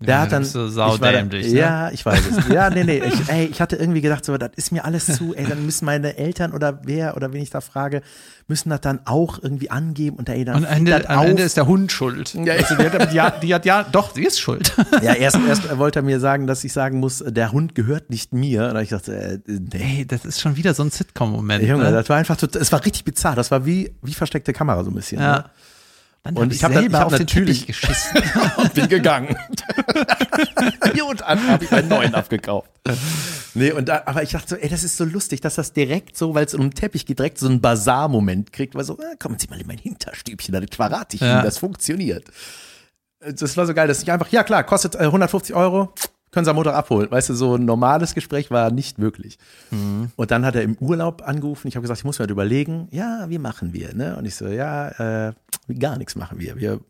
Der 0.07 0.15
Ja, 0.17 0.21
hat 0.23 0.33
dann. 0.33 0.45
so 0.45 0.67
ich 0.69 0.77
war 0.77 0.91
da- 0.99 1.07
saudämlich, 1.07 1.53
ne? 1.53 1.59
Ja, 1.59 1.91
ich 1.91 2.05
weiß 2.05 2.21
es. 2.39 2.49
Ja, 2.49 2.71
nee, 2.71 2.85
nee. 2.85 3.03
Ich, 3.05 3.29
ey, 3.29 3.47
ich 3.47 3.61
hatte 3.61 3.77
irgendwie 3.77 4.01
gedacht, 4.01 4.25
so, 4.25 4.37
das 4.37 4.51
ist 4.57 4.73
mir 4.73 4.85
alles 4.85 5.07
zu, 5.07 5.35
ey, 5.35 5.45
dann 5.47 5.65
müssen 5.65 5.85
meine 5.85 6.17
Eltern 6.17 6.53
oder 6.53 6.81
wer 6.85 7.17
oder 7.17 7.33
wen 7.33 7.43
ich 7.43 7.51
da 7.51 7.61
frage, 7.61 8.03
müssen 8.47 8.69
das 8.71 8.81
dann 8.83 9.01
auch 9.07 9.43
irgendwie 9.43 9.71
angeben 9.71 10.17
und 10.17 10.29
ey, 10.29 10.45
dann 10.45 10.57
Und 10.57 10.67
am 10.67 10.73
Ende, 10.77 11.09
am. 11.09 11.27
Ende 11.27 11.43
ist 11.43 11.57
der 11.57 11.67
Hund 11.67 11.91
schuld. 11.93 12.35
Ja, 12.35 12.55
Also 12.55 12.75
die, 12.77 12.85
hat, 12.91 13.13
die, 13.13 13.21
hat, 13.21 13.43
die 13.43 13.55
hat 13.55 13.65
ja, 13.65 13.83
doch, 13.85 14.15
sie 14.15 14.25
ist 14.25 14.39
schuld. 14.41 14.73
Ja, 15.03 15.15
erst, 15.15 15.39
erst 15.49 15.79
wollte 15.79 16.01
er 16.01 16.03
mir 16.03 16.21
sagen, 16.21 16.47
dass 16.47 16.63
ich 16.65 16.73
sagen 16.73 17.01
muss, 17.01 17.25
der 17.27 17.53
Hund 17.53 17.75
gehört 17.75 18.11
nicht 18.11 18.33
mir. 18.33 18.69
Und 18.75 18.81
ich 18.83 18.91
dachte, 18.91 19.15
äh, 19.15 19.39
nee. 19.47 19.99
Ey, 20.01 20.07
das 20.07 20.25
ist 20.25 20.41
schon 20.41 20.57
wieder 20.57 20.75
so 20.75 20.83
ein 20.83 20.91
Sitcom-Moment. 20.91 21.65
Junge, 21.65 21.85
ne? 21.85 21.93
das 21.93 22.09
war 22.09 22.17
einfach, 22.19 22.37
es 22.43 22.73
war 22.73 22.85
richtig 22.85 23.05
bizarr. 23.05 23.35
Das 23.35 23.51
war 23.51 23.65
wie, 23.65 23.93
wie 24.03 24.13
versteckte 24.15 24.53
Kamera 24.53 24.85
so 24.85 24.91
ein 24.91 24.95
bisschen. 24.95 25.21
Ja. 25.21 25.37
Ne? 25.39 25.45
Dann 26.25 26.37
Und 26.37 26.45
hab 26.47 26.53
ich 26.53 26.65
hab 26.65 26.73
dann- 26.73 26.83
selber 26.83 26.97
ich 26.97 27.01
hab 27.01 27.07
auf 27.09 27.13
den 27.19 27.27
natürlich- 27.27 27.67
geschissen. 27.67 28.23
Und 28.57 28.75
bin 28.75 28.89
gegangen. 28.89 29.37
Gut, 30.99 31.21
dann 31.21 31.49
habe 31.49 31.65
ich 31.65 31.73
einen 31.73 31.89
neuen 31.89 32.15
abgekauft. 32.15 32.71
Nee, 33.55 33.71
und 33.73 33.89
da, 33.89 34.03
aber 34.07 34.23
ich 34.23 34.31
dachte 34.31 34.49
so, 34.49 34.57
ey, 34.57 34.69
das 34.69 34.83
ist 34.85 34.97
so 34.97 35.05
lustig, 35.05 35.41
dass 35.41 35.55
das 35.55 35.73
direkt 35.73 36.17
so, 36.17 36.35
weil 36.35 36.45
es 36.47 36.55
um 36.55 36.63
den 36.63 36.71
Teppich 36.75 37.07
geht, 37.07 37.19
direkt 37.19 37.39
so 37.39 37.47
einen 37.47 37.61
Bazar-Moment 37.61 38.53
kriegt, 38.53 38.75
weil 38.75 38.85
so, 38.85 38.99
ah, 38.99 39.15
kommen 39.19 39.39
Sie 39.39 39.47
mal 39.49 39.61
in 39.61 39.67
mein 39.67 39.79
Hinterstübchen, 39.79 40.53
dann 40.53 40.67
verrate 40.69 41.15
ich 41.17 41.23
Ja. 41.23 41.35
Ihnen, 41.37 41.45
das 41.45 41.59
funktioniert. 41.59 42.25
Das 43.21 43.57
war 43.57 43.67
so 43.67 43.73
geil, 43.75 43.87
dass 43.89 44.03
ich 44.03 44.11
einfach, 44.11 44.29
ja 44.29 44.43
klar, 44.43 44.65
kostet 44.65 44.97
äh, 44.97 45.05
150 45.05 45.55
Euro, 45.55 45.95
können 46.31 46.45
Sie 46.45 46.51
am 46.51 46.57
Montag 46.57 46.75
abholen. 46.75 47.09
Weißt 47.11 47.29
du, 47.29 47.35
so 47.35 47.55
ein 47.55 47.65
normales 47.65 48.15
Gespräch 48.15 48.51
war 48.51 48.73
nicht 48.73 48.99
möglich. 48.99 49.39
Und 49.71 50.31
dann 50.33 50.45
hat 50.45 50.57
er 50.57 50.63
im 50.63 50.77
Urlaub 50.81 51.23
angerufen. 51.25 51.69
Ich 51.69 51.77
habe 51.77 51.83
gesagt, 51.83 51.99
ich 52.01 52.05
muss 52.05 52.19
mir 52.19 52.27
das 52.27 52.33
überlegen. 52.33 52.89
Ja, 52.91 53.27
wie 53.29 53.39
machen 53.39 53.73
wir? 53.73 53.95
Ne? 53.95 54.17
Und 54.17 54.25
ich 54.25 54.35
so, 54.35 54.49
ja, 54.49 55.29
äh, 55.29 55.33
gar 55.79 55.99
nichts 55.99 56.17
machen 56.17 56.39
wir. 56.39 56.57
Wir, 56.57 56.81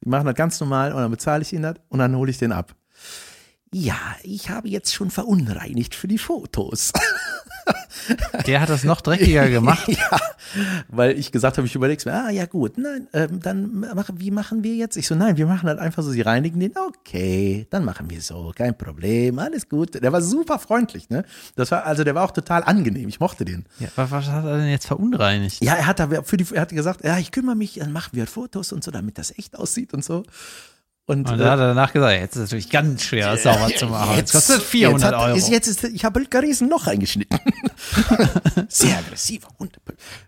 wir 0.00 0.10
machen 0.10 0.26
das 0.26 0.34
ganz 0.34 0.60
normal 0.60 0.92
und 0.92 1.00
dann 1.00 1.10
bezahle 1.10 1.42
ich 1.42 1.52
ihn 1.52 1.62
das 1.62 1.76
und 1.88 1.98
dann 1.98 2.16
hole 2.16 2.30
ich 2.30 2.38
den 2.38 2.52
ab. 2.52 2.74
Ja, 3.72 3.98
ich 4.22 4.48
habe 4.50 4.68
jetzt 4.68 4.94
schon 4.94 5.10
verunreinigt 5.10 5.94
für 5.94 6.08
die 6.08 6.18
Fotos. 6.18 6.92
Der 8.46 8.62
hat 8.62 8.70
das 8.70 8.84
noch 8.84 9.02
dreckiger 9.02 9.48
gemacht. 9.50 9.88
ja, 9.88 10.18
weil 10.88 11.18
ich 11.18 11.30
gesagt 11.32 11.58
habe, 11.58 11.66
ich 11.66 11.74
überlege 11.74 12.08
mir, 12.08 12.14
ah 12.14 12.30
ja 12.30 12.46
gut, 12.46 12.78
nein, 12.78 13.08
ähm, 13.12 13.40
dann 13.40 13.80
machen, 13.80 14.18
wie 14.20 14.30
machen 14.30 14.62
wir 14.62 14.74
jetzt? 14.74 14.96
Ich 14.96 15.06
so, 15.06 15.14
nein, 15.14 15.36
wir 15.36 15.46
machen 15.46 15.68
halt 15.68 15.78
einfach 15.78 16.02
so, 16.02 16.10
sie 16.10 16.22
reinigen 16.22 16.60
den, 16.60 16.72
okay, 16.76 17.66
dann 17.68 17.84
machen 17.84 18.08
wir 18.08 18.22
so, 18.22 18.52
kein 18.56 18.76
Problem, 18.76 19.38
alles 19.38 19.68
gut. 19.68 20.02
Der 20.02 20.12
war 20.12 20.22
super 20.22 20.58
freundlich, 20.58 21.10
ne? 21.10 21.24
Das 21.56 21.70
war, 21.70 21.84
also 21.84 22.04
der 22.04 22.14
war 22.14 22.24
auch 22.24 22.30
total 22.30 22.64
angenehm, 22.64 23.08
ich 23.08 23.20
mochte 23.20 23.44
den. 23.44 23.66
Ja, 23.78 23.88
was, 23.96 24.10
was 24.10 24.26
hat 24.28 24.44
er 24.46 24.56
denn 24.58 24.70
jetzt 24.70 24.86
verunreinigt? 24.86 25.62
Ja, 25.62 25.74
er 25.74 25.86
hat 25.86 25.98
da 26.00 26.22
für 26.22 26.38
die, 26.38 26.46
er 26.54 26.62
hat 26.62 26.70
gesagt, 26.70 27.04
ja, 27.04 27.18
ich 27.18 27.30
kümmere 27.32 27.56
mich, 27.56 27.74
dann 27.74 27.92
machen 27.92 28.10
wir 28.12 28.26
Fotos 28.26 28.72
und 28.72 28.82
so, 28.82 28.90
damit 28.90 29.18
das 29.18 29.36
echt 29.38 29.58
aussieht 29.58 29.92
und 29.92 30.04
so. 30.04 30.22
Und, 31.08 31.26
Und 31.26 31.36
äh, 31.36 31.38
dann 31.38 31.50
hat 31.52 31.58
er 31.58 31.68
danach 31.68 31.90
gesagt, 31.94 32.20
jetzt 32.20 32.36
ist 32.36 32.42
es 32.42 32.50
natürlich 32.50 32.68
ganz 32.68 33.02
schwer, 33.02 33.32
das 33.32 33.42
sauber 33.42 33.70
zu 33.74 33.86
machen. 33.86 34.14
Jetzt 34.18 34.30
kostet 34.30 34.60
400 34.60 35.00
jetzt 35.00 35.10
hat, 35.10 35.26
Euro. 35.26 35.38
Ist, 35.38 35.48
jetzt 35.48 35.66
ist, 35.66 35.84
ich 35.84 36.04
habe 36.04 36.20
Riesen 36.20 36.68
noch 36.68 36.86
eingeschnitten. 36.86 37.38
Sehr 38.68 38.98
aggressiver 38.98 39.48
Hund. 39.58 39.78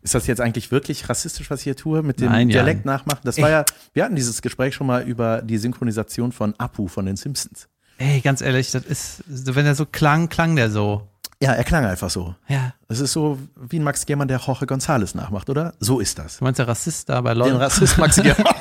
Ist 0.00 0.14
das 0.14 0.26
jetzt 0.26 0.40
eigentlich 0.40 0.70
wirklich 0.70 1.06
rassistisch, 1.10 1.50
was 1.50 1.60
ich 1.60 1.64
hier 1.64 1.76
tue, 1.76 2.02
mit 2.02 2.18
dem 2.20 2.32
Nein, 2.32 2.48
ja. 2.48 2.62
Dialekt 2.62 2.86
nachmachen? 2.86 3.20
Das 3.24 3.36
war 3.42 3.50
ja, 3.50 3.66
wir 3.92 4.04
hatten 4.04 4.16
dieses 4.16 4.40
Gespräch 4.40 4.74
schon 4.74 4.86
mal 4.86 5.02
über 5.02 5.42
die 5.42 5.58
Synchronisation 5.58 6.32
von 6.32 6.54
Apu 6.56 6.88
von 6.88 7.04
den 7.04 7.16
Simpsons. 7.16 7.68
Ey, 7.98 8.22
ganz 8.22 8.40
ehrlich, 8.40 8.70
das 8.70 8.84
ist, 8.86 9.22
wenn 9.26 9.66
er 9.66 9.74
so 9.74 9.84
klang, 9.84 10.30
klang 10.30 10.56
der 10.56 10.70
so. 10.70 11.06
Ja, 11.42 11.52
er 11.52 11.64
klang 11.64 11.84
einfach 11.84 12.08
so. 12.08 12.34
Ja. 12.48 12.72
Es 12.88 13.00
ist 13.00 13.12
so 13.12 13.38
wie 13.54 13.78
ein 13.78 13.82
Max 13.82 14.06
Germann, 14.06 14.28
der 14.28 14.38
Jorge 14.38 14.64
González 14.64 15.14
nachmacht, 15.14 15.50
oder? 15.50 15.74
So 15.78 16.00
ist 16.00 16.18
das. 16.18 16.38
Du 16.38 16.44
meinst 16.44 16.58
der 16.58 16.68
Rassist 16.68 17.10
da 17.10 17.20
bei 17.20 17.34
Den 17.34 17.40
LOL? 17.40 17.56
Rassist 17.56 17.98
Max 17.98 18.16
Germann. 18.22 18.54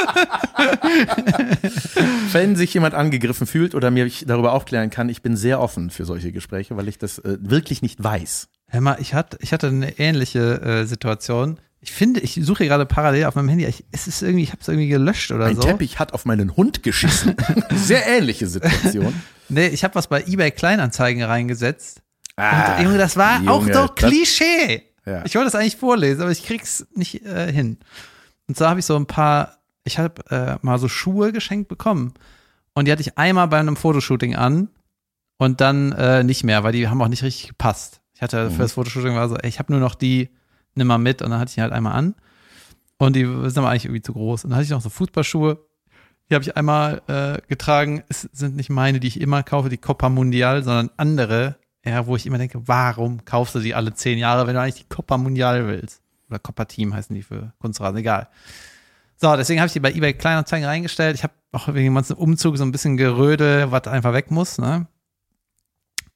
Wenn 2.32 2.56
sich 2.56 2.72
jemand 2.74 2.94
angegriffen 2.94 3.46
fühlt 3.46 3.74
oder 3.74 3.90
mir 3.90 4.10
darüber 4.26 4.52
aufklären 4.52 4.90
kann, 4.90 5.08
ich 5.08 5.22
bin 5.22 5.36
sehr 5.36 5.60
offen 5.60 5.90
für 5.90 6.04
solche 6.04 6.32
Gespräche, 6.32 6.76
weil 6.76 6.88
ich 6.88 6.98
das 6.98 7.18
äh, 7.18 7.38
wirklich 7.40 7.82
nicht 7.82 8.02
weiß. 8.02 8.48
Hör 8.68 8.80
mal, 8.80 8.96
ich 9.00 9.14
hatte, 9.14 9.38
ich 9.40 9.52
hatte 9.52 9.68
eine 9.68 9.98
ähnliche 9.98 10.60
äh, 10.62 10.84
Situation. 10.86 11.58
Ich 11.80 11.92
finde, 11.92 12.20
ich 12.20 12.38
suche 12.42 12.66
gerade 12.66 12.86
parallel 12.86 13.24
auf 13.24 13.34
meinem 13.34 13.48
Handy. 13.48 13.64
Ich, 13.64 13.84
es 13.90 14.06
ist 14.06 14.22
irgendwie, 14.22 14.44
ich 14.44 14.50
habe 14.50 14.60
es 14.60 14.68
irgendwie 14.68 14.88
gelöscht 14.88 15.32
oder 15.32 15.46
Ein 15.46 15.56
so. 15.56 15.62
Teppich 15.62 15.98
hat 15.98 16.12
auf 16.12 16.24
meinen 16.26 16.56
Hund 16.56 16.82
geschissen. 16.82 17.34
Sehr 17.74 18.06
ähnliche 18.06 18.46
Situation. 18.46 19.14
Nee, 19.52 19.66
ich 19.66 19.82
habe 19.82 19.96
was 19.96 20.06
bei 20.06 20.22
eBay 20.28 20.52
Kleinanzeigen 20.52 21.24
reingesetzt. 21.24 22.02
Ah, 22.36 22.76
Und 22.76 22.84
Junge, 22.84 22.98
das 22.98 23.16
war 23.16 23.40
auch 23.48 23.62
Junge, 23.62 23.74
so 23.74 23.86
das- 23.88 23.94
Klischee. 23.96 24.84
Ja. 25.04 25.24
Ich 25.24 25.34
wollte 25.34 25.48
es 25.48 25.56
eigentlich 25.56 25.74
vorlesen, 25.74 26.22
aber 26.22 26.30
ich 26.30 26.46
krieg's 26.46 26.86
nicht 26.94 27.26
äh, 27.26 27.52
hin. 27.52 27.78
Und 28.46 28.56
zwar 28.56 28.70
habe 28.70 28.78
ich 28.78 28.86
so 28.86 28.94
ein 28.94 29.06
paar, 29.06 29.58
ich 29.84 29.98
habe 29.98 30.22
äh, 30.30 30.56
mal 30.62 30.78
so 30.78 30.88
Schuhe 30.88 31.32
geschenkt 31.32 31.68
bekommen. 31.68 32.14
Und 32.74 32.86
die 32.86 32.92
hatte 32.92 33.02
ich 33.02 33.18
einmal 33.18 33.48
bei 33.48 33.58
einem 33.58 33.76
Fotoshooting 33.76 34.36
an 34.36 34.68
und 35.38 35.60
dann 35.60 35.92
äh, 35.92 36.22
nicht 36.22 36.44
mehr, 36.44 36.62
weil 36.64 36.72
die 36.72 36.88
haben 36.88 37.00
auch 37.02 37.08
nicht 37.08 37.22
richtig 37.22 37.48
gepasst. 37.48 38.00
Ich 38.14 38.22
hatte 38.22 38.46
Mhm. 38.50 38.52
für 38.52 38.62
das 38.62 38.72
Fotoshooting 38.72 39.14
war 39.14 39.28
so, 39.28 39.36
ey, 39.36 39.48
ich 39.48 39.58
habe 39.58 39.72
nur 39.72 39.80
noch 39.80 39.94
die, 39.94 40.30
nimm 40.74 40.86
mal 40.86 40.98
mit 40.98 41.22
und 41.22 41.30
dann 41.30 41.40
hatte 41.40 41.50
ich 41.50 41.54
die 41.56 41.62
halt 41.62 41.72
einmal 41.72 41.94
an. 41.94 42.14
Und 42.98 43.16
die 43.16 43.24
sind 43.24 43.58
aber 43.58 43.70
eigentlich 43.70 43.86
irgendwie 43.86 44.02
zu 44.02 44.12
groß. 44.12 44.44
Und 44.44 44.50
dann 44.50 44.56
hatte 44.58 44.64
ich 44.64 44.70
noch 44.70 44.82
so 44.82 44.90
Fußballschuhe. 44.90 45.58
Die 46.28 46.34
habe 46.34 46.44
ich 46.44 46.56
einmal 46.56 47.00
äh, 47.08 47.40
getragen. 47.48 48.04
Es 48.08 48.28
sind 48.32 48.54
nicht 48.56 48.68
meine, 48.70 49.00
die 49.00 49.08
ich 49.08 49.20
immer 49.20 49.42
kaufe, 49.42 49.68
die 49.70 49.78
Copa 49.78 50.10
Mundial, 50.10 50.62
sondern 50.62 50.90
andere, 50.98 51.56
ja, 51.84 52.06
wo 52.06 52.14
ich 52.14 52.26
immer 52.26 52.38
denke, 52.38 52.60
warum 52.68 53.24
kaufst 53.24 53.54
du 53.54 53.60
die 53.60 53.74
alle 53.74 53.94
zehn 53.94 54.18
Jahre, 54.18 54.46
wenn 54.46 54.54
du 54.54 54.60
eigentlich 54.60 54.84
die 54.86 54.94
Copa 54.94 55.16
Mundial 55.16 55.66
willst? 55.66 56.02
Oder 56.28 56.38
Copa 56.38 56.66
Team 56.66 56.94
heißen 56.94 57.16
die 57.16 57.22
für 57.22 57.52
Kunstrasen, 57.58 57.96
egal. 57.98 58.28
So, 59.20 59.36
deswegen 59.36 59.60
habe 59.60 59.66
ich 59.66 59.72
die 59.74 59.80
bei 59.80 59.90
eBay 59.92 60.14
Kleinanzeigen 60.14 60.66
reingestellt. 60.66 61.14
Ich 61.16 61.22
habe 61.22 61.34
auch 61.52 61.68
wegen 61.68 61.84
dem 61.86 61.94
ganzen 61.94 62.14
Umzug 62.16 62.56
so 62.56 62.64
ein 62.64 62.72
bisschen 62.72 62.96
Geröde, 62.96 63.70
was 63.70 63.86
einfach 63.86 64.14
weg 64.14 64.30
muss, 64.30 64.56
ne? 64.58 64.86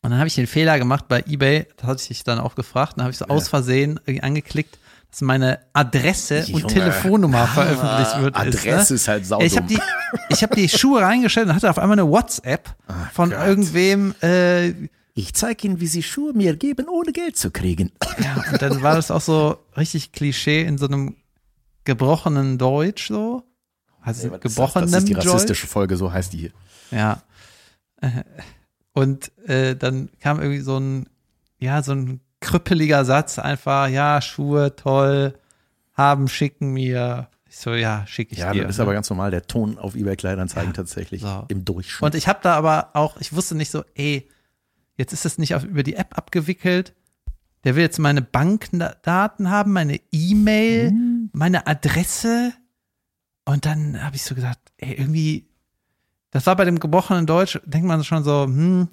Und 0.01 0.11
dann 0.11 0.19
habe 0.19 0.29
ich 0.29 0.35
den 0.35 0.47
Fehler 0.47 0.79
gemacht 0.79 1.07
bei 1.09 1.23
eBay, 1.27 1.67
das 1.77 1.87
hatte 1.87 2.03
ich 2.11 2.25
dann 2.25 2.39
auch 2.39 2.55
gefragt, 2.55 2.95
dann 2.97 3.05
habe 3.05 3.13
ich 3.13 3.19
so 3.19 3.27
aus 3.27 3.49
Versehen 3.49 3.99
irgendwie 4.05 4.23
angeklickt, 4.23 4.79
dass 5.11 5.23
meine 5.23 5.61
Adresse 5.73 6.41
und 6.41 6.61
Junge. 6.61 6.67
Telefonnummer 6.67 7.47
veröffentlicht 7.47 8.21
wird. 8.23 8.37
Adresse 8.37 8.95
ist, 8.95 9.09
ne? 9.09 9.17
ist 9.17 9.31
halt 9.31 9.43
Ich 9.47 9.57
habe 9.57 9.67
saudumm. 9.67 9.67
die, 9.69 9.81
ich 10.35 10.43
hab 10.43 10.51
die 10.55 10.69
Schuhe 10.69 11.01
reingestellt 11.03 11.49
und 11.49 11.55
hatte 11.55 11.71
auf 11.71 11.79
einmal 11.79 11.99
eine 11.99 12.09
WhatsApp 12.11 12.75
von 13.15 13.31
Gott. 13.31 13.47
irgendwem, 13.47 14.15
äh, 14.23 14.71
Ich 15.15 15.33
zeige 15.35 15.67
Ihnen, 15.69 15.81
wie 15.81 15.87
Sie 15.87 16.03
Schuhe 16.03 16.33
mir 16.35 16.55
geben, 16.57 16.87
ohne 16.89 17.13
Geld 17.13 17.37
zu 17.39 17.51
kriegen. 17.51 17.93
ja, 18.19 18.45
und 18.53 18.61
dann 18.61 18.83
war 18.83 18.97
das 18.97 19.11
auch 19.11 19.21
so 19.23 19.57
richtig 19.77 20.13
Klischee 20.13 20.63
in 20.63 20.77
so 20.79 20.87
einem 20.87 21.17
gebrochenen 21.85 22.59
Deutsch 22.59 23.09
so. 23.09 23.43
Also 24.01 24.31
gebrochenem 24.31 24.91
das 24.91 25.01
ist 25.01 25.09
die 25.09 25.15
Deutsch. 25.15 25.27
rassistische 25.27 25.67
Folge, 25.67 25.97
so 25.97 26.13
heißt 26.13 26.33
die 26.33 26.39
hier. 26.39 26.51
Ja. 26.91 27.23
Und 28.93 29.33
äh, 29.49 29.75
dann 29.75 30.11
kam 30.21 30.41
irgendwie 30.41 30.61
so 30.61 30.79
ein, 30.79 31.09
ja, 31.59 31.83
so 31.83 31.93
ein 31.93 32.21
krüppeliger 32.41 33.05
Satz 33.05 33.39
einfach, 33.39 33.89
ja, 33.89 34.21
Schuhe, 34.21 34.77
toll, 34.77 35.35
haben, 35.95 36.29
schicken 36.29 36.73
mir. 36.73 37.29
Ich 37.49 37.59
so, 37.59 37.73
ja, 37.73 38.07
schick 38.07 38.31
ich 38.33 38.39
Ja, 38.39 38.53
dir. 38.53 38.63
das 38.63 38.73
ist 38.73 38.79
ne? 38.79 38.83
aber 38.83 38.93
ganz 38.95 39.09
normal, 39.11 39.31
der 39.31 39.47
Ton 39.47 39.79
auf 39.79 39.95
eBay 39.95 40.17
Kleinanzeigen 40.17 40.75
tatsächlich 40.75 41.23
so. 41.23 41.45
im 41.49 41.65
Durchschnitt. 41.65 42.03
Und 42.03 42.15
ich 42.15 42.29
habe 42.29 42.41
da 42.43 42.55
aber 42.57 42.91
auch, 42.95 43.17
ich 43.21 43.33
wusste 43.35 43.55
nicht 43.55 43.71
so, 43.71 43.85
ey, 43.95 44.29
jetzt 44.97 45.13
ist 45.13 45.25
es 45.25 45.39
nicht 45.39 45.55
auf, 45.55 45.65
über 45.65 45.83
die 45.83 45.95
App 45.97 46.17
abgewickelt. 46.19 46.95
Der 47.65 47.75
will 47.77 47.83
jetzt 47.83 47.99
meine 47.99 48.21
Bankdaten 48.23 49.51
haben, 49.51 49.73
meine 49.73 49.99
E-Mail, 50.13 50.91
Hm. 50.91 51.14
Meine 51.33 51.67
Adresse. 51.67 52.53
Und 53.45 53.67
dann 53.67 54.03
habe 54.03 54.17
ich 54.17 54.23
so 54.23 54.35
gesagt, 54.35 54.59
ey, 54.79 54.95
irgendwie, 54.95 55.47
das 56.31 56.47
war 56.47 56.57
bei 56.57 56.65
dem 56.65 56.81
gebrochenen 56.81 57.27
Deutsch, 57.27 57.61
denkt 57.65 57.87
man 57.87 58.03
schon 58.05 58.25
so, 58.25 58.45
hm, 58.45 58.89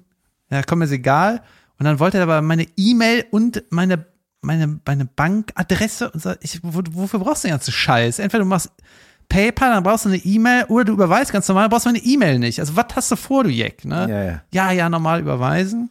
ja, 0.50 0.62
komm, 0.62 0.82
ist 0.82 0.90
egal. 0.90 1.42
Und 1.78 1.84
dann 1.84 1.98
wollte 1.98 2.18
er 2.18 2.24
aber 2.24 2.42
meine 2.42 2.66
E-Mail 2.76 3.24
und 3.30 3.64
meine, 3.70 4.04
meine, 4.42 4.78
meine 4.86 5.04
Bankadresse 5.06 6.10
und 6.10 6.22
so, 6.22 6.34
ich, 6.40 6.62
wo, 6.62 6.82
wofür 6.90 7.20
brauchst 7.20 7.44
du 7.44 7.48
den 7.48 7.54
ganzen 7.54 7.72
Scheiß? 7.72 8.18
Entweder 8.18 8.44
du 8.44 8.48
machst 8.48 8.70
PayPal, 9.28 9.70
dann 9.70 9.82
brauchst 9.82 10.04
du 10.04 10.10
eine 10.10 10.18
E-Mail 10.18 10.64
oder 10.64 10.84
du 10.84 10.92
überweist 10.92 11.32
ganz 11.32 11.48
normal, 11.48 11.68
brauchst 11.68 11.86
du 11.86 11.90
meine 11.90 12.04
E-Mail 12.04 12.38
nicht. 12.38 12.60
Also, 12.60 12.76
was 12.76 12.86
hast 12.94 13.10
du 13.10 13.16
vor, 13.16 13.44
du 13.44 13.50
Jeck, 13.50 13.84
ne? 13.84 14.06
Ja, 14.08 14.22
ja. 14.24 14.42
ja, 14.52 14.70
ja, 14.72 14.88
normal 14.90 15.20
überweisen. 15.20 15.84
Und 15.84 15.90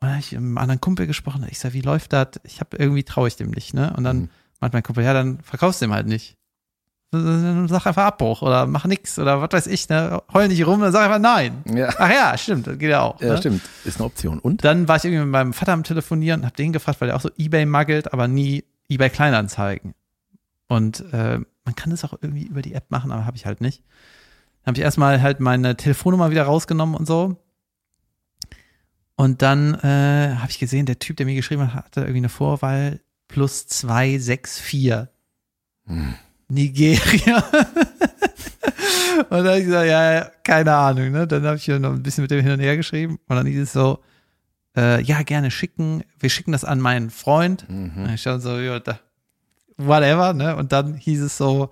dann 0.00 0.10
habe 0.12 0.20
ich 0.20 0.32
mit 0.32 0.38
einem 0.38 0.56
anderen 0.56 0.80
Kumpel 0.80 1.06
gesprochen. 1.06 1.46
Ich 1.50 1.58
sag, 1.58 1.74
wie 1.74 1.82
läuft 1.82 2.14
das? 2.14 2.28
Ich 2.44 2.60
habe 2.60 2.78
irgendwie 2.78 3.04
traue 3.04 3.28
ich 3.28 3.36
dem 3.36 3.50
nicht, 3.50 3.74
ne? 3.74 3.92
Und 3.94 4.04
dann 4.04 4.16
Mhm. 4.16 4.28
Meint 4.60 4.72
mein 4.72 4.82
Kumpel, 4.82 5.04
ja, 5.04 5.12
dann 5.12 5.40
verkaufst 5.40 5.80
du 5.80 5.86
dem 5.86 5.94
halt 5.94 6.06
nicht. 6.06 6.36
Dann 7.10 7.66
Sag 7.66 7.86
einfach 7.86 8.04
Abbruch 8.04 8.42
oder 8.42 8.66
mach 8.66 8.84
nix 8.84 9.18
oder 9.18 9.40
was 9.40 9.50
weiß 9.50 9.66
ich, 9.66 9.88
ne? 9.88 10.22
Heul 10.32 10.46
nicht 10.46 10.64
rum, 10.64 10.80
dann 10.80 10.92
sag 10.92 11.06
einfach 11.06 11.18
nein. 11.18 11.64
Ja. 11.66 11.92
Ach 11.98 12.10
ja, 12.10 12.38
stimmt, 12.38 12.68
das 12.68 12.78
geht 12.78 12.90
ja 12.90 13.00
auch. 13.02 13.20
Ja, 13.20 13.30
ne? 13.30 13.38
stimmt. 13.38 13.62
Ist 13.84 13.98
eine 13.98 14.06
Option. 14.06 14.38
Und? 14.38 14.64
Dann 14.64 14.86
war 14.86 14.96
ich 14.96 15.04
irgendwie 15.04 15.24
mit 15.24 15.32
meinem 15.32 15.52
Vater 15.52 15.72
am 15.72 15.82
Telefonieren 15.82 16.40
und 16.40 16.46
hab 16.46 16.54
den 16.54 16.72
gefragt, 16.72 17.00
weil 17.00 17.08
der 17.08 17.16
auch 17.16 17.20
so 17.20 17.30
Ebay 17.36 17.66
muggelt, 17.66 18.12
aber 18.12 18.28
nie 18.28 18.64
Ebay 18.88 19.10
Kleinanzeigen. 19.10 19.94
Und 20.68 21.00
äh, 21.12 21.40
man 21.64 21.74
kann 21.74 21.90
das 21.90 22.04
auch 22.04 22.14
irgendwie 22.20 22.46
über 22.46 22.62
die 22.62 22.74
App 22.74 22.90
machen, 22.90 23.10
aber 23.10 23.26
habe 23.26 23.36
ich 23.36 23.44
halt 23.44 23.60
nicht. 23.60 23.82
Dann 24.62 24.72
habe 24.72 24.78
ich 24.78 24.84
erstmal 24.84 25.20
halt 25.20 25.40
meine 25.40 25.76
Telefonnummer 25.76 26.30
wieder 26.30 26.44
rausgenommen 26.44 26.94
und 26.94 27.06
so. 27.06 27.36
Und 29.16 29.42
dann 29.42 29.74
äh, 29.74 30.36
habe 30.36 30.50
ich 30.50 30.60
gesehen, 30.60 30.86
der 30.86 30.98
Typ, 30.98 31.16
der 31.16 31.26
mir 31.26 31.34
geschrieben 31.34 31.74
hat, 31.74 31.86
hatte 31.86 32.00
irgendwie 32.02 32.18
eine 32.18 32.28
Vorwahl 32.28 33.00
plus 33.30 33.66
264. 33.68 35.08
Hm. 35.86 36.14
Nigeria. 36.48 37.36
und 39.18 39.30
dann 39.30 39.46
habe 39.46 39.58
ich 39.58 39.64
gesagt, 39.64 39.88
ja, 39.88 40.30
keine 40.42 40.74
Ahnung. 40.74 41.12
Ne? 41.12 41.26
Dann 41.26 41.44
habe 41.44 41.56
ich 41.56 41.66
ja 41.66 41.78
noch 41.78 41.92
ein 41.92 42.02
bisschen 42.02 42.22
mit 42.22 42.30
dem 42.30 42.42
hin 42.42 42.52
und 42.52 42.60
her 42.60 42.76
geschrieben. 42.76 43.18
Und 43.28 43.36
dann 43.36 43.46
hieß 43.46 43.62
es 43.62 43.72
so, 43.72 44.00
äh, 44.76 45.00
ja, 45.02 45.22
gerne 45.22 45.50
schicken. 45.50 46.02
Wir 46.18 46.30
schicken 46.30 46.52
das 46.52 46.64
an 46.64 46.80
meinen 46.80 47.10
Freund. 47.10 47.68
Mhm. 47.68 48.04
Und 48.04 48.14
ich 48.14 48.20
stand 48.20 48.42
so, 48.42 48.58
ja, 48.58 48.80
da, 48.80 48.98
whatever. 49.76 50.32
Ne? 50.32 50.56
Und 50.56 50.72
dann 50.72 50.94
hieß 50.94 51.22
es 51.22 51.36
so, 51.36 51.70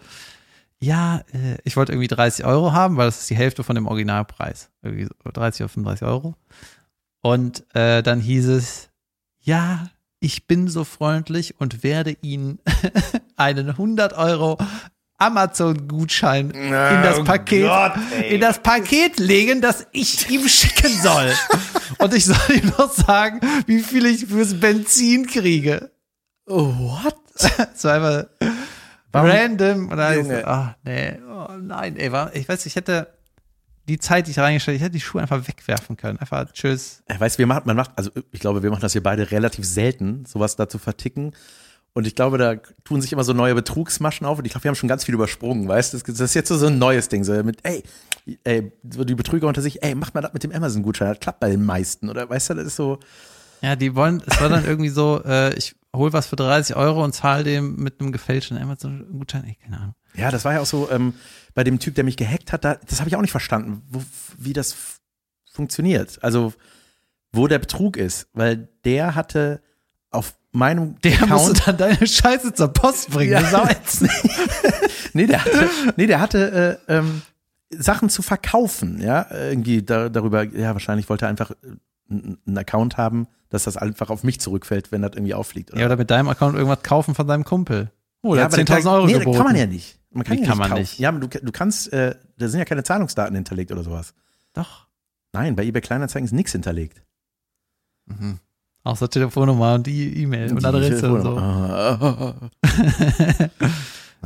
ja, 0.80 1.22
äh, 1.32 1.58
ich 1.64 1.76
wollte 1.76 1.92
irgendwie 1.92 2.08
30 2.08 2.44
Euro 2.44 2.72
haben, 2.72 2.96
weil 2.96 3.06
das 3.06 3.20
ist 3.20 3.30
die 3.30 3.36
Hälfte 3.36 3.64
von 3.64 3.74
dem 3.74 3.86
Originalpreis. 3.86 4.70
Irgendwie 4.82 5.04
so 5.04 5.30
30 5.32 5.62
oder 5.62 5.68
35 5.68 6.06
Euro. 6.06 6.36
Und 7.20 7.64
äh, 7.74 8.02
dann 8.02 8.20
hieß 8.20 8.46
es, 8.46 8.90
ja, 9.40 9.90
ich 10.20 10.46
bin 10.46 10.68
so 10.68 10.84
freundlich 10.84 11.54
und 11.60 11.82
werde 11.82 12.16
Ihnen 12.22 12.58
einen 13.36 13.70
100 13.70 14.12
Euro 14.14 14.58
Amazon-Gutschein 15.18 16.50
in 16.50 16.70
das 16.70 17.18
Oh 17.18 17.24
Paket, 17.24 17.66
Gott, 17.66 17.92
in 18.28 18.40
das 18.40 18.60
Paket 18.60 19.18
legen, 19.18 19.60
das 19.60 19.86
ich 19.92 20.30
ihm 20.30 20.46
schicken 20.48 20.92
soll. 21.02 21.32
und 21.98 22.14
ich 22.14 22.24
soll 22.24 22.36
ihm 22.56 22.72
noch 22.78 22.92
sagen, 22.92 23.40
wie 23.66 23.80
viel 23.80 24.06
ich 24.06 24.26
fürs 24.26 24.58
Benzin 24.58 25.26
kriege. 25.26 25.90
Oh, 26.46 26.66
what? 26.76 27.14
Das 27.56 27.84
war 27.84 27.94
einfach 27.94 28.26
Warum- 29.12 29.30
random. 29.30 29.88
Und 29.88 29.96
dann 29.96 30.00
hab 30.00 30.10
ich 30.16 30.24
so, 30.26 30.32
Junge. 30.32 30.46
ach 30.46 30.74
nee, 30.84 31.18
oh 31.28 31.52
nein, 31.60 31.96
ey, 31.96 32.10
war, 32.12 32.34
ich 32.34 32.48
weiß, 32.48 32.66
ich 32.66 32.74
hätte 32.76 33.08
die 33.88 33.98
Zeit, 33.98 34.26
die 34.26 34.32
ich 34.32 34.38
reingestellt, 34.38 34.76
ich 34.76 34.82
hätte 34.82 34.92
die 34.92 35.00
Schuhe 35.00 35.22
einfach 35.22 35.48
wegwerfen 35.48 35.96
können. 35.96 36.18
Einfach 36.18 36.52
tschüss. 36.52 37.02
Ich 37.10 37.18
weiß, 37.18 37.38
wir 37.38 37.46
machen, 37.46 37.62
man 37.64 37.76
macht, 37.76 37.92
also 37.96 38.10
ich 38.30 38.40
glaube, 38.40 38.62
wir 38.62 38.70
machen 38.70 38.82
das 38.82 38.92
hier 38.92 39.02
beide 39.02 39.30
relativ 39.30 39.64
selten, 39.64 40.24
sowas 40.26 40.56
da 40.56 40.68
zu 40.68 40.78
verticken. 40.78 41.32
Und 41.94 42.06
ich 42.06 42.14
glaube, 42.14 42.38
da 42.38 42.56
tun 42.84 43.00
sich 43.00 43.12
immer 43.12 43.24
so 43.24 43.32
neue 43.32 43.54
Betrugsmaschen 43.54 44.26
auf. 44.26 44.38
Und 44.38 44.44
ich 44.44 44.52
glaube, 44.52 44.64
wir 44.64 44.68
haben 44.68 44.76
schon 44.76 44.88
ganz 44.88 45.04
viel 45.04 45.14
übersprungen, 45.14 45.66
weißt 45.66 45.94
du? 45.94 45.98
Das 45.98 46.04
das 46.04 46.20
ist 46.20 46.34
jetzt 46.34 46.48
so 46.48 46.66
ein 46.66 46.78
neues 46.78 47.08
Ding. 47.08 47.24
So 47.24 47.32
mit, 47.42 47.58
ey, 47.64 47.82
ey, 48.44 48.70
so 48.88 49.04
die 49.04 49.14
Betrüger 49.14 49.48
unter 49.48 49.62
sich, 49.62 49.82
ey, 49.82 49.94
macht 49.94 50.14
mal 50.14 50.20
das 50.20 50.32
mit 50.32 50.44
dem 50.44 50.52
Amazon-Gutschein. 50.52 51.08
Das 51.08 51.20
klappt 51.20 51.40
bei 51.40 51.50
den 51.50 51.64
meisten. 51.64 52.08
Oder 52.08 52.28
weißt 52.28 52.50
du, 52.50 52.54
das 52.54 52.66
ist 52.66 52.76
so. 52.76 52.98
Ja, 53.62 53.74
die 53.74 53.94
wollen, 53.96 54.22
es 54.26 54.40
war 54.40 54.48
dann 54.48 54.64
irgendwie 54.66 54.90
so, 54.90 55.22
äh, 55.24 55.54
ich 55.54 55.74
hol 55.94 56.12
was 56.12 56.26
für 56.26 56.36
30 56.36 56.76
Euro 56.76 57.02
und 57.02 57.14
zahle 57.14 57.44
dem 57.44 57.76
mit 57.76 58.00
einem 58.00 58.12
gefälschten 58.12 58.58
Amazon-Gutschein. 58.58 59.44
Ey, 59.44 59.56
keine 59.62 59.78
Ahnung. 59.78 59.94
Ja, 60.14 60.30
das 60.30 60.44
war 60.44 60.54
ja 60.54 60.60
auch 60.60 60.66
so, 60.66 60.90
ähm, 60.90 61.14
bei 61.54 61.64
dem 61.64 61.78
Typ, 61.78 61.94
der 61.94 62.04
mich 62.04 62.16
gehackt 62.16 62.52
hat, 62.52 62.64
da, 62.64 62.76
das 62.86 63.00
habe 63.00 63.08
ich 63.08 63.16
auch 63.16 63.20
nicht 63.20 63.30
verstanden, 63.30 63.82
wo, 63.88 64.02
wie 64.36 64.52
das 64.52 64.76
funktioniert. 65.52 66.22
Also, 66.22 66.52
wo 67.32 67.46
der 67.46 67.58
Betrug 67.58 67.96
ist. 67.96 68.28
Weil 68.32 68.68
der 68.84 69.14
hatte 69.14 69.60
auf 70.10 70.34
meinem 70.52 70.96
Der 71.02 71.14
Account. 71.14 71.30
musste 71.30 71.62
dann 71.66 71.76
deine 71.76 72.06
Scheiße 72.06 72.54
zur 72.54 72.68
Post 72.68 73.10
bringen. 73.10 73.32
Ja. 73.32 73.40
Das 73.40 73.54
auch 73.54 73.68
ätzend. 73.68 74.10
Nee, 75.14 75.26
der 75.26 75.44
hatte, 75.44 75.70
nee, 75.96 76.06
der 76.06 76.20
hatte 76.20 76.78
äh, 76.86 76.92
ähm, 76.98 77.22
Sachen 77.70 78.08
zu 78.10 78.22
verkaufen, 78.22 79.00
ja, 79.00 79.26
irgendwie 79.30 79.82
da, 79.82 80.10
darüber, 80.10 80.42
ja, 80.44 80.74
wahrscheinlich 80.74 81.08
wollte 81.08 81.24
er 81.24 81.30
einfach 81.30 81.50
äh, 81.50 81.54
einen 82.10 82.58
Account 82.58 82.96
haben, 82.96 83.28
dass 83.50 83.64
das 83.64 83.76
einfach 83.76 84.10
auf 84.10 84.24
mich 84.24 84.40
zurückfällt, 84.40 84.92
wenn 84.92 85.02
das 85.02 85.12
irgendwie 85.14 85.34
auffliegt. 85.34 85.72
Oder? 85.72 85.80
Ja, 85.80 85.86
oder 85.86 85.96
mit 85.96 86.10
deinem 86.10 86.28
Account 86.28 86.54
irgendwas 86.56 86.82
kaufen 86.82 87.14
von 87.14 87.26
deinem 87.26 87.44
Kumpel. 87.44 87.90
Oh, 88.22 88.34
der 88.34 88.44
ja, 88.44 88.50
hat 88.50 88.54
aber 88.54 88.62
10.000 88.62 88.92
Euro 88.92 89.06
nee, 89.06 89.12
geboten. 89.14 89.36
kann 89.36 89.46
man 89.46 89.56
ja 89.56 89.66
nicht. 89.66 89.98
Man 90.10 90.24
kann 90.24 90.36
Wie 90.36 90.40
ja 90.40 90.46
kann 90.46 90.56
nicht 90.56 90.60
man 90.60 90.68
kaufen. 90.70 90.80
nicht? 90.80 90.98
Ja, 90.98 91.08
aber 91.10 91.20
du, 91.20 91.28
du 91.28 91.52
kannst, 91.52 91.92
äh, 91.92 92.14
da 92.36 92.48
sind 92.48 92.58
ja 92.58 92.64
keine 92.64 92.82
Zahlungsdaten 92.82 93.34
hinterlegt 93.34 93.70
oder 93.72 93.84
sowas. 93.84 94.14
Doch. 94.54 94.86
Nein, 95.32 95.56
bei 95.56 95.64
eBay 95.64 95.82
Kleinanzeigen 95.82 96.24
ist 96.24 96.32
nichts 96.32 96.52
hinterlegt. 96.52 97.02
Mhm. 98.06 98.38
Außer 98.84 99.10
Telefonnummer 99.10 99.74
und 99.74 99.86
die 99.86 100.22
E-Mail 100.22 100.52
und 100.52 100.64
Adresse 100.64 101.12
und 101.12 101.22
so. 101.22 101.38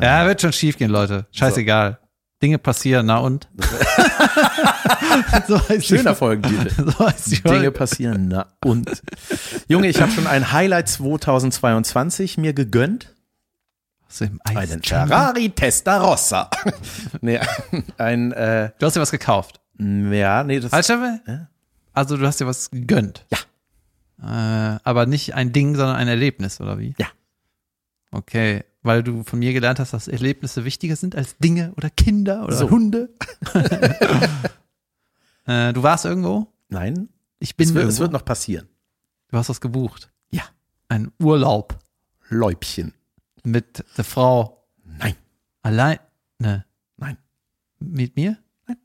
Ja, 0.00 0.26
wird 0.26 0.40
schon 0.40 0.52
schief 0.52 0.78
gehen, 0.78 0.90
Leute. 0.90 1.26
Scheißegal. 1.32 1.98
Dinge 2.40 2.58
passieren, 2.58 3.06
na 3.06 3.18
und? 3.18 3.48
so 5.48 5.68
heißt 5.68 5.86
Schöner 5.86 6.14
Folgentitel. 6.14 6.92
So 7.16 7.36
Dinge 7.48 7.70
passieren, 7.70 8.28
na 8.28 8.46
und. 8.64 9.02
Junge, 9.68 9.88
ich 9.88 10.00
habe 10.00 10.10
schon 10.12 10.26
ein 10.26 10.52
Highlight 10.52 10.88
2022 10.88 12.38
mir 12.38 12.52
gegönnt. 12.52 13.14
Eis 14.44 14.70
Einen? 14.70 14.82
Ferrari 14.82 15.50
Testarossa. 15.50 16.50
nee, 17.22 17.40
ein, 17.96 18.32
äh, 18.32 18.70
Du 18.78 18.86
hast 18.86 18.94
dir 18.94 19.00
was 19.00 19.10
gekauft. 19.10 19.60
ja, 19.78 20.44
nee, 20.44 20.60
das 20.60 20.72
Halt? 20.72 20.88
Ja. 21.26 21.48
Also 21.94 22.16
du 22.16 22.26
hast 22.26 22.40
dir 22.40 22.46
was 22.46 22.70
gegönnt. 22.70 23.24
Ja. 23.30 23.38
Äh, 24.76 24.78
aber 24.84 25.06
nicht 25.06 25.34
ein 25.34 25.52
Ding, 25.52 25.76
sondern 25.76 25.96
ein 25.96 26.08
Erlebnis, 26.08 26.60
oder 26.60 26.78
wie? 26.78 26.94
Ja. 26.98 27.06
Okay, 28.10 28.64
weil 28.82 29.02
du 29.02 29.22
von 29.24 29.38
mir 29.38 29.52
gelernt 29.52 29.78
hast, 29.78 29.92
dass 29.92 30.08
Erlebnisse 30.08 30.64
wichtiger 30.64 30.96
sind 30.96 31.14
als 31.16 31.36
Dinge 31.38 31.72
oder 31.76 31.90
Kinder 31.90 32.44
oder 32.44 32.56
So. 32.56 32.70
Hunde. 32.70 33.10
äh, 35.46 35.72
du 35.72 35.82
warst 35.82 36.04
irgendwo? 36.04 36.46
Nein, 36.68 37.08
Ich 37.38 37.56
bin 37.56 37.68
es 37.68 37.74
wird, 37.74 37.82
irgendwo. 37.84 37.94
es 37.94 38.00
wird 38.00 38.12
noch 38.12 38.24
passieren. 38.24 38.68
du 39.28 39.38
hast 39.38 39.48
was 39.48 39.60
gebucht. 39.60 40.10
Ja. 40.30 40.42
Ein 40.88 41.10
Urlaub 41.20 41.78
Läubchen. 42.28 42.94
mit 43.44 43.84
der 43.96 44.04
Frau 44.04 44.64
Nein, 44.84 45.14
allein. 45.62 45.98
Ne. 46.38 46.64
nein. 46.96 47.16
Mit 47.78 48.16
mir? 48.16 48.38
Nein. 48.66 48.76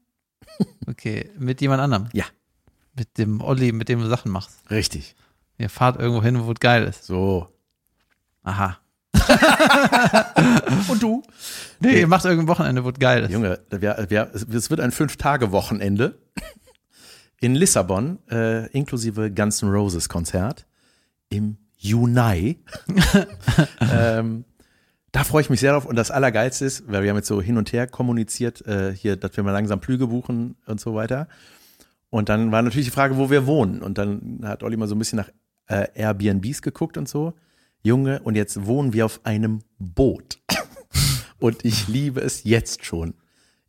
Okay, 0.87 1.29
mit 1.37 1.59
jemand 1.61 1.81
anderem. 1.81 2.09
Ja. 2.13 2.25
Mit 2.95 3.17
dem 3.17 3.41
Olli, 3.41 3.71
mit 3.71 3.89
dem 3.89 3.99
du 3.99 4.07
Sachen 4.07 4.31
machst. 4.31 4.57
Richtig. 4.71 5.15
Ihr 5.57 5.69
fahrt 5.69 5.99
irgendwo 5.99 6.23
hin, 6.23 6.43
wo 6.43 6.51
es 6.51 6.59
geil 6.59 6.83
ist. 6.85 7.05
So. 7.05 7.53
Aha. 8.43 8.77
Und 10.89 11.03
du? 11.03 11.23
Nee, 11.79 11.99
ihr 11.99 12.07
macht 12.07 12.25
irgendein 12.25 12.47
Wochenende, 12.47 12.83
wo 12.83 12.89
es 12.89 12.99
geil 12.99 13.23
ist. 13.23 13.31
Junge, 13.31 13.59
wir, 13.69 14.05
wir, 14.09 14.31
es 14.33 14.69
wird 14.69 14.79
ein 14.79 14.91
Fünf-Tage-Wochenende 14.91 16.17
in 17.39 17.55
Lissabon, 17.55 18.19
äh, 18.29 18.67
inklusive 18.71 19.31
Guns 19.31 19.61
N' 19.61 19.69
Roses 19.69 20.09
Konzert 20.09 20.65
im 21.29 21.57
Juni. 21.77 22.63
ähm, 23.93 24.45
da 25.11 25.23
freue 25.23 25.41
ich 25.41 25.49
mich 25.49 25.59
sehr 25.59 25.73
drauf. 25.73 25.85
Und 25.85 25.95
das 25.95 26.11
Allergeilste 26.11 26.65
ist, 26.65 26.91
weil 26.91 27.03
wir 27.03 27.09
haben 27.09 27.17
jetzt 27.17 27.27
so 27.27 27.41
hin 27.41 27.57
und 27.57 27.71
her 27.73 27.87
kommuniziert, 27.87 28.65
äh, 28.65 28.93
hier, 28.93 29.15
dass 29.15 29.37
wir 29.37 29.43
mal 29.43 29.51
langsam 29.51 29.81
Flüge 29.81 30.07
buchen 30.07 30.55
und 30.65 30.79
so 30.79 30.95
weiter. 30.95 31.27
Und 32.09 32.29
dann 32.29 32.51
war 32.51 32.61
natürlich 32.61 32.87
die 32.87 32.91
Frage, 32.91 33.17
wo 33.17 33.29
wir 33.29 33.45
wohnen. 33.45 33.81
Und 33.81 33.97
dann 33.97 34.41
hat 34.43 34.63
Olli 34.63 34.77
mal 34.77 34.87
so 34.87 34.95
ein 34.95 34.99
bisschen 34.99 35.17
nach 35.17 35.29
äh, 35.67 35.87
Airbnbs 35.93 36.61
geguckt 36.61 36.97
und 36.97 37.07
so. 37.07 37.33
Junge, 37.83 38.19
und 38.21 38.35
jetzt 38.35 38.65
wohnen 38.65 38.93
wir 38.93 39.05
auf 39.05 39.21
einem 39.23 39.61
Boot. 39.79 40.39
und 41.39 41.63
ich 41.63 41.87
liebe 41.87 42.21
es 42.21 42.43
jetzt 42.43 42.85
schon. 42.85 43.13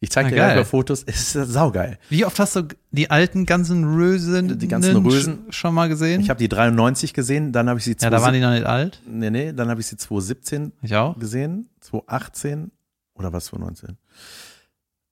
Ich 0.00 0.10
zeige 0.10 0.28
dir 0.30 0.36
gleich 0.36 0.48
geil. 0.50 0.56
mal 0.58 0.64
Fotos. 0.64 1.02
Es 1.04 1.34
ist 1.34 1.52
saugeil. 1.52 1.98
Wie 2.08 2.24
oft 2.24 2.38
hast 2.38 2.54
du 2.54 2.68
die 2.92 3.10
alten 3.10 3.46
ganzen 3.46 3.84
Rösen 3.84 4.56
Die 4.58 4.68
ganzen 4.68 4.96
Rösen. 5.04 5.46
schon 5.50 5.74
mal 5.74 5.88
gesehen? 5.88 6.20
Ich 6.20 6.30
habe 6.30 6.38
die 6.38 6.48
93 6.48 7.12
gesehen, 7.14 7.52
dann 7.52 7.68
habe 7.68 7.78
ich 7.80 7.84
sie 7.84 7.96
ja, 8.00 8.08
da 8.08 8.22
waren 8.22 8.32
die 8.32 8.40
noch 8.40 8.52
nicht 8.52 8.64
alt. 8.64 9.02
Nee, 9.06 9.30
nee, 9.30 9.52
dann 9.52 9.68
habe 9.68 9.80
ich 9.80 9.88
sie 9.88 9.96
2017 9.96 10.72
Ich 10.82 10.94
auch. 10.94 11.18
gesehen, 11.18 11.68
2018 11.80 12.70
oder 13.14 13.32
was 13.32 13.46
2019. 13.46 13.96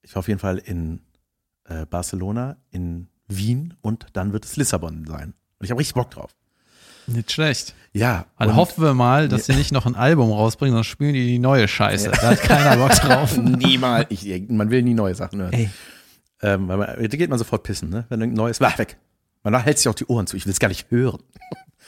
Ich 0.03 0.15
war 0.15 0.19
auf 0.21 0.27
jeden 0.29 0.39
Fall 0.39 0.57
in 0.57 1.01
äh, 1.65 1.85
Barcelona, 1.85 2.55
in 2.71 3.07
Wien 3.27 3.73
und 3.81 4.07
dann 4.13 4.31
wird 4.31 4.45
es 4.45 4.55
Lissabon 4.55 5.05
sein. 5.05 5.33
Und 5.59 5.65
ich 5.65 5.71
habe 5.71 5.79
richtig 5.81 5.95
Bock 5.95 6.11
drauf. 6.11 6.33
Nicht 7.07 7.31
schlecht. 7.31 7.73
Ja. 7.93 8.25
Und 8.37 8.55
hoffen 8.55 8.83
wir 8.83 8.93
mal, 8.93 9.27
dass 9.27 9.45
sie 9.45 9.55
nicht 9.55 9.71
noch 9.71 9.85
ein 9.85 9.95
Album 9.95 10.31
rausbringen, 10.31 10.75
sonst 10.75 10.87
spielen 10.87 11.13
die 11.13 11.25
die 11.25 11.39
neue 11.39 11.67
Scheiße. 11.67 12.11
Da 12.11 12.31
hat 12.31 12.41
keiner 12.41 12.77
Bock 12.77 12.91
drauf. 12.91 13.37
niemals. 13.37 14.07
Ich, 14.09 14.49
man 14.49 14.69
will 14.69 14.83
nie 14.83 14.93
neue 14.93 15.15
Sachen 15.15 15.41
hören. 15.41 15.53
Ey, 15.53 15.69
Ähm, 16.41 16.67
weil 16.67 16.77
man, 16.77 16.87
da 16.97 17.07
geht 17.17 17.29
man 17.29 17.39
sofort 17.39 17.63
pissen, 17.63 17.89
ne? 17.89 18.05
Wenn 18.09 18.21
ein 18.21 18.33
neues, 18.33 18.61
war 18.61 18.77
weg. 18.77 18.97
Man 19.43 19.59
hält 19.63 19.77
sich 19.79 19.87
auch 19.87 19.95
die 19.95 20.05
Ohren 20.05 20.27
zu. 20.27 20.37
Ich 20.37 20.45
will 20.45 20.51
es 20.51 20.59
gar 20.59 20.67
nicht 20.67 20.91
hören. 20.91 21.23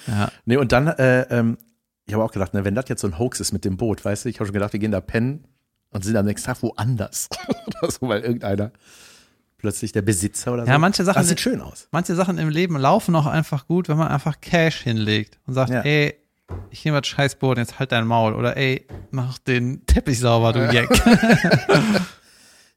ja. 0.08 0.32
Nee, 0.46 0.58
und 0.58 0.72
dann, 0.72 0.88
äh, 0.88 1.22
ähm, 1.30 1.58
ich 2.06 2.14
habe 2.14 2.24
auch 2.24 2.32
gedacht, 2.32 2.54
ne, 2.54 2.66
wenn 2.66 2.74
das 2.74 2.86
jetzt 2.88 3.02
so 3.02 3.08
ein 3.08 3.20
Hoax 3.20 3.40
ist 3.40 3.52
mit 3.52 3.66
dem 3.66 3.78
Boot, 3.78 4.04
weißt 4.04 4.26
du, 4.26 4.30
ich 4.30 4.38
habe 4.40 4.48
schon 4.48 4.54
gedacht, 4.54 4.74
wir 4.74 4.80
gehen 4.80 4.92
da 4.92 5.02
pennen 5.02 5.44
und 5.92 6.04
sind 6.04 6.16
am 6.16 6.26
nächsten 6.26 6.48
Tag 6.48 6.64
woanders. 6.64 7.30
oder 7.82 7.92
so, 7.92 8.08
weil 8.08 8.22
irgendeiner 8.22 8.72
plötzlich 9.60 9.92
der 9.92 10.02
Besitzer 10.02 10.54
oder 10.54 10.66
so. 10.66 10.72
Ja, 10.72 10.78
manche 10.80 11.04
Sachen 11.04 11.20
Das 11.20 11.28
sieht 11.28 11.40
schön 11.40 11.62
aus. 11.62 11.88
Manche 11.92 12.16
Sachen 12.16 12.38
im 12.40 12.50
Leben 12.50 12.76
laufen 12.78 13.16
auch 13.16 13.28
einfach 13.28 13.68
gut, 13.68 13.88
wenn 13.90 13.98
man 13.98 14.08
einfach 14.08 14.42
Cash 14.42 14.82
hinlegt 14.82 15.38
und 15.46 15.54
sagt, 15.54 15.70
Ja. 15.72 15.82
ey, 15.82 16.16
ich 16.72 16.84
nehme 16.84 17.00
das 17.00 17.08
Scheißboot, 17.08 17.58
jetzt 17.60 17.78
halt 17.78 17.92
dein 17.92 18.08
Maul. 18.08 18.34
Oder 18.34 18.58
ey, 18.58 18.88
mach 19.12 19.38
den 19.38 19.86
Teppich 19.86 20.20
sauber, 20.20 20.52
du 20.54 20.66
Jack. 20.74 20.90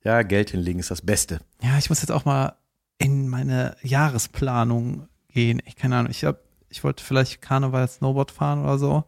Ja, 0.05 0.22
Geld 0.22 0.51
hinlegen 0.51 0.80
ist 0.80 0.91
das 0.91 1.01
Beste. 1.01 1.39
Ja, 1.62 1.78
ich 1.78 1.89
muss 1.89 2.01
jetzt 2.03 2.11
auch 2.11 2.24
mal 2.24 2.57
in 2.99 3.28
meine 3.28 3.76
Jahresplanung 3.83 5.09
gehen. 5.28 5.62
Ich 5.64 5.76
keine 5.76 5.97
Ahnung, 5.97 6.11
ich 6.11 6.24
hab, 6.24 6.41
ich 6.68 6.83
wollte 6.83 7.05
vielleicht 7.05 7.41
Karneval 7.41 7.87
Snowboard 7.87 8.33
fahren 8.33 8.64
oder 8.64 8.78
so, 8.78 9.05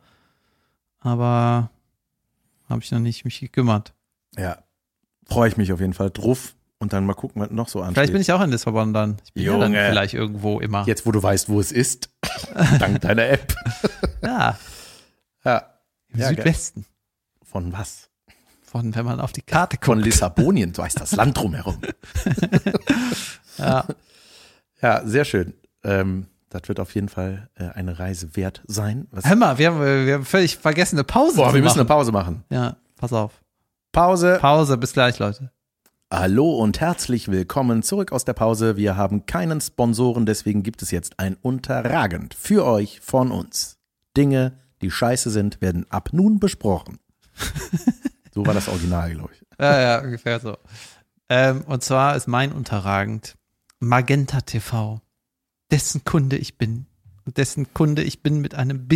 aber 1.00 1.70
habe 2.68 2.80
ich 2.82 2.92
noch 2.92 3.00
nicht 3.00 3.24
mich 3.24 3.40
gekümmert. 3.40 3.92
Ja, 4.38 4.58
freue 5.26 5.48
ich 5.48 5.56
mich 5.56 5.72
auf 5.72 5.80
jeden 5.80 5.94
Fall 5.94 6.10
drauf 6.10 6.53
und 6.78 6.92
dann 6.92 7.06
mal 7.06 7.14
gucken, 7.14 7.40
was 7.42 7.50
noch 7.50 7.68
so 7.68 7.80
ansteht. 7.80 7.94
Vielleicht 7.94 8.12
bin 8.12 8.20
ich 8.22 8.32
auch 8.32 8.40
in 8.42 8.50
Lissabon 8.50 8.92
dann. 8.92 9.16
Ich 9.24 9.32
bin 9.32 9.44
ja 9.44 9.52
dann 9.58 9.72
Junge. 9.72 9.86
vielleicht 9.88 10.14
irgendwo 10.14 10.60
immer. 10.60 10.84
Jetzt, 10.86 11.06
wo 11.06 11.12
du 11.12 11.22
weißt, 11.22 11.48
wo 11.48 11.60
es 11.60 11.72
ist, 11.72 12.10
dank 12.78 13.00
deiner 13.00 13.26
App. 13.28 13.54
Ja, 14.22 14.58
Ja. 15.44 15.64
im 16.08 16.20
Ja, 16.20 16.26
geil. 16.28 16.36
Südwesten. 16.36 16.86
Von 17.44 17.72
was? 17.72 18.08
Von, 18.62 18.94
wenn 18.94 19.04
man 19.04 19.20
auf 19.20 19.32
die 19.32 19.42
Karte 19.42 19.76
Von 19.80 19.96
guckt. 19.98 20.06
Lissabonien, 20.06 20.72
so 20.74 20.82
heißt 20.82 20.98
das 21.00 21.12
Land 21.14 21.36
drumherum. 21.38 21.78
Ja. 23.58 23.84
Ja, 24.82 25.02
sehr 25.06 25.24
schön. 25.24 25.54
Ähm, 25.84 26.26
das 26.50 26.62
wird 26.68 26.80
auf 26.80 26.94
jeden 26.94 27.08
Fall 27.08 27.48
äh, 27.54 27.68
eine 27.70 27.98
Reise 27.98 28.36
wert 28.36 28.62
sein. 28.66 29.06
Was, 29.10 29.24
Hör 29.26 29.36
mal, 29.36 29.58
wir 29.58 29.68
haben, 29.68 29.80
wir 30.06 30.14
haben 30.14 30.24
völlig 30.24 30.56
vergessen, 30.56 30.96
eine 30.96 31.04
Pause 31.04 31.36
boah, 31.36 31.48
zu 31.50 31.54
wir 31.54 31.62
müssen 31.62 31.74
eine 31.80 31.84
machen. 31.84 31.96
Pause 31.98 32.12
machen. 32.12 32.44
Ja, 32.50 32.76
pass 32.96 33.12
auf. 33.12 33.40
Pause. 33.92 34.38
Pause, 34.40 34.76
bis 34.76 34.92
gleich, 34.92 35.18
Leute. 35.18 35.50
Hallo 36.16 36.54
und 36.54 36.80
herzlich 36.80 37.26
willkommen 37.26 37.82
zurück 37.82 38.12
aus 38.12 38.24
der 38.24 38.34
Pause. 38.34 38.76
Wir 38.76 38.96
haben 38.96 39.26
keinen 39.26 39.60
Sponsoren, 39.60 40.26
deswegen 40.26 40.62
gibt 40.62 40.80
es 40.80 40.92
jetzt 40.92 41.18
ein 41.18 41.36
Unterragend 41.42 42.34
für 42.34 42.64
euch 42.64 43.00
von 43.00 43.32
uns. 43.32 43.78
Dinge, 44.16 44.56
die 44.80 44.92
scheiße 44.92 45.28
sind, 45.30 45.60
werden 45.60 45.90
ab 45.90 46.10
nun 46.12 46.38
besprochen. 46.38 47.00
so 48.32 48.46
war 48.46 48.54
das 48.54 48.68
Original, 48.68 49.10
glaube 49.12 49.30
ich. 49.34 49.42
Ja, 49.58 49.80
ja, 49.80 50.02
ungefähr 50.02 50.38
so. 50.38 50.56
Ähm, 51.28 51.62
und 51.62 51.82
zwar 51.82 52.14
ist 52.14 52.28
mein 52.28 52.52
unterragend 52.52 53.34
Magenta 53.80 54.40
TV, 54.40 55.00
dessen 55.72 56.04
Kunde 56.04 56.36
ich 56.36 56.58
bin. 56.58 56.86
Und 57.24 57.38
dessen 57.38 57.74
Kunde 57.74 58.04
ich 58.04 58.22
bin 58.22 58.40
mit 58.40 58.54
einem 58.54 58.86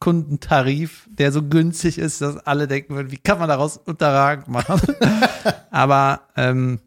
Business-Kundentarif, 0.00 1.08
der 1.10 1.30
so 1.32 1.42
günstig 1.46 1.98
ist, 1.98 2.20
dass 2.20 2.36
alle 2.38 2.66
denken 2.66 2.94
würden, 2.94 3.10
wie 3.12 3.18
kann 3.18 3.38
man 3.38 3.48
daraus 3.48 3.76
unterragend 3.76 4.48
machen? 4.48 4.80
Aber 5.70 6.22
ähm, 6.36 6.80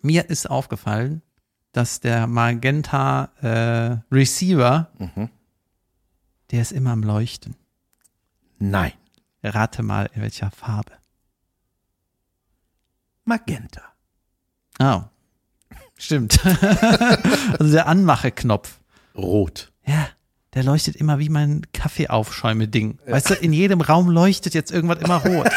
mir 0.00 0.28
ist 0.30 0.48
aufgefallen, 0.48 1.22
dass 1.72 2.00
der 2.00 2.26
Magenta 2.26 3.30
äh, 3.42 3.98
Receiver, 4.14 4.90
Mhm. 4.98 5.28
der 6.50 6.62
ist 6.62 6.72
immer 6.72 6.90
am 6.92 7.02
Leuchten. 7.02 7.54
Nein. 8.58 8.92
Rate 9.42 9.82
mal, 9.82 10.10
in 10.14 10.22
welcher 10.22 10.50
Farbe. 10.50 10.92
Magenta. 13.24 13.82
Oh. 14.80 15.02
Stimmt. 15.96 16.44
also 17.58 17.72
der 17.72 17.86
Anmache-Knopf. 17.86 18.80
Rot. 19.16 19.72
Ja, 19.86 20.08
der 20.54 20.64
leuchtet 20.64 20.96
immer 20.96 21.18
wie 21.18 21.28
mein 21.28 21.62
Kaffeeaufschäume-Ding. 21.72 22.98
Weißt 23.06 23.30
du, 23.30 23.34
in 23.34 23.52
jedem 23.52 23.80
Raum 23.80 24.08
leuchtet 24.08 24.54
jetzt 24.54 24.70
irgendwas 24.72 24.98
immer 24.98 25.16
rot. 25.16 25.48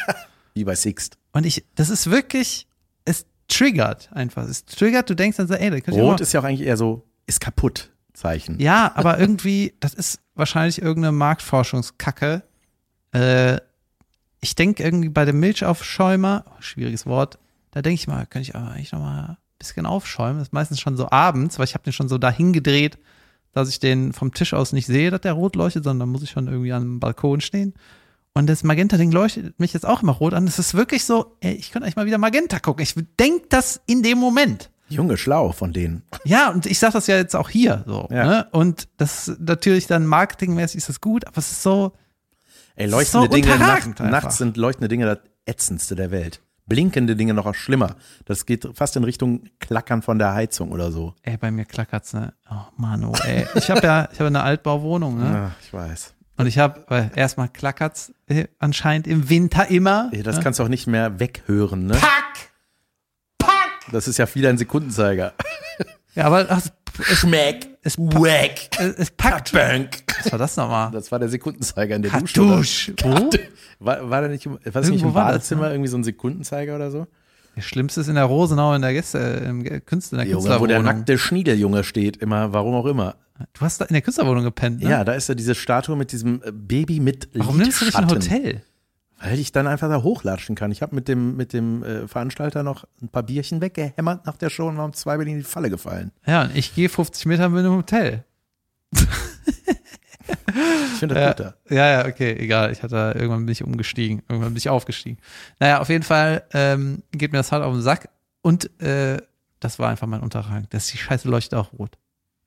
Wie 0.54 0.64
bei 0.64 0.74
Sixt. 0.74 1.18
Und 1.32 1.44
ich, 1.44 1.64
das 1.74 1.90
ist 1.90 2.10
wirklich, 2.10 2.66
es 3.04 3.26
triggert 3.48 4.08
einfach. 4.12 4.44
Es 4.44 4.64
triggert, 4.64 5.10
du 5.10 5.14
denkst 5.14 5.36
dann 5.36 5.48
so, 5.48 5.54
ey, 5.54 5.70
da 5.70 5.80
könnte 5.80 6.00
ich 6.00 6.00
auch 6.00 6.12
Rot 6.12 6.20
ist 6.20 6.32
ja 6.32 6.40
auch 6.40 6.44
eigentlich 6.44 6.66
eher 6.66 6.76
so, 6.76 7.04
ist 7.26 7.40
kaputt 7.40 7.90
Zeichen. 8.14 8.58
Ja, 8.58 8.92
aber 8.94 9.18
irgendwie, 9.20 9.74
das 9.80 9.92
ist 9.94 10.20
wahrscheinlich 10.34 10.80
irgendeine 10.80 11.12
Marktforschungskacke. 11.12 12.42
Äh, 13.12 13.58
ich 14.40 14.54
denke 14.54 14.82
irgendwie 14.82 15.08
bei 15.08 15.24
dem 15.24 15.40
Milchaufschäumer, 15.40 16.44
schwieriges 16.60 17.04
Wort, 17.04 17.38
da 17.72 17.82
denke 17.82 18.00
ich 18.00 18.06
mal, 18.06 18.24
könnte 18.26 18.48
ich 18.48 18.54
aber 18.54 18.70
eigentlich 18.70 18.92
noch 18.92 19.00
mal 19.00 19.30
ein 19.30 19.36
bisschen 19.58 19.84
aufschäumen. 19.84 20.38
Das 20.38 20.48
ist 20.48 20.52
meistens 20.52 20.80
schon 20.80 20.96
so 20.96 21.10
abends, 21.10 21.58
weil 21.58 21.66
ich 21.66 21.74
habe 21.74 21.84
den 21.84 21.92
schon 21.92 22.08
so 22.08 22.16
dahin 22.16 22.52
gedreht, 22.52 22.98
dass 23.56 23.70
ich 23.70 23.80
den 23.80 24.12
vom 24.12 24.34
Tisch 24.34 24.52
aus 24.52 24.72
nicht 24.72 24.86
sehe, 24.86 25.10
dass 25.10 25.22
der 25.22 25.32
rot 25.32 25.56
leuchtet, 25.56 25.84
sondern 25.84 26.10
muss 26.10 26.22
ich 26.22 26.30
schon 26.30 26.46
irgendwie 26.46 26.72
am 26.74 27.00
Balkon 27.00 27.40
stehen. 27.40 27.72
Und 28.34 28.48
das 28.48 28.64
Magenta-Ding 28.64 29.12
leuchtet 29.12 29.58
mich 29.58 29.72
jetzt 29.72 29.86
auch 29.86 30.02
immer 30.02 30.12
rot 30.12 30.34
an. 30.34 30.46
Es 30.46 30.58
ist 30.58 30.74
wirklich 30.74 31.06
so, 31.06 31.38
ey, 31.40 31.54
ich 31.54 31.72
könnte 31.72 31.86
eigentlich 31.86 31.96
mal 31.96 32.04
wieder 32.04 32.18
Magenta 32.18 32.58
gucken. 32.58 32.82
Ich 32.82 32.94
denke 33.18 33.46
das 33.48 33.80
in 33.86 34.02
dem 34.02 34.18
Moment. 34.18 34.70
Junge, 34.88 35.16
schlau 35.16 35.52
von 35.52 35.72
denen. 35.72 36.02
Ja, 36.24 36.50
und 36.50 36.66
ich 36.66 36.78
sag 36.78 36.92
das 36.92 37.06
ja 37.06 37.16
jetzt 37.16 37.34
auch 37.34 37.48
hier 37.48 37.82
so. 37.86 38.06
Ja. 38.10 38.26
Ne? 38.26 38.48
Und 38.52 38.88
das 38.98 39.28
ist 39.28 39.40
natürlich 39.40 39.86
dann 39.86 40.04
marketingmäßig 40.04 40.76
ist 40.76 40.90
das 40.90 41.00
gut, 41.00 41.26
aber 41.26 41.38
es 41.38 41.50
ist 41.50 41.62
so, 41.62 41.92
Ey, 42.74 42.84
ist 42.84 42.92
leuchtende 42.92 43.26
so 43.26 43.32
Dinge, 43.32 43.58
nacht, 43.58 44.00
nachts 44.00 44.36
sind 44.36 44.58
leuchtende 44.58 44.88
Dinge 44.88 45.06
das 45.06 45.18
ätzendste 45.46 45.96
der 45.96 46.10
Welt. 46.10 46.42
Blinkende 46.66 47.14
Dinge 47.14 47.32
noch 47.34 47.54
schlimmer. 47.54 47.96
Das 48.24 48.44
geht 48.44 48.68
fast 48.74 48.96
in 48.96 49.04
Richtung 49.04 49.44
Klackern 49.60 50.02
von 50.02 50.18
der 50.18 50.34
Heizung 50.34 50.72
oder 50.72 50.90
so. 50.90 51.14
ey, 51.22 51.36
bei 51.36 51.50
mir 51.50 51.64
klackert's, 51.64 52.12
ne? 52.12 52.34
Oh 52.50 52.56
Mann, 52.76 53.04
oh, 53.04 53.14
ey. 53.24 53.46
Ich 53.54 53.70
habe 53.70 53.80
ja, 53.86 54.08
ich 54.12 54.18
habe 54.18 54.26
eine 54.26 54.42
Altbauwohnung, 54.42 55.18
ne? 55.18 55.24
Ja, 55.32 55.50
ich 55.62 55.72
weiß. 55.72 56.14
Und 56.38 56.46
ich 56.48 56.58
habe, 56.58 56.84
weil 56.88 57.10
erstmal 57.14 57.48
klackert's 57.48 58.12
äh, 58.26 58.46
anscheinend 58.58 59.06
im 59.06 59.30
Winter 59.30 59.68
immer. 59.70 60.10
Ey, 60.12 60.22
Das 60.22 60.36
ne? 60.38 60.42
kannst 60.42 60.58
du 60.58 60.64
auch 60.64 60.68
nicht 60.68 60.86
mehr 60.86 61.18
weghören, 61.20 61.86
ne? 61.86 61.94
Pack! 61.94 62.50
Pack! 63.38 63.92
Das 63.92 64.08
ist 64.08 64.18
ja 64.18 64.26
wieder 64.34 64.48
ein 64.50 64.58
Sekundenzeiger. 64.58 65.32
Ja, 66.14 66.24
aber 66.24 66.46
ach, 66.50 66.62
Schmeck, 67.02 67.68
es, 67.82 67.98
wack, 67.98 68.52
es, 68.78 68.94
es 68.96 69.10
packt. 69.10 69.52
bank. 69.52 70.02
Was 70.22 70.32
war 70.32 70.38
das 70.38 70.56
nochmal? 70.56 70.90
Das 70.90 71.10
war 71.12 71.18
der 71.18 71.28
Sekundenzeiger 71.28 71.96
in 71.96 72.02
der 72.02 72.10
Dusche. 72.12 72.40
Kartusch. 72.42 72.92
Wo? 73.02 73.30
War, 73.78 74.08
war 74.10 74.22
da 74.22 74.28
nicht, 74.28 74.46
im- 74.46 74.52
war 74.54 74.58
das 74.64 74.86
nicht 74.86 75.00
Irgendwo 75.02 75.08
im 75.08 75.14
war 75.14 75.24
das, 75.26 75.32
Badezimmer 75.34 75.70
irgendwie 75.70 75.88
so 75.90 75.96
ein 75.98 76.04
Sekundenzeiger 76.04 76.76
oder 76.76 76.90
so? 76.90 77.06
Das 77.54 77.64
Schlimmste 77.64 78.02
ist 78.02 78.08
in 78.08 78.14
der 78.16 78.24
Rosenau 78.24 78.74
in 78.74 78.82
der 78.82 78.92
Gäste, 78.92 79.18
im 79.18 79.64
Künstler, 79.86 80.20
in 80.22 80.28
der 80.28 80.32
Junge, 80.38 80.60
wo 80.60 80.66
der 80.66 80.82
nackte 80.82 81.16
Schniedeljunge 81.18 81.84
steht, 81.84 82.18
immer, 82.18 82.52
warum 82.52 82.74
auch 82.74 82.86
immer. 82.86 83.16
Du 83.54 83.60
hast 83.62 83.80
da 83.80 83.84
in 83.86 83.94
der 83.94 84.02
Künstlerwohnung 84.02 84.44
gepennt, 84.44 84.82
ne? 84.82 84.90
Ja, 84.90 85.04
da 85.04 85.12
ist 85.12 85.28
ja 85.28 85.34
diese 85.34 85.54
Statue 85.54 85.96
mit 85.96 86.12
diesem 86.12 86.42
äh, 86.42 86.52
Baby 86.52 87.00
mit 87.00 87.28
Warum 87.34 87.58
nimmst 87.58 87.80
du 87.80 87.84
nicht 87.86 87.96
ein. 87.96 88.10
Hotel? 88.10 88.62
Weil 89.18 89.38
ich 89.38 89.50
dann 89.52 89.66
einfach 89.66 89.88
da 89.88 90.02
hochlatschen 90.02 90.54
kann. 90.56 90.70
Ich 90.72 90.82
habe 90.82 90.94
mit 90.94 91.08
dem, 91.08 91.36
mit 91.36 91.52
dem 91.54 91.82
äh, 91.82 92.06
Veranstalter 92.06 92.62
noch 92.62 92.84
ein 93.00 93.08
paar 93.08 93.22
Bierchen 93.22 93.60
weggehämmert 93.62 94.26
nach 94.26 94.36
der 94.36 94.50
Show 94.50 94.68
und 94.68 94.76
war 94.76 94.84
um 94.84 94.92
zwei 94.92 95.16
Berlin 95.16 95.34
in 95.36 95.40
die 95.40 95.44
Falle 95.44 95.70
gefallen. 95.70 96.12
Ja, 96.26 96.42
und 96.42 96.54
ich 96.54 96.74
gehe 96.74 96.88
50 96.90 97.24
Meter 97.26 97.48
mit 97.48 97.60
einem 97.64 97.76
Hotel. 97.76 98.24
Ich 100.28 100.98
finde 100.98 101.14
das 101.14 101.22
Ja, 101.22 101.28
gut 101.46 101.54
da. 101.70 101.74
ja, 101.74 101.86
ja, 102.02 102.06
okay, 102.08 102.32
egal. 102.32 102.72
Ich 102.72 102.82
hatte 102.82 103.12
irgendwann 103.14 103.46
bin 103.46 103.52
ich 103.52 103.62
umgestiegen, 103.62 104.22
irgendwann 104.28 104.50
bin 104.52 104.56
ich 104.58 104.68
aufgestiegen. 104.68 105.18
Naja, 105.60 105.80
auf 105.80 105.88
jeden 105.88 106.02
Fall 106.02 106.42
ähm, 106.52 107.02
geht 107.12 107.32
mir 107.32 107.38
das 107.38 107.52
halt 107.52 107.62
auf 107.62 107.72
den 107.72 107.82
Sack. 107.82 108.08
Und 108.42 108.70
äh, 108.80 109.18
Das 109.60 109.78
war 109.78 109.88
einfach 109.88 110.06
mein 110.06 110.20
Unterrang. 110.20 110.66
Das 110.70 110.84
ist 110.84 110.92
die 110.94 110.98
Scheiße 110.98 111.28
leuchtet 111.28 111.54
auch 111.58 111.72
rot. 111.72 111.96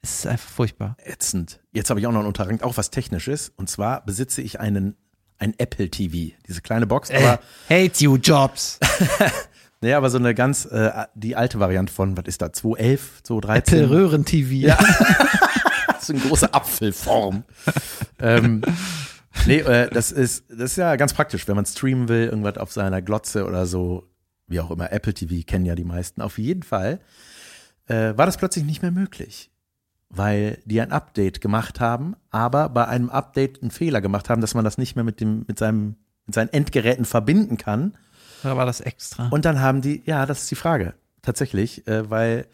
Es 0.02 0.20
ist 0.20 0.28
einfach 0.28 0.50
furchtbar. 0.50 0.96
Ätzend. 1.04 1.60
Jetzt 1.72 1.90
habe 1.90 2.00
ich 2.00 2.08
auch 2.08 2.12
noch 2.12 2.20
einen 2.20 2.28
Unterrang, 2.28 2.62
auch 2.62 2.78
was 2.78 2.90
Technisches. 2.92 3.50
Und 3.56 3.70
zwar 3.70 4.06
besitze 4.06 4.42
ich 4.42 4.60
einen 4.60 4.96
ein 5.40 5.54
Apple 5.58 5.90
TV, 5.90 6.36
diese 6.48 6.62
kleine 6.62 6.86
Box, 6.86 7.10
aber 7.10 7.40
Äh, 7.70 7.88
hate 7.88 8.04
you, 8.04 8.18
Jobs. 8.18 8.80
nee, 9.82 9.94
aber 9.94 10.10
so 10.10 10.18
eine 10.18 10.36
ganz 10.36 10.66
äh, 10.66 10.92
die 11.16 11.36
alte 11.36 11.60
Variante 11.60 11.92
von 11.92 12.16
was 12.18 12.26
ist 12.26 12.42
da 12.42 12.54
211, 12.54 13.24
213. 13.24 13.84
Apple 13.84 13.90
Röhren-TV. 13.90 14.68
Ja. 14.68 14.78
so 16.02 16.14
eine 16.14 16.22
große 16.22 16.54
Apfelform. 16.54 17.44
ähm, 18.20 18.62
nee, 19.46 19.60
äh, 19.60 19.90
das 19.90 20.12
ist 20.12 20.46
das 20.50 20.72
ist 20.72 20.76
ja 20.78 20.96
ganz 20.98 21.14
praktisch, 21.14 21.48
wenn 21.48 21.56
man 21.56 21.66
streamen 21.66 22.10
will, 22.10 22.26
irgendwas 22.26 22.58
auf 22.58 22.72
seiner 22.72 23.02
Glotze 23.02 23.46
oder 23.46 23.66
so, 23.66 24.08
wie 24.48 24.60
auch 24.60 24.72
immer. 24.72 24.92
Apple 24.92 25.14
TV 25.14 25.46
kennen 25.46 25.66
ja 25.66 25.76
die 25.76 25.86
meisten. 25.86 26.22
Auf 26.22 26.38
jeden 26.38 26.64
Fall 26.64 27.00
äh, 27.88 28.18
war 28.18 28.26
das 28.26 28.38
plötzlich 28.38 28.66
nicht 28.66 28.82
mehr 28.82 28.92
möglich, 28.92 29.50
weil 30.10 30.60
die 30.66 30.82
ein 30.82 30.92
Update 30.92 31.42
gemacht 31.42 31.80
haben, 31.80 32.16
aber 32.32 32.70
bei 32.70 32.88
einem 32.88 33.10
Update 33.10 33.62
einen 33.62 33.72
Fehler 33.72 34.02
gemacht 34.02 34.30
haben, 34.30 34.42
dass 34.42 34.56
man 34.56 34.64
das 34.64 34.78
nicht 34.78 34.96
mehr 34.96 35.06
mit 35.06 35.20
dem 35.20 35.46
mit 35.48 35.60
seinem 35.60 35.96
mit 36.26 36.36
seinen 36.36 36.50
Endgeräten 36.50 37.06
verbinden 37.06 37.58
kann. 37.58 37.96
Oder 38.44 38.58
war 38.58 38.66
das 38.66 38.82
extra? 38.82 39.28
Und 39.30 39.46
dann 39.46 39.60
haben 39.62 39.82
die, 39.82 40.02
ja, 40.06 40.26
das 40.26 40.44
ist 40.44 40.52
die 40.52 40.56
Frage, 40.56 40.94
tatsächlich, 41.22 41.88
äh, 41.88 42.10
weil 42.10 42.48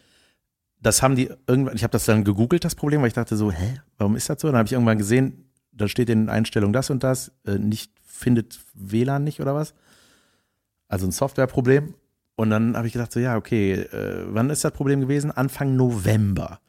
das 0.81 1.01
haben 1.01 1.15
die 1.15 1.29
irgendwann, 1.47 1.75
ich 1.75 1.83
habe 1.83 1.91
das 1.91 2.05
dann 2.05 2.23
gegoogelt, 2.23 2.63
das 2.63 2.75
Problem, 2.75 3.01
weil 3.01 3.07
ich 3.07 3.13
dachte 3.13 3.35
so, 3.35 3.51
hä, 3.51 3.81
warum 3.97 4.15
ist 4.15 4.29
das 4.29 4.41
so? 4.41 4.47
Dann 4.47 4.57
habe 4.57 4.67
ich 4.67 4.73
irgendwann 4.73 4.97
gesehen, 4.97 5.49
da 5.71 5.87
steht 5.87 6.09
in 6.09 6.21
den 6.21 6.29
Einstellungen 6.29 6.73
das 6.73 6.89
und 6.89 7.03
das, 7.03 7.31
äh, 7.45 7.57
nicht 7.57 7.91
findet 8.05 8.59
WLAN 8.73 9.23
nicht 9.23 9.41
oder 9.41 9.55
was. 9.55 9.73
Also 10.87 11.07
ein 11.07 11.11
Softwareproblem. 11.11 11.95
Und 12.35 12.49
dann 12.49 12.75
habe 12.75 12.87
ich 12.87 12.93
gedacht 12.93 13.11
so, 13.11 13.19
ja, 13.19 13.35
okay, 13.35 13.73
äh, 13.73 14.25
wann 14.27 14.49
ist 14.49 14.63
das 14.63 14.73
Problem 14.73 15.01
gewesen? 15.01 15.31
Anfang 15.31 15.75
November. 15.75 16.59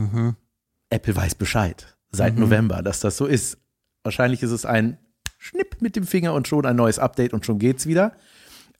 Mhm. 0.00 0.36
Apple 0.90 1.14
weiß 1.16 1.34
Bescheid 1.36 1.96
seit 2.12 2.34
Mhm. 2.34 2.40
November, 2.40 2.82
dass 2.82 3.00
das 3.00 3.16
so 3.16 3.26
ist. 3.26 3.58
Wahrscheinlich 4.02 4.42
ist 4.42 4.50
es 4.50 4.64
ein 4.64 4.98
Schnipp 5.38 5.80
mit 5.80 5.96
dem 5.96 6.04
Finger 6.06 6.34
und 6.34 6.48
schon 6.48 6.66
ein 6.66 6.76
neues 6.76 6.98
Update 6.98 7.32
und 7.32 7.44
schon 7.46 7.58
geht's 7.58 7.86
wieder. 7.86 8.12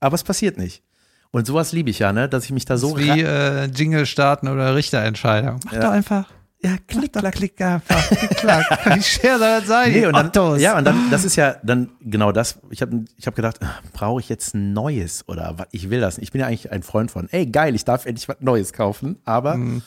Aber 0.01 0.15
es 0.15 0.25
passiert 0.25 0.57
nicht. 0.59 0.83
Und 1.31 1.47
sowas 1.47 1.73
liebe 1.73 1.91
ich 1.91 2.01
ja, 2.01 2.13
ne, 2.13 2.29
dass 2.29 2.45
ich 2.45 2.51
mich 2.51 2.65
da 2.65 2.77
so 2.77 2.99
wie 2.99 3.21
äh, 3.23 3.65
Jingle 3.67 4.05
starten 4.07 4.49
oder 4.49 4.75
Richterentscheidung. 4.75 5.61
Mach 5.65 5.73
Ja. 5.73 5.81
doch 5.81 5.91
einfach. 5.91 6.29
ja, 6.63 6.77
Klick, 6.89 7.13
klack, 7.13 7.35
klick 7.35 7.61
einfach. 7.61 8.09
Klick, 8.09 8.31
klack. 8.37 8.67
Wie 8.97 9.03
schwer 9.03 9.39
soll 9.39 9.49
das 9.61 9.67
sein? 9.69 9.93
Nee, 9.93 10.07
und 10.07 10.15
dann, 10.15 10.27
Ottos. 10.27 10.61
ja, 10.61 10.77
und 10.77 10.85
dann, 10.85 11.09
das 11.11 11.25
ist 11.25 11.37
ja 11.37 11.55
dann 11.63 11.91
genau 12.01 12.33
das. 12.33 12.59
Ich 12.71 12.83
habe 12.83 13.05
ich 13.17 13.27
hab 13.29 13.37
gedacht, 13.37 13.59
ah, 13.63 13.79
brauche 13.93 14.21
ich 14.21 14.29
jetzt 14.29 14.55
ein 14.55 14.73
neues 14.73 15.27
oder 15.29 15.55
was? 15.59 15.69
Ich 15.71 15.89
will 15.89 16.01
das. 16.01 16.19
Ich 16.19 16.33
bin 16.33 16.41
ja 16.41 16.49
eigentlich 16.49 16.73
ein 16.73 16.83
Freund 16.83 17.11
von, 17.13 17.29
ey, 17.31 17.47
geil, 17.47 17.75
ich 17.77 17.85
darf 17.85 18.05
endlich 18.07 18.29
was 18.29 18.37
Neues 18.41 18.73
kaufen. 18.73 19.21
Aber 19.25 19.57
Mhm. 19.57 19.83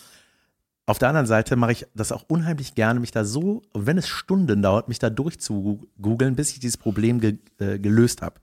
Auf 0.86 0.99
der 0.99 1.09
anderen 1.09 1.27
Seite 1.27 1.55
mache 1.55 1.71
ich 1.71 1.86
das 1.95 2.11
auch 2.11 2.25
unheimlich 2.27 2.75
gerne, 2.75 2.99
mich 2.99 3.11
da 3.11 3.23
so, 3.23 3.61
wenn 3.73 3.97
es 3.97 4.07
Stunden 4.07 4.61
dauert, 4.61 4.89
mich 4.89 4.99
da 4.99 5.09
durchzugoogeln, 5.09 6.36
bis 6.36 6.51
ich 6.51 6.59
dieses 6.59 6.77
Problem 6.77 7.19
ge, 7.21 7.38
äh, 7.59 7.79
gelöst 7.79 8.21
habe. 8.21 8.36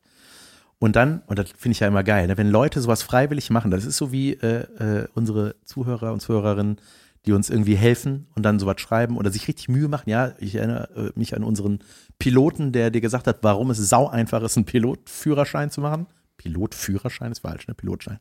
Und 0.78 0.97
dann, 0.97 1.22
und 1.26 1.38
das 1.38 1.51
finde 1.51 1.72
ich 1.72 1.80
ja 1.80 1.88
immer 1.88 2.03
geil, 2.03 2.26
ne, 2.26 2.38
wenn 2.38 2.49
Leute 2.49 2.80
sowas 2.80 3.03
freiwillig 3.03 3.51
machen, 3.51 3.70
das 3.70 3.84
ist 3.84 3.99
so 3.99 4.12
wie 4.12 4.32
äh, 4.32 5.03
äh, 5.03 5.09
unsere 5.14 5.57
Zuhörer 5.66 6.12
und 6.14 6.20
Zuhörerinnen, 6.20 6.78
die 7.26 7.32
uns 7.32 7.51
irgendwie 7.51 7.74
helfen 7.74 8.26
und 8.34 8.45
dann 8.45 8.59
sowas 8.59 8.80
schreiben 8.80 9.18
oder 9.18 9.30
sich 9.30 9.47
richtig 9.47 9.68
Mühe 9.68 9.88
machen. 9.88 10.09
Ja, 10.09 10.32
ich 10.38 10.55
erinnere 10.55 11.12
äh, 11.14 11.18
mich 11.18 11.36
an 11.36 11.45
unseren 11.45 11.80
Piloten, 12.18 12.72
der 12.72 12.91
dir 12.91 13.03
gesagt 13.03 13.26
hat, 13.26 13.41
warum 13.43 13.70
es 13.70 13.76
sau 13.76 14.09
einfach 14.09 14.43
ist, 14.43 14.57
einen 14.57 14.64
Pilotführerschein 14.64 15.70
zu 15.70 15.82
machen. 15.82 16.07
Pilotführerschein 16.38 17.32
ist 17.32 17.41
falsch, 17.41 17.68
ne? 17.68 17.74
Pilotschein. 17.74 18.18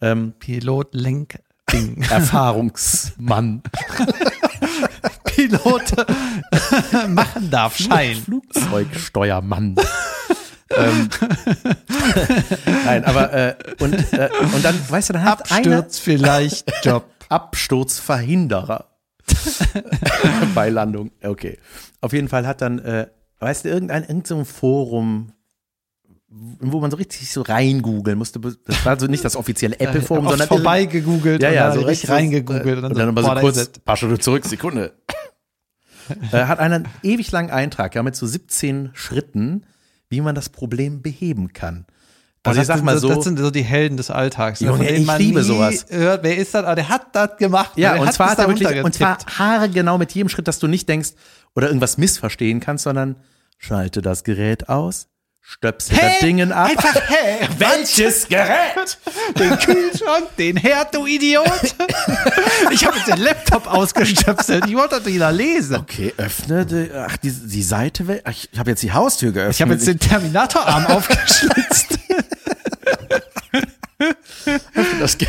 Ähm, 0.00 0.34
Pilot, 0.40 0.92
Lenk, 0.92 1.28
Ding. 1.30 1.45
Erfahrungsmann. 2.10 3.62
Pilot 5.24 6.06
machen 7.08 7.50
darf, 7.50 7.76
Schein. 7.76 8.16
Flugzeugsteuermann. 8.16 9.76
ähm, 10.76 11.08
Nein, 12.84 13.04
aber 13.04 13.32
äh, 13.32 13.54
und, 13.80 13.94
äh, 14.12 14.30
und 14.54 14.64
dann, 14.64 14.78
weißt 14.88 15.10
du, 15.10 15.12
dann 15.14 15.24
hat 15.24 15.50
einer 15.52 15.78
Absturz 15.78 15.98
vielleicht, 15.98 16.72
Job. 16.84 17.04
Absturzverhinderer 17.28 18.86
bei 20.54 20.70
Landung. 20.70 21.10
Okay. 21.22 21.58
Auf 22.00 22.12
jeden 22.12 22.28
Fall 22.28 22.46
hat 22.46 22.60
dann, 22.60 22.78
äh, 22.78 23.08
weißt 23.40 23.64
du, 23.64 23.68
irgendein, 23.68 24.02
irgendein 24.02 24.24
so 24.24 24.44
Forum, 24.44 25.32
wo 26.60 26.80
man 26.80 26.90
so 26.90 26.96
richtig 26.96 27.30
so 27.30 27.42
reingoogeln 27.42 28.18
musste. 28.18 28.40
Das 28.40 28.84
war 28.84 28.98
so 28.98 29.06
nicht 29.06 29.24
das 29.24 29.36
offizielle 29.36 29.78
Apple-Forum, 29.78 30.26
Oft 30.26 30.32
sondern 30.32 30.48
vorbei 30.48 30.84
gegoogelt 30.84 31.42
ja, 31.42 31.48
und 31.48 31.54
ja, 31.54 31.68
dann 31.68 31.78
so 31.78 31.86
richtig 31.86 32.10
reingegoogelt. 32.10 32.84
Und 32.84 32.96
dann, 32.96 33.08
aber 33.08 33.22
so 33.22 33.28
boah, 33.28 33.34
da 33.34 33.40
kurz, 33.40 33.68
paar 33.84 33.96
Schritte 33.96 34.18
zurück, 34.18 34.44
Sekunde. 34.44 34.92
äh, 36.32 36.44
hat 36.44 36.58
einen 36.58 36.88
ewig 37.02 37.30
langen 37.32 37.50
Eintrag, 37.50 37.94
ja, 37.94 38.02
mit 38.02 38.16
so 38.16 38.26
17 38.26 38.90
Schritten, 38.92 39.64
wie 40.08 40.20
man 40.20 40.34
das 40.34 40.50
Problem 40.50 41.02
beheben 41.02 41.52
kann. 41.52 41.86
Also 42.42 42.60
ich 42.60 42.66
sag 42.66 42.82
mal 42.82 42.98
so, 42.98 43.08
Das 43.08 43.24
sind 43.24 43.38
so 43.38 43.50
die 43.50 43.62
Helden 43.62 43.96
des 43.96 44.10
Alltags. 44.10 44.60
ne, 44.60 44.68
Junge, 44.68 44.88
ich 44.88 45.18
liebe 45.18 45.42
sowas. 45.42 45.86
Hört, 45.88 46.22
wer 46.22 46.36
ist 46.36 46.54
das? 46.54 46.64
Aber 46.64 46.76
der 46.76 46.88
hat 46.88 47.14
das 47.14 47.36
gemacht. 47.38 47.72
ja, 47.76 47.94
der 47.94 48.02
und 48.02 48.12
zwar 48.12 48.30
hat 48.30 48.38
er 48.38 48.48
wirklich, 48.48 48.68
und 48.84 48.94
zwar 48.94 49.14
runtergetippt. 49.14 49.38
haargenau 49.38 49.98
mit 49.98 50.12
jedem 50.12 50.28
Schritt, 50.28 50.46
dass 50.46 50.58
du 50.58 50.68
nicht 50.68 50.88
denkst 50.88 51.10
oder 51.54 51.68
irgendwas 51.68 51.98
missverstehen 51.98 52.60
kannst, 52.60 52.84
sondern 52.84 53.16
schalte 53.58 54.02
das 54.02 54.22
Gerät 54.22 54.68
aus, 54.68 55.08
stöpsel 55.48 55.96
das 55.96 56.18
Dingen 56.18 56.50
ab. 56.52 56.70
Einfach, 56.70 56.94
hä? 57.08 57.48
Welches 57.58 58.28
Gerät? 58.28 58.98
Den 59.38 59.56
Kühlschrank, 59.58 60.34
den 60.36 60.56
Herd, 60.56 60.94
du 60.94 61.06
Idiot. 61.06 61.46
Ich 62.72 62.84
habe 62.84 62.96
jetzt 62.96 63.08
den 63.08 63.18
Laptop 63.18 63.66
ausgestöpselt. 63.66 64.66
Ich 64.66 64.74
wollte 64.74 64.96
das 64.96 65.06
wieder 65.06 65.30
lesen. 65.30 65.76
Okay, 65.76 66.12
öffne 66.16 66.66
die, 66.66 66.90
ach, 66.92 67.16
die, 67.18 67.30
die 67.30 67.62
Seite, 67.62 68.22
ach, 68.24 68.32
ich 68.32 68.58
habe 68.58 68.70
jetzt 68.70 68.82
die 68.82 68.92
Haustür 68.92 69.30
geöffnet. 69.30 69.54
Ich 69.54 69.62
habe 69.62 69.74
jetzt 69.74 69.86
den 69.86 69.98
Terminatorarm 69.98 70.86
aufgeschlitzt. 70.86 71.98
das 74.98 75.18
geht. 75.18 75.28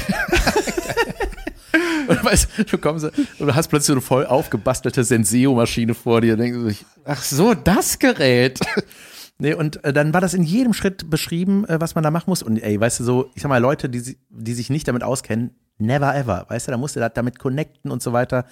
Und 2.07 2.23
weißt, 2.23 2.47
du 2.71 2.77
kommst 2.77 3.05
und 3.05 3.47
du 3.47 3.53
hast 3.53 3.67
plötzlich 3.67 3.87
so 3.87 3.93
eine 3.93 4.01
voll 4.01 4.25
aufgebastelte 4.25 5.03
Senseo-Maschine 5.03 5.93
vor 5.93 6.21
dir 6.21 6.37
denkst 6.37 6.79
du 6.79 6.85
ach 7.05 7.21
so, 7.21 7.53
das 7.53 7.99
Gerät. 7.99 8.59
Nee, 9.39 9.53
und 9.53 9.83
äh, 9.83 9.93
dann 9.93 10.13
war 10.13 10.21
das 10.21 10.33
in 10.33 10.43
jedem 10.43 10.73
Schritt 10.73 11.09
beschrieben, 11.09 11.65
äh, 11.65 11.79
was 11.79 11.95
man 11.95 12.03
da 12.03 12.11
machen 12.11 12.29
muss. 12.29 12.41
Und 12.41 12.57
ey, 12.57 12.79
weißt 12.79 12.99
du, 12.99 13.03
so, 13.03 13.31
ich 13.35 13.43
sag 13.43 13.49
mal, 13.49 13.61
Leute, 13.61 13.89
die, 13.89 14.17
die 14.29 14.53
sich 14.53 14.69
nicht 14.69 14.87
damit 14.87 15.03
auskennen, 15.03 15.51
never 15.77 16.15
ever. 16.15 16.45
Weißt 16.49 16.67
du, 16.67 16.71
da 16.71 16.77
musst 16.77 16.95
du 16.95 16.99
da 16.99 17.09
damit 17.09 17.37
connecten 17.37 17.91
und 17.91 18.01
so 18.01 18.13
weiter. 18.13 18.45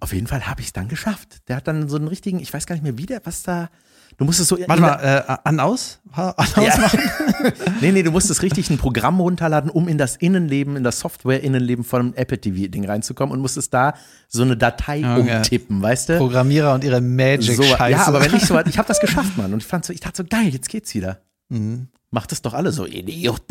Auf 0.00 0.12
jeden 0.12 0.26
Fall 0.26 0.46
habe 0.46 0.60
ich 0.60 0.68
es 0.68 0.72
dann 0.72 0.88
geschafft. 0.88 1.48
Der 1.48 1.56
hat 1.56 1.68
dann 1.68 1.88
so 1.88 1.96
einen 1.96 2.08
richtigen, 2.08 2.40
ich 2.40 2.52
weiß 2.52 2.66
gar 2.66 2.74
nicht 2.74 2.82
mehr, 2.82 2.98
wie 2.98 3.06
der, 3.06 3.20
was 3.24 3.42
da. 3.42 3.68
Du 4.18 4.24
musst 4.24 4.40
es 4.40 4.48
so. 4.48 4.58
Warte 4.66 4.80
mal, 4.80 4.94
äh, 5.28 5.36
an 5.44 5.60
aus? 5.60 6.00
An 6.12 6.32
aus 6.36 6.54
Ja. 6.56 6.76
machen? 6.78 7.00
Nee, 7.80 7.92
nee, 7.92 8.02
du 8.02 8.10
musstest 8.10 8.42
richtig 8.42 8.70
ein 8.70 8.78
Programm 8.78 9.20
runterladen, 9.20 9.70
um 9.70 9.86
in 9.88 9.98
das 9.98 10.16
Innenleben, 10.16 10.74
in 10.76 10.82
das 10.84 11.00
Software-Innenleben 11.00 11.84
von 11.84 12.00
einem 12.00 12.14
Apple 12.14 12.40
TV-Ding 12.40 12.86
reinzukommen 12.86 13.32
und 13.34 13.40
musstest 13.40 13.74
da 13.74 13.94
so 14.28 14.42
eine 14.42 14.56
Datei 14.56 15.00
Junge. 15.00 15.36
umtippen, 15.36 15.82
weißt 15.82 16.08
du? 16.08 16.16
Programmierer 16.18 16.72
und 16.74 16.82
ihre 16.84 16.96
So, 16.96 17.02
Magic-Scheiße. 17.02 17.90
ja, 17.90 18.06
aber 18.06 18.22
wenn 18.24 18.34
ich 18.34 18.46
so, 18.46 18.58
ich 18.66 18.78
habe 18.78 18.88
das 18.88 19.00
geschafft, 19.00 19.36
Mann. 19.36 19.52
Und 19.52 19.60
ich 19.62 19.66
fand 19.66 19.84
so, 19.84 19.92
ich 19.92 20.00
dachte 20.00 20.16
so, 20.16 20.24
geil, 20.24 20.48
jetzt 20.48 20.68
geht's 20.70 20.94
wieder. 20.94 21.20
Mhm. 21.50 21.88
Macht 22.10 22.32
das 22.32 22.40
doch 22.40 22.54
alle 22.54 22.72
so, 22.72 22.86
Idiot. 22.86 23.42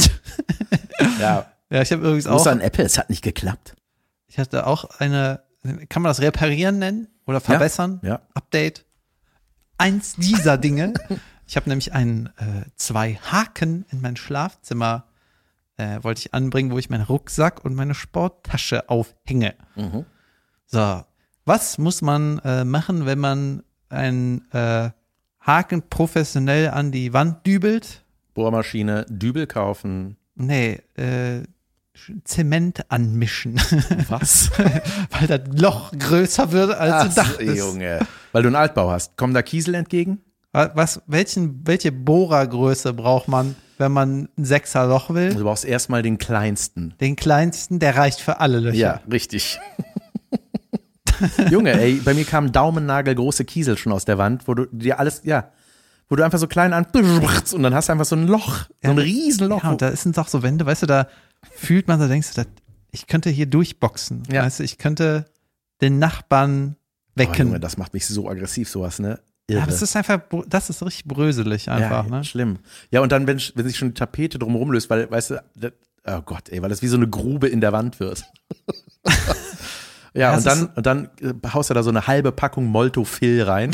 ja, 1.20 1.46
Ja, 1.70 1.82
ich 1.82 1.92
habe 1.92 2.02
übrigens 2.04 2.26
muss 2.26 2.48
auch, 2.48 2.52
an 2.52 2.62
Apple, 2.62 2.84
es 2.86 2.98
hat 2.98 3.10
nicht 3.10 3.22
geklappt. 3.22 3.76
ich 4.28 4.40
hatte 4.40 4.66
auch 4.66 4.86
eine, 5.00 5.42
kann 5.90 6.02
man 6.02 6.10
das 6.10 6.22
reparieren 6.22 6.80
nennen 6.80 7.08
oder 7.28 7.40
verbessern? 7.40 8.00
Ja. 8.04 8.22
Update. 8.34 8.86
Eins 9.78 10.16
dieser 10.16 10.58
Dinge. 10.58 10.94
Ich 11.48 11.56
habe 11.56 11.70
nämlich 11.70 11.94
einen, 11.94 12.28
äh, 12.38 12.66
zwei 12.76 13.16
Haken 13.16 13.86
in 13.92 14.02
mein 14.02 14.16
Schlafzimmer 14.16 15.06
äh, 15.78 16.04
wollte 16.04 16.22
ich 16.22 16.34
anbringen, 16.34 16.72
wo 16.72 16.78
ich 16.78 16.90
meinen 16.90 17.04
Rucksack 17.04 17.64
und 17.64 17.76
meine 17.76 17.94
Sporttasche 17.94 18.90
aufhänge. 18.90 19.56
Mhm. 19.76 20.06
So, 20.66 21.04
was 21.46 21.78
muss 21.78 22.02
man 22.02 22.40
äh, 22.40 22.66
machen, 22.66 23.06
wenn 23.06 23.20
man 23.20 23.64
einen 23.90 24.50
äh, 24.52 24.90
Haken 25.40 25.90
professionell 25.90 26.70
an 26.70 26.92
die 26.92 27.14
Wand 27.14 27.46
dübelt? 27.46 28.04
Bohrmaschine, 28.34 29.06
Dübel 29.10 29.48
kaufen. 29.48 30.18
Nee, 30.36 30.82
äh, 30.96 31.44
Zement 32.24 32.86
anmischen, 32.92 33.56
Was? 34.10 34.52
weil 34.58 35.28
das 35.28 35.42
Loch 35.60 35.92
größer 35.98 36.52
wird, 36.52 36.72
als 36.78 37.16
du 37.16 37.22
Ach, 37.22 37.26
dachtest. 37.28 37.58
Junge. 37.58 38.00
Weil 38.32 38.44
du 38.44 38.50
einen 38.50 38.56
Altbau 38.56 38.92
hast. 38.92 39.18
Kommen 39.18 39.34
da 39.34 39.42
Kiesel 39.42 39.76
entgegen? 39.76 40.20
Wa- 40.52 40.72
Was, 40.76 41.02
welchen, 41.08 41.62
welche 41.66 41.92
Bohrergröße 41.92 42.94
braucht 42.94 43.28
man, 43.28 43.56
wenn 43.78 43.92
man 43.92 44.30
ein 44.38 44.46
Sechserloch 44.46 45.10
will? 45.14 45.34
Du 45.34 45.44
brauchst 45.44 45.66
erstmal 45.66 46.02
den 46.02 46.18
kleinsten. 46.18 46.94
Den 47.02 47.16
kleinsten, 47.16 47.80
der 47.80 47.96
reicht 47.96 48.20
für 48.22 48.40
alle 48.40 48.60
Löcher. 48.60 48.76
Ja, 48.78 49.02
richtig. 49.12 49.60
Junge, 51.50 51.72
ey, 51.80 52.02
bei 52.04 52.14
mir 52.14 52.26
kamen 52.26 52.52
daumennagelgroße 52.52 53.46
Kiesel 53.46 53.78
schon 53.78 53.94
aus 53.94 54.04
der 54.04 54.18
Wand, 54.18 54.48
wo 54.50 54.54
du 54.54 54.66
dir 54.70 55.00
alles, 55.00 55.22
ja, 55.24 55.50
wo 56.10 56.16
du 56.18 56.24
einfach 56.24 56.40
so 56.40 56.48
klein 56.48 56.74
an 56.74 56.86
und 56.94 57.64
dann 57.64 57.74
hast 57.74 57.88
du 57.88 57.94
einfach 57.94 58.06
so 58.06 58.18
ein 58.18 58.28
Loch, 58.28 58.66
so 58.84 58.92
ein 58.92 58.98
Riesenloch. 58.98 59.64
Ja, 59.64 59.70
und 59.72 59.82
da 59.82 59.96
sind 59.96 60.18
doch 60.18 60.28
so 60.28 60.44
Wände, 60.44 60.66
weißt 60.66 60.84
du, 60.84 60.88
da 60.88 61.08
fühlt 61.54 61.88
man 61.88 62.00
so, 62.00 62.08
denkst 62.08 62.34
du, 62.34 62.44
das, 62.44 62.48
ich 62.92 63.08
könnte 63.08 63.30
hier 63.30 63.46
durchboxen. 63.46 64.24
Ja. 64.32 64.44
Weißt 64.44 64.60
du, 64.60 64.64
ich 64.64 64.78
könnte 64.78 65.26
den 65.82 66.00
Nachbarn 66.00 66.76
wecken. 67.16 67.48
Junge, 67.48 67.60
das 67.60 67.78
macht 67.78 67.94
mich 67.94 68.06
so 68.06 68.30
aggressiv, 68.30 68.70
sowas, 68.70 69.00
ne? 69.00 69.20
ja, 69.50 69.58
Irre. 69.58 69.68
das 69.68 69.82
ist 69.82 69.96
einfach, 69.96 70.20
das 70.48 70.70
ist 70.70 70.82
richtig 70.84 71.06
bröselig 71.06 71.70
einfach, 71.70 72.06
ja, 72.06 72.10
ne? 72.10 72.24
schlimm. 72.24 72.60
Ja, 72.92 73.02
und 73.02 73.12
dann, 73.12 73.28
wenn, 73.28 73.40
wenn 73.56 73.68
sich 73.68 73.78
schon 73.78 73.90
die 73.90 73.94
Tapete 73.94 74.40
drumherum 74.40 74.72
löst, 74.72 74.90
weil, 74.90 75.10
weißt 75.10 75.32
du, 75.32 75.44
das, 75.56 75.72
oh 76.08 76.22
Gott, 76.22 76.50
ey, 76.50 76.62
weil 76.62 76.70
das 76.70 76.82
wie 76.82 76.88
so 76.88 76.98
eine 76.98 77.08
Grube 77.08 77.48
in 77.48 77.62
der 77.62 77.72
Wand 77.72 78.00
wird. 78.00 78.24
ja, 79.06 79.12
Ja, 80.14 80.38
und 80.38 80.46
dann, 80.46 80.66
und 80.68 80.86
dann 80.86 81.10
äh, 81.22 81.34
haust 81.54 81.70
du 81.70 81.74
da 81.74 81.84
so 81.84 81.90
eine 81.90 82.08
halbe 82.08 82.32
Packung 82.32 82.66
Molto-Fill 82.66 83.44
rein, 83.44 83.72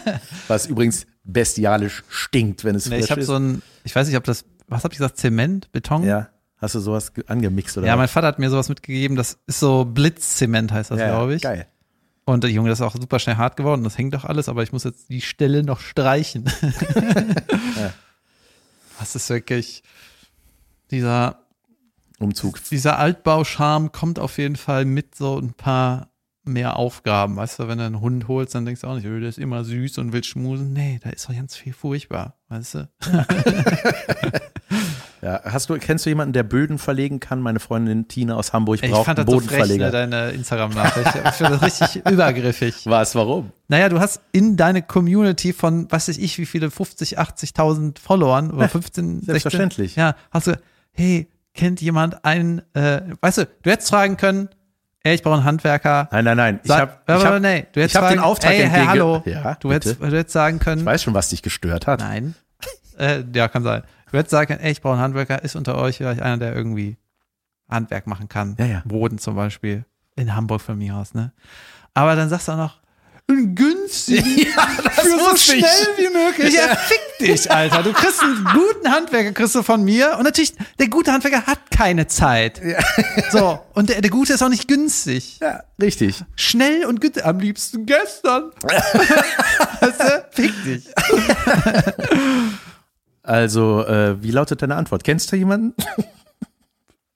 was 0.48 0.66
übrigens 0.66 1.06
bestialisch 1.22 2.02
stinkt, 2.08 2.64
wenn 2.64 2.74
es 2.74 2.86
Nee, 2.86 2.96
frisch 2.96 3.04
ich 3.04 3.10
habe 3.10 3.20
ist. 3.22 3.26
so 3.28 3.36
ein, 3.36 3.62
ich 3.84 3.94
weiß 3.94 4.08
nicht, 4.08 4.16
ob 4.16 4.24
das, 4.24 4.44
was 4.68 4.84
habe 4.84 4.92
ich 4.92 4.98
gesagt, 4.98 5.16
Zement, 5.18 5.70
Beton? 5.72 6.04
ja, 6.04 6.28
hast 6.64 6.74
du 6.74 6.80
sowas 6.80 7.14
ge- 7.14 7.24
angemixt 7.28 7.78
oder 7.78 7.86
Ja, 7.86 7.92
was? 7.94 7.98
mein 7.98 8.08
Vater 8.08 8.26
hat 8.26 8.38
mir 8.38 8.50
sowas 8.50 8.68
mitgegeben, 8.68 9.16
das 9.16 9.38
ist 9.46 9.60
so 9.60 9.84
Blitzzement 9.84 10.72
heißt 10.72 10.90
das, 10.90 10.98
Ja, 10.98 11.06
ja, 11.06 11.14
glaube 11.14 11.34
ich. 11.36 11.42
Geil. 11.42 11.66
Und 12.26 12.42
der 12.42 12.50
Junge, 12.50 12.70
das 12.70 12.80
ist 12.80 12.86
auch 12.86 12.94
super 12.94 13.18
schnell 13.18 13.36
hart 13.36 13.56
geworden, 13.56 13.84
das 13.84 13.98
hängt 13.98 14.14
doch 14.14 14.24
alles, 14.24 14.48
aber 14.48 14.62
ich 14.62 14.72
muss 14.72 14.84
jetzt 14.84 15.10
die 15.10 15.20
Stelle 15.20 15.62
noch 15.62 15.80
streichen. 15.80 16.44
Das 18.98 19.16
ist 19.16 19.28
wirklich 19.28 19.82
dieser, 20.90 21.40
Umzug. 22.18 22.62
dieser 22.70 22.98
Altbauscharme 22.98 23.90
kommt 23.90 24.18
auf 24.18 24.38
jeden 24.38 24.56
Fall 24.56 24.84
mit 24.84 25.14
so 25.16 25.38
ein 25.38 25.52
paar 25.52 26.08
mehr 26.44 26.76
Aufgaben. 26.76 27.36
Weißt 27.36 27.58
du, 27.58 27.68
wenn 27.68 27.78
du 27.78 27.84
einen 27.84 28.00
Hund 28.00 28.28
holst, 28.28 28.54
dann 28.54 28.64
denkst 28.64 28.82
du 28.82 28.86
auch 28.86 28.94
nicht, 28.94 29.06
oh, 29.06 29.18
der 29.18 29.28
ist 29.28 29.38
immer 29.38 29.64
süß 29.64 29.98
und 29.98 30.12
will 30.12 30.22
schmusen. 30.24 30.72
Nee, 30.72 31.00
da 31.02 31.10
ist 31.10 31.28
doch 31.28 31.34
ganz 31.34 31.56
viel 31.56 31.72
furchtbar, 31.72 32.34
weißt 32.48 32.74
du? 32.74 32.88
Ja, 35.22 35.40
hast 35.44 35.70
du, 35.70 35.78
kennst 35.78 36.04
du 36.04 36.10
jemanden, 36.10 36.32
der 36.32 36.42
Böden 36.42 36.78
verlegen 36.78 37.20
kann? 37.20 37.40
Meine 37.40 37.60
Freundin 37.60 38.08
Tina 38.08 38.34
aus 38.34 38.52
Hamburg 38.52 38.80
Ich 38.82 38.90
braucht 38.90 39.06
fand 39.06 39.18
einen 39.18 39.26
das 39.26 39.34
so 39.34 39.40
frech, 39.40 39.50
ne, 39.50 39.58
Bodenverleger. 39.58 39.90
deine 39.90 40.30
Instagram-Nachricht. 40.32 41.14
Ich 41.24 41.32
finde 41.32 41.58
das 41.58 41.62
richtig 41.62 42.06
übergriffig. 42.10 42.86
Was, 42.86 43.14
warum? 43.14 43.50
Naja, 43.68 43.88
du 43.88 44.00
hast 44.00 44.20
in 44.32 44.56
deine 44.56 44.82
Community 44.82 45.52
von, 45.52 45.86
was 45.90 46.08
weiß 46.08 46.18
ich, 46.18 46.38
wie 46.38 46.46
viele, 46.46 46.70
50, 46.70 47.18
80.000 47.18 47.98
Followern 47.98 48.50
oder 48.50 48.68
15, 48.68 49.04
16. 49.20 49.26
selbstverständlich. 49.26 49.96
Ja, 49.96 50.14
hast 50.30 50.48
du, 50.48 50.58
hey, 50.92 51.28
kennt 51.54 51.80
jemand 51.80 52.24
einen, 52.24 52.62
äh, 52.74 53.00
weißt 53.20 53.38
du, 53.38 53.46
du 53.62 53.70
hättest 53.70 53.90
fragen 53.90 54.16
können, 54.16 54.48
ey, 55.04 55.14
ich 55.14 55.22
brauche 55.22 55.34
einen 55.34 55.44
Handwerker. 55.44 56.08
Nein, 56.10 56.24
nein, 56.24 56.36
nein. 56.36 56.60
Ich 56.62 56.68
Sag- 56.68 57.06
hab, 57.06 57.40
nee, 57.40 57.66
du 57.72 57.80
ich 57.80 57.94
hab 57.94 58.08
den 58.08 58.18
Auftrag 58.18 58.52
ey, 58.52 58.66
Herr, 58.68 58.88
hallo. 58.88 59.22
Ja, 59.24 59.54
du, 59.60 59.72
hättest, 59.72 60.00
du 60.00 60.06
hättest 60.06 60.30
sagen 60.30 60.58
können, 60.58 60.80
ich 60.80 60.86
weiß 60.86 61.02
schon, 61.02 61.14
was 61.14 61.28
dich 61.28 61.42
gestört 61.42 61.86
hat. 61.86 62.00
nein. 62.00 62.34
äh, 62.98 63.22
ja, 63.32 63.48
kann 63.48 63.62
sein. 63.62 63.82
Du 64.10 64.18
hättest 64.18 64.30
sagen 64.30 64.48
können, 64.48 64.60
ey, 64.60 64.72
ich 64.72 64.82
brauche 64.82 64.94
einen 64.94 65.02
Handwerker, 65.02 65.42
ist 65.42 65.54
unter 65.54 65.76
euch 65.78 65.98
vielleicht 65.98 66.20
einer, 66.22 66.38
der 66.38 66.54
irgendwie 66.54 66.96
Handwerk 67.68 68.06
machen 68.06 68.28
kann. 68.28 68.56
Ja, 68.58 68.66
ja. 68.66 68.82
Boden 68.84 69.18
zum 69.18 69.36
Beispiel. 69.36 69.84
In 70.16 70.34
Hamburg 70.34 70.60
von 70.60 70.78
mir 70.78 70.94
aus, 70.96 71.14
ne? 71.14 71.32
Aber 71.92 72.14
dann 72.16 72.28
sagst 72.28 72.48
du 72.48 72.52
auch 72.52 72.56
noch, 72.56 72.80
einen 73.26 73.54
günstigen, 73.54 74.38
Ja, 74.38 74.68
das 74.84 74.94
für 75.00 75.08
so 75.10 75.16
wusste 75.16 75.56
ich. 75.56 75.66
schnell 75.66 75.86
wie 75.96 76.12
möglich. 76.12 76.54
Ja, 76.54 76.76
fick 76.76 77.00
dich, 77.20 77.50
Alter. 77.50 77.82
Du 77.82 77.92
kriegst 77.92 78.22
einen 78.22 78.44
guten 78.52 78.90
Handwerker, 78.90 79.32
kriegst 79.32 79.54
du 79.54 79.62
von 79.62 79.82
mir. 79.82 80.16
Und 80.18 80.24
natürlich, 80.24 80.54
der 80.78 80.88
gute 80.88 81.10
Handwerker 81.12 81.46
hat 81.46 81.70
keine 81.70 82.06
Zeit. 82.06 82.60
So, 83.32 83.58
und 83.72 83.88
der, 83.88 84.02
der 84.02 84.10
gute 84.10 84.34
ist 84.34 84.42
auch 84.42 84.48
nicht 84.50 84.68
günstig. 84.68 85.38
Ja, 85.40 85.62
richtig. 85.80 86.22
Schnell 86.36 86.84
und 86.84 87.00
günstig. 87.00 87.24
Am 87.24 87.40
liebsten 87.40 87.86
gestern. 87.86 88.50
weißt 88.62 90.00
du? 90.00 90.24
Fick 90.32 90.52
dich. 90.64 90.84
Also, 93.22 93.86
äh, 93.86 94.22
wie 94.22 94.30
lautet 94.32 94.60
deine 94.60 94.76
Antwort? 94.76 95.02
Kennst 95.02 95.32
du 95.32 95.36
jemanden? 95.36 95.74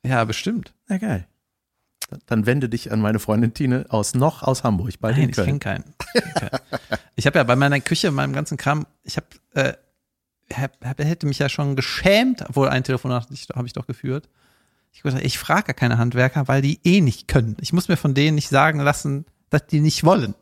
Ja, 0.03 0.25
bestimmt. 0.25 0.73
Na 0.87 0.97
geil. 0.97 1.27
Dann- 2.27 2.47
wende 2.47 2.69
dich 2.69 2.91
an 2.93 3.01
meine 3.01 3.19
Freundin 3.19 3.53
Tine 3.55 3.87
aus 3.91 4.15
noch 4.15 4.43
aus 4.43 4.65
Hamburg, 4.65 4.95
bald 5.01 5.17
Nein, 5.17 5.31
kenne 5.31 5.47
Köln. 5.47 5.61
keinen. 5.61 5.85
Ich 6.15 6.23
kenn 6.23 6.33
keinen. 6.35 6.61
Ich 7.17 7.27
habe 7.27 7.39
ja 7.39 7.45
bei 7.45 7.57
meiner 7.57 7.81
Küche, 7.81 8.11
meinem 8.11 8.33
ganzen 8.33 8.57
Kram, 8.57 8.87
ich 9.03 9.17
habe, 9.17 9.27
äh, 9.55 9.73
hab, 10.55 10.73
hab, 10.85 10.99
hätte 10.99 11.27
mich 11.27 11.39
ja 11.39 11.49
schon 11.49 11.77
geschämt, 11.77 12.45
obwohl 12.49 12.69
ein 12.69 12.85
Telefonat 12.85 13.29
habe 13.55 13.67
ich 13.67 13.73
doch 13.73 13.87
geführt. 13.87 14.29
Ich 14.93 15.05
ich 15.05 15.39
frage 15.39 15.65
gar 15.65 15.75
keine 15.75 15.99
Handwerker, 15.99 16.49
weil 16.49 16.63
die 16.63 16.81
eh 16.85 17.01
nicht 17.01 17.29
können. 17.29 17.57
Ich 17.61 17.73
muss 17.73 17.89
mir 17.89 17.97
von 17.97 18.15
denen 18.15 18.37
nicht 18.37 18.49
sagen 18.49 18.81
lassen, 18.81 19.27
dass 19.51 19.67
die 19.67 19.81
nicht 19.81 20.03
wollen. 20.05 20.35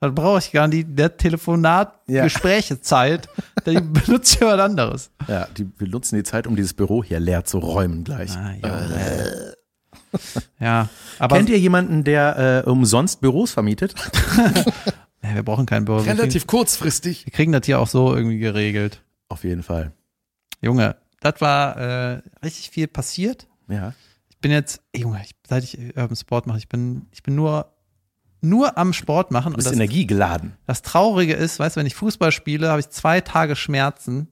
Dann 0.00 0.14
brauche 0.14 0.38
ich 0.38 0.52
gar 0.52 0.68
nicht 0.68 0.88
der 0.98 1.16
Telefonat, 1.16 1.94
Ja. 2.06 2.24
Gesprächezeit, 2.24 3.28
die 3.66 3.80
benutze 3.80 4.36
ich 4.36 4.40
was 4.42 4.60
anderes. 4.60 5.10
Ja, 5.26 5.46
die, 5.56 5.68
wir 5.78 5.88
nutzen 5.88 6.16
die 6.16 6.22
Zeit, 6.22 6.46
um 6.46 6.54
dieses 6.56 6.74
Büro 6.74 7.02
hier 7.02 7.18
leer 7.20 7.44
zu 7.44 7.58
räumen 7.58 8.04
gleich. 8.04 8.36
Ah, 8.36 8.52
Junge. 8.52 9.54
Ja, 10.60 10.88
aber 11.18 11.36
Kennt 11.36 11.48
ihr 11.50 11.58
jemanden, 11.58 12.04
der 12.04 12.64
äh, 12.66 12.68
umsonst 12.68 13.20
Büros 13.20 13.52
vermietet? 13.52 13.94
ja, 15.22 15.34
wir 15.34 15.42
brauchen 15.42 15.66
keinen 15.66 15.84
Büro. 15.84 16.04
Wir 16.04 16.14
kriegen, 16.14 16.46
kurzfristig. 16.46 17.26
wir 17.26 17.32
kriegen 17.32 17.52
das 17.52 17.66
hier 17.66 17.78
auch 17.78 17.86
so 17.86 18.14
irgendwie 18.14 18.38
geregelt. 18.38 19.02
Auf 19.28 19.44
jeden 19.44 19.62
Fall. 19.62 19.92
Junge, 20.60 20.96
das 21.20 21.40
war 21.40 21.76
äh, 21.76 22.22
richtig 22.42 22.70
viel 22.70 22.88
passiert. 22.88 23.46
Ja. 23.68 23.94
Ich 24.28 24.38
bin 24.38 24.50
jetzt, 24.50 24.80
ey, 24.92 25.02
Junge, 25.02 25.20
ich, 25.24 25.34
seit 25.48 25.64
ich 25.64 25.78
Urban 25.96 26.16
Sport 26.16 26.46
mache, 26.46 26.58
ich 26.58 26.68
bin, 26.68 27.06
ich 27.12 27.22
bin 27.22 27.34
nur, 27.34 27.72
nur 28.40 28.78
am 28.78 28.92
Sport 28.92 29.30
machen. 29.30 29.46
Du 29.46 29.54
Und 29.54 29.56
bist 29.56 29.66
das, 29.66 29.74
energiegeladen. 29.74 30.56
das 30.66 30.82
Traurige 30.82 31.34
ist, 31.34 31.58
weißt 31.58 31.76
du, 31.76 31.80
wenn 31.80 31.86
ich 31.86 31.94
Fußball 31.94 32.32
spiele, 32.32 32.68
habe 32.70 32.80
ich 32.80 32.88
zwei 32.90 33.20
Tage 33.20 33.56
Schmerzen. 33.56 34.28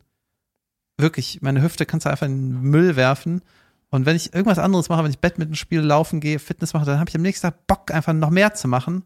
Wirklich, 0.99 1.43
meine 1.43 1.63
Hüfte 1.63 1.87
kannst 1.87 2.07
du 2.07 2.11
einfach 2.11 2.27
in 2.27 2.53
den 2.53 2.61
Müll 2.63 2.97
werfen. 2.97 3.43
Und 3.91 4.05
wenn 4.05 4.17
ich 4.17 4.35
irgendwas 4.35 4.59
anderes 4.59 4.89
mache, 4.89 5.05
wenn 5.05 5.11
ich 5.11 5.21
Badminton 5.21 5.55
spiele, 5.55 5.83
laufen 5.83 6.21
gehe, 6.21 6.39
Fitness 6.39 6.75
mache, 6.75 6.87
dann 6.87 6.99
habe 6.99 7.09
ich 7.09 7.17
am 7.17 7.23
nächsten 7.23 7.47
Tag 7.47 7.67
Bock, 7.67 7.93
einfach 7.93 8.13
noch 8.13 8.31
mehr 8.31 8.55
zu 8.55 8.69
machen. 8.69 9.05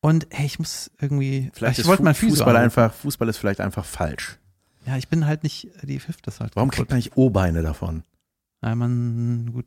Und 0.00 0.26
hey, 0.30 0.46
ich 0.46 0.58
muss 0.58 0.90
irgendwie, 1.00 1.50
Vielleicht 1.54 1.78
ich 1.78 1.86
wollte 1.86 2.02
mein 2.02 2.14
Fußball 2.14 2.56
einfach, 2.56 2.92
Fußball 2.92 3.28
ist 3.28 3.38
vielleicht 3.38 3.60
einfach 3.60 3.84
falsch. 3.84 4.38
Ja, 4.86 4.96
ich 4.96 5.08
bin 5.08 5.26
halt 5.26 5.44
nicht, 5.44 5.68
die 5.82 6.00
Hüfte 6.00 6.30
ist 6.30 6.40
halt 6.40 6.56
Warum 6.56 6.70
kaputt. 6.70 6.88
kriegt 6.88 6.90
man 6.90 6.96
nicht 6.98 7.16
O-Beine 7.16 7.62
davon? 7.62 8.02
Ja, 8.62 8.74
man, 8.74 9.50
gut. 9.52 9.66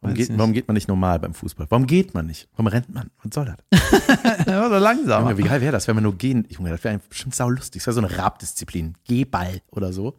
Warum 0.00 0.16
geht, 0.16 0.36
warum 0.36 0.52
geht 0.52 0.66
man 0.66 0.74
nicht 0.74 0.88
normal 0.88 1.20
beim 1.20 1.32
Fußball? 1.32 1.66
Warum 1.68 1.86
geht 1.86 2.12
man 2.12 2.26
nicht? 2.26 2.48
Warum 2.52 2.66
rennt 2.66 2.92
man? 2.92 3.10
Was 3.22 3.34
soll 3.34 3.44
das? 3.70 3.80
Ja, 4.46 4.68
so 4.68 4.76
langsam. 4.76 5.38
Wie 5.38 5.42
geil 5.42 5.60
wäre 5.60 5.70
das, 5.70 5.86
wenn 5.86 5.94
man 5.94 6.02
nur 6.02 6.16
gehen, 6.16 6.44
Junge, 6.50 6.70
das 6.70 6.82
wäre 6.82 7.00
bestimmt 7.08 7.36
saulustig. 7.36 7.82
Das 7.82 7.86
wäre 7.86 7.94
so 7.94 8.06
eine 8.06 8.18
Rabdisziplin. 8.18 8.96
Gehball 9.04 9.62
oder 9.70 9.92
so. 9.92 10.18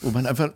Wo 0.00 0.10
man 0.10 0.26
einfach, 0.26 0.52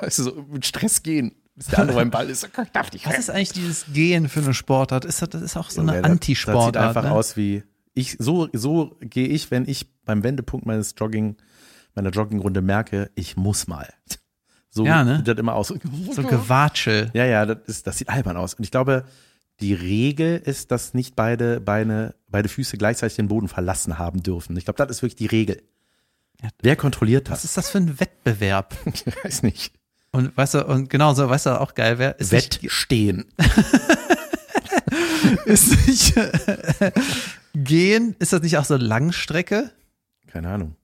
weißt 0.00 0.18
du, 0.18 0.22
so 0.22 0.46
mit 0.50 0.66
Stress 0.66 1.02
gehen, 1.02 1.34
bis 1.54 1.66
der 1.66 1.80
andere 1.80 1.98
beim 1.98 2.10
Ball 2.10 2.28
ist. 2.28 2.44
Ich 2.62 2.70
darf 2.70 2.92
nicht 2.92 3.06
Was 3.06 3.18
ist 3.18 3.30
eigentlich 3.30 3.52
dieses 3.52 3.86
Gehen 3.92 4.28
für 4.28 4.40
eine 4.40 4.54
Sportart? 4.54 5.04
Ist 5.04 5.22
das, 5.22 5.28
das 5.30 5.42
ist 5.42 5.56
auch 5.56 5.70
so 5.70 5.80
eine 5.80 5.92
das- 5.92 6.04
Antisportart. 6.04 6.74
Das 6.76 6.82
sieht 6.82 6.88
einfach 6.88 7.04
ne? 7.04 7.12
aus 7.12 7.36
wie, 7.36 7.62
ich, 7.94 8.16
so, 8.18 8.48
so 8.52 8.96
gehe 9.00 9.28
ich, 9.28 9.50
wenn 9.50 9.68
ich 9.68 9.86
beim 10.04 10.22
Wendepunkt 10.24 10.66
meines 10.66 10.94
Jogging, 10.98 11.36
meiner 11.94 12.10
Joggingrunde 12.10 12.62
merke, 12.62 13.10
ich 13.14 13.36
muss 13.36 13.66
mal. 13.66 13.88
So 14.70 14.86
Ja, 14.86 15.04
ne? 15.04 15.18
sieht 15.18 15.28
das 15.28 15.38
immer 15.38 15.54
aus. 15.54 15.68
So 15.68 16.22
Gewatschel. 16.22 17.10
Ja, 17.12 17.26
ja, 17.26 17.44
das, 17.46 17.58
ist, 17.66 17.86
das 17.86 17.98
sieht 17.98 18.08
albern 18.08 18.36
aus. 18.38 18.54
Und 18.54 18.64
ich 18.64 18.70
glaube, 18.70 19.04
die 19.60 19.74
Regel 19.74 20.38
ist, 20.38 20.70
dass 20.70 20.94
nicht 20.94 21.14
beide 21.14 21.60
Beine, 21.60 22.14
beide 22.28 22.48
Füße 22.48 22.78
gleichzeitig 22.78 23.16
den 23.16 23.28
Boden 23.28 23.48
verlassen 23.48 23.98
haben 23.98 24.22
dürfen. 24.22 24.56
Ich 24.56 24.64
glaube, 24.64 24.78
das 24.78 24.90
ist 24.96 25.02
wirklich 25.02 25.16
die 25.16 25.26
Regel. 25.26 25.62
Ja. 26.42 26.48
Wer 26.60 26.76
kontrolliert 26.76 27.30
Was 27.30 27.42
das? 27.42 27.50
ist 27.50 27.56
das 27.56 27.70
für 27.70 27.78
ein 27.78 28.00
Wettbewerb? 28.00 28.76
Ich 28.92 29.04
weiß 29.24 29.42
nicht. 29.42 29.72
Und 30.10 30.36
weißt 30.36 30.54
du, 30.54 30.66
und 30.66 30.90
genau 30.90 31.14
so, 31.14 31.28
weißt 31.28 31.46
du, 31.46 31.60
auch 31.60 31.74
geil 31.74 31.98
wäre, 31.98 32.16
Wettstehen. 32.18 33.32
ist 35.46 35.86
nicht 35.86 36.14
Gehen, 37.54 38.16
ist 38.18 38.32
das 38.32 38.42
nicht 38.42 38.58
auch 38.58 38.64
so 38.64 38.76
Langstrecke? 38.76 39.70
Keine 40.26 40.48
Ahnung. 40.48 40.76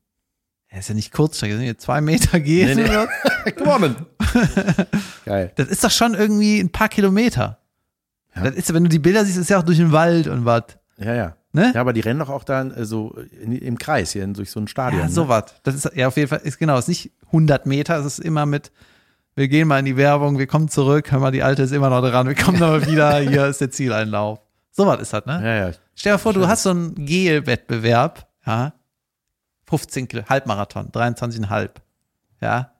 Ja, 0.71 0.79
ist 0.79 0.89
ja 0.89 0.95
nicht 0.95 1.13
Kurzstrecke, 1.13 1.55
sind 1.55 1.65
hier 1.65 1.79
zwei 1.79 2.01
Meter 2.01 2.41
gehen. 2.41 2.77
Nee, 2.77 2.85
nee. 2.85 3.53
Gewonnen. 3.53 3.97
Geil. 5.25 5.53
Das 5.57 5.69
ist 5.69 5.83
doch 5.83 5.91
schon 5.91 6.15
irgendwie 6.15 6.61
ein 6.61 6.71
paar 6.71 6.91
Kilometer. 6.91 7.59
Ja. 8.35 8.43
Das 8.43 8.55
ist, 8.55 8.75
wenn 8.75 8.85
du 8.85 8.91
die 8.91 8.99
Bilder 8.99 9.25
siehst, 9.25 9.39
ist 9.39 9.49
ja 9.49 9.59
auch 9.59 9.63
durch 9.63 9.79
den 9.79 9.93
Wald 9.93 10.27
und 10.27 10.45
was. 10.45 10.65
Ja, 10.99 11.15
ja. 11.15 11.37
Ne? 11.53 11.73
Ja, 11.75 11.81
aber 11.81 11.93
die 11.93 12.01
rennen 12.01 12.21
doch 12.21 12.29
auch 12.29 12.45
dann 12.45 12.73
äh, 12.73 12.85
so 12.85 13.17
in, 13.41 13.53
im 13.53 13.79
Kreis 13.79 14.13
hier 14.13 14.23
in, 14.23 14.35
durch 14.35 14.51
so 14.51 14.61
ein 14.61 14.69
Stadion. 14.69 15.01
Ja, 15.01 15.07
ne? 15.07 15.13
sowas. 15.13 15.55
Das 15.63 15.75
ist 15.75 15.91
ja 15.95 16.09
auf 16.09 16.17
jeden 16.17 16.29
Fall, 16.29 16.41
ist 16.45 16.59
genau, 16.59 16.79
ist 16.79 16.89
nicht 16.89 17.13
100 17.27 17.65
Meter, 17.65 17.99
es 17.99 18.05
ist 18.05 18.19
immer 18.19 18.45
mit, 18.45 18.71
wir 19.35 19.49
gehen 19.49 19.67
mal 19.67 19.79
in 19.79 19.87
die 19.87 19.97
Werbung, 19.97 20.39
wir 20.39 20.47
kommen 20.47 20.69
zurück, 20.69 21.11
hör 21.11 21.21
mal, 21.21 21.31
die 21.31 21.43
alte 21.43 21.63
ist 21.63 21.73
immer 21.73 21.89
noch 21.89 22.03
dran, 22.03 22.27
wir 22.27 22.35
kommen 22.35 22.63
aber 22.63 22.87
wieder, 22.87 23.19
hier 23.21 23.47
ist 23.47 23.61
der 23.61 23.71
Zieleinlauf. 23.71 24.41
Sowas 24.73 25.01
ist 25.01 25.13
das, 25.13 25.25
ne? 25.25 25.41
Ja, 25.43 25.69
ja. 25.69 25.75
Stell 25.95 26.13
dir 26.13 26.19
vor, 26.19 26.35
du 26.35 26.47
hast 26.47 26.65
so 26.65 26.71
einen 26.71 26.95
Gel-Wettbewerb, 26.95 28.29
ja, 28.47 28.75
15 29.69 30.07
Kilo, 30.07 30.25
Halbmarathon, 30.29 30.91
23,5, 30.91 31.71
ja. 32.41 32.73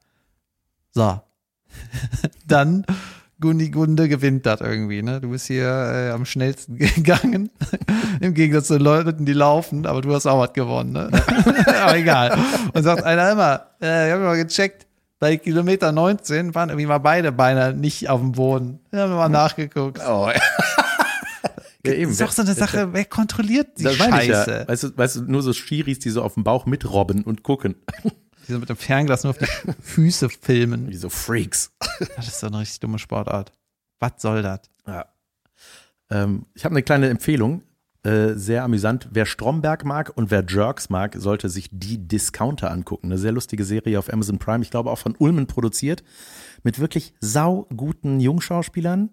So. 0.93 1.21
Dann 2.47 2.85
Gundi 3.41 3.71
Gunde 3.71 4.09
gewinnt 4.09 4.47
das 4.47 4.61
irgendwie, 4.61 5.03
ne? 5.03 5.21
Du 5.21 5.31
bist 5.31 5.47
hier 5.47 5.69
äh, 5.69 6.11
am 6.11 6.25
schnellsten 6.25 6.77
gegangen. 6.79 7.51
Im 8.21 8.35
Gegensatz 8.35 8.67
zu 8.67 8.75
den 8.75 8.83
Leuten, 8.83 9.25
die 9.27 9.33
laufen, 9.33 9.87
aber 9.87 10.01
du 10.01 10.13
hast 10.13 10.27
auch 10.27 10.41
was 10.41 10.53
gewonnen, 10.53 10.93
ne? 10.93 11.11
aber 11.83 11.97
egal. 11.97 12.37
Und 12.73 12.83
sagt 12.83 13.05
einer 13.05 13.31
immer, 13.31 13.67
äh, 13.81 14.09
ich 14.09 14.15
hab 14.15 14.21
mal 14.21 14.37
gecheckt, 14.37 14.87
bei 15.21 15.37
Kilometer 15.37 15.93
19 15.93 16.55
waren 16.55 16.69
irgendwie 16.69 16.87
mal 16.87 16.99
beide 16.99 17.33
Beine 17.33 17.75
nicht 17.75 18.09
auf 18.09 18.21
dem 18.21 18.33
Boden. 18.33 18.81
Da 18.91 19.03
haben 19.03 19.11
wir 19.11 19.17
mal 19.17 19.29
nachgeguckt. 19.29 20.01
Oh. 20.07 20.31
ja, 21.87 21.93
eben. 21.93 22.05
Das 22.05 22.13
ist 22.13 22.21
doch 22.21 22.33
so 22.33 22.43
eine 22.43 22.55
Sache, 22.55 22.93
wer 22.93 23.05
kontrolliert 23.05 23.79
die 23.79 23.85
Das 23.85 23.97
Scheiße? 23.97 24.59
ja. 24.61 24.69
Weißt 24.69 24.83
du, 24.85 24.97
weißt 24.97 25.17
du, 25.17 25.23
nur 25.23 25.43
so 25.43 25.53
Schiris, 25.53 25.99
die 25.99 26.11
so 26.11 26.23
auf 26.23 26.35
dem 26.35 26.45
Bauch 26.45 26.67
mitrobben 26.67 27.25
und 27.25 27.43
gucken. 27.43 27.77
Die 28.49 28.53
so 28.53 28.59
mit 28.59 28.69
dem 28.69 28.77
Fernglas 28.77 29.25
nur 29.25 29.31
auf 29.31 29.39
die 29.39 29.47
Füße 29.83 30.31
filmen. 30.31 30.89
Wie 30.89 30.97
so 30.97 31.11
Freaks. 31.11 31.71
Das 32.17 32.29
ist 32.29 32.41
so 32.41 32.47
eine 32.47 32.61
richtig 32.61 32.81
dumme 32.81 32.99
Sportart. 32.99 33.53
Was 34.01 34.13
soll 34.19 34.43
das? 34.43 34.61
Ja. 34.87 35.07
Ähm, 36.11 36.47
ich 36.55 36.65
habe 36.65 36.73
eine 36.75 36.83
kleine 36.83 37.09
Empfehlung. 37.09 37.63
Äh, 38.05 38.35
sehr 38.35 38.63
amüsant. 38.63 39.09
Wer 39.11 39.27
Stromberg 39.27 39.85
mag 39.85 40.17
und 40.17 40.31
wer 40.31 40.45
Jerks 40.49 40.89
mag, 40.89 41.17
sollte 41.19 41.49
sich 41.49 41.69
die 41.73 41.99
Discounter 41.99 42.71
angucken. 42.71 43.09
Eine 43.09 43.19
sehr 43.19 43.33
lustige 43.33 43.65
Serie 43.65 43.99
auf 43.99 44.11
Amazon 44.13 44.39
Prime. 44.39 44.63
Ich 44.63 44.71
glaube 44.71 44.91
auch 44.91 44.99
von 44.99 45.17
Ulmen 45.19 45.47
produziert. 45.47 46.05
Mit 46.63 46.79
wirklich 46.79 47.13
sauguten 47.21 48.21
Jungschauspielern. 48.21 49.11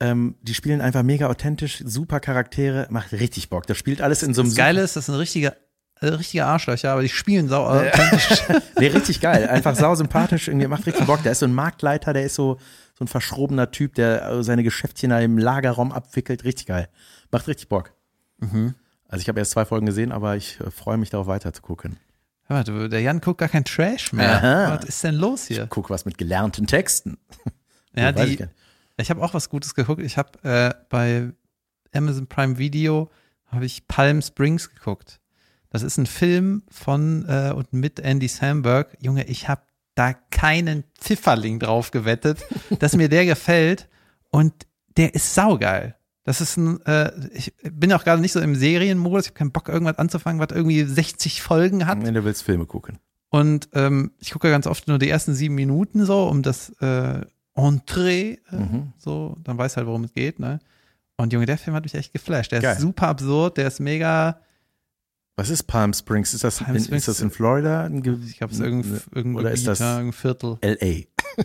Ähm, 0.00 0.34
die 0.42 0.54
spielen 0.54 0.80
einfach 0.80 1.02
mega 1.02 1.28
authentisch, 1.28 1.82
super 1.84 2.20
Charaktere, 2.20 2.86
macht 2.90 3.12
richtig 3.12 3.50
Bock. 3.50 3.66
Das 3.66 3.78
spielt 3.78 4.00
alles 4.00 4.22
in 4.22 4.34
so 4.34 4.42
einem 4.42 4.50
Das 4.50 4.56
Geile 4.56 4.82
ist, 4.82 4.94
das 4.96 5.06
sind 5.06 5.16
richtige, 5.16 5.56
äh, 6.00 6.06
richtige 6.08 6.44
Arschlöcher, 6.44 6.92
aber 6.92 7.02
die 7.02 7.08
spielen 7.08 7.48
sau 7.48 7.66
authentisch. 7.66 8.42
Nee, 8.78 8.88
richtig 8.88 9.20
geil. 9.20 9.48
Einfach 9.48 9.74
sau 9.74 9.94
sympathisch, 9.94 10.48
irgendwie 10.48 10.68
macht 10.68 10.86
richtig 10.86 11.06
Bock. 11.06 11.22
Der 11.22 11.32
ist 11.32 11.40
so 11.40 11.46
ein 11.46 11.54
Marktleiter, 11.54 12.12
der 12.12 12.24
ist 12.24 12.34
so, 12.34 12.58
so 12.96 13.04
ein 13.04 13.08
verschrobener 13.08 13.70
Typ, 13.72 13.94
der 13.94 14.42
seine 14.44 14.62
Geschäftchen 14.62 15.10
da 15.10 15.18
im 15.20 15.36
Lagerraum 15.36 15.90
abwickelt. 15.90 16.44
Richtig 16.44 16.66
geil. 16.66 16.88
Macht 17.32 17.48
richtig 17.48 17.68
Bock. 17.68 17.92
Also 19.08 19.22
ich 19.22 19.28
habe 19.28 19.40
erst 19.40 19.52
zwei 19.52 19.64
Folgen 19.64 19.86
gesehen, 19.86 20.12
aber 20.12 20.36
ich 20.36 20.60
äh, 20.60 20.70
freue 20.70 20.96
mich 20.96 21.10
darauf 21.10 21.26
weiter 21.26 21.52
zu 21.52 21.62
gucken. 21.62 21.98
Hör 22.44 22.64
mal, 22.64 22.88
der 22.88 23.00
Jan 23.00 23.20
guckt 23.20 23.38
gar 23.38 23.48
kein 23.48 23.64
Trash 23.64 24.12
mehr. 24.12 24.42
Aha. 24.42 24.76
Was 24.76 24.84
ist 24.84 25.04
denn 25.04 25.16
los 25.16 25.46
hier? 25.46 25.66
Guck 25.66 25.90
was 25.90 26.04
mit 26.04 26.18
gelernten 26.18 26.66
Texten. 26.66 27.18
Ja, 27.96 28.12
die, 28.12 28.34
ich 28.34 28.44
ich 28.96 29.10
habe 29.10 29.22
auch 29.22 29.34
was 29.34 29.48
Gutes 29.48 29.74
geguckt. 29.74 30.00
Ich 30.02 30.18
habe 30.18 30.38
äh, 30.44 30.72
bei 30.88 31.32
Amazon 31.92 32.28
Prime 32.28 32.58
Video 32.58 33.10
habe 33.46 33.64
ich 33.64 33.88
Palm 33.88 34.22
Springs 34.22 34.72
geguckt. 34.72 35.20
Das 35.70 35.82
ist 35.82 35.98
ein 35.98 36.06
Film 36.06 36.62
von 36.70 37.26
äh, 37.28 37.52
und 37.54 37.72
mit 37.72 38.00
Andy 38.00 38.28
Samberg. 38.28 38.96
Junge, 39.00 39.24
ich 39.26 39.48
habe 39.48 39.62
da 39.94 40.12
keinen 40.12 40.84
Pfifferling 41.00 41.58
drauf 41.58 41.90
gewettet, 41.90 42.38
dass 42.78 42.96
mir 42.96 43.08
der 43.08 43.26
gefällt 43.26 43.88
und 44.30 44.52
der 44.96 45.14
ist 45.14 45.34
saugeil. 45.34 45.94
Das 46.24 46.40
ist 46.40 46.56
ein, 46.56 46.80
äh, 46.86 47.10
ich 47.32 47.54
bin 47.62 47.92
auch 47.92 48.04
gerade 48.04 48.20
nicht 48.20 48.32
so 48.32 48.40
im 48.40 48.54
Serienmodus, 48.54 49.24
ich 49.24 49.28
habe 49.30 49.38
keinen 49.38 49.52
Bock, 49.52 49.68
irgendwas 49.68 49.98
anzufangen, 49.98 50.40
was 50.40 50.54
irgendwie 50.54 50.82
60 50.84 51.40
Folgen 51.42 51.86
hat. 51.86 52.02
Wenn 52.04 52.14
du 52.14 52.24
willst 52.24 52.42
Filme 52.42 52.66
gucken. 52.66 52.98
Und 53.30 53.68
ähm, 53.74 54.12
ich 54.18 54.30
gucke 54.30 54.50
ganz 54.50 54.66
oft 54.66 54.88
nur 54.88 54.98
die 54.98 55.08
ersten 55.08 55.34
sieben 55.34 55.54
Minuten 55.54 56.04
so, 56.06 56.26
um 56.28 56.42
das 56.42 56.70
äh, 56.80 57.22
Entree, 57.54 58.36
äh, 58.52 58.56
Mhm. 58.56 58.92
so, 58.98 59.36
dann 59.42 59.58
weiß 59.58 59.76
halt, 59.76 59.86
worum 59.86 60.04
es 60.04 60.12
geht, 60.12 60.38
ne? 60.38 60.60
Und 61.16 61.32
Junge, 61.32 61.46
der 61.46 61.58
Film 61.58 61.74
hat 61.74 61.82
mich 61.84 61.94
echt 61.94 62.12
geflasht. 62.12 62.52
Der 62.52 62.60
Geil. 62.60 62.74
ist 62.76 62.80
super 62.82 63.08
absurd, 63.08 63.56
der 63.56 63.66
ist 63.66 63.80
mega, 63.80 64.40
Was 65.38 65.50
ist 65.50 65.62
Palm 65.64 65.92
Springs? 65.92 66.34
Ist 66.34 66.42
das, 66.42 66.58
Palm 66.58 66.74
in, 66.74 66.82
Springs- 66.82 67.02
ist 67.02 67.08
das 67.08 67.20
in 67.20 67.30
Florida? 67.30 67.84
Ein 67.84 68.02
Ge- 68.02 68.18
ich 68.26 68.38
glaube, 68.38 68.52
es 68.52 68.58
ist 68.58 68.64
irgendein, 68.64 69.00
irgendein 69.14 69.40
Oder 69.40 69.50
ist 69.52 69.60
Gebiet, 69.60 69.68
das 69.68 69.78
ja, 69.78 69.92
irgendein 69.98 70.12
Viertel. 70.12 70.58
LA? 70.62 71.04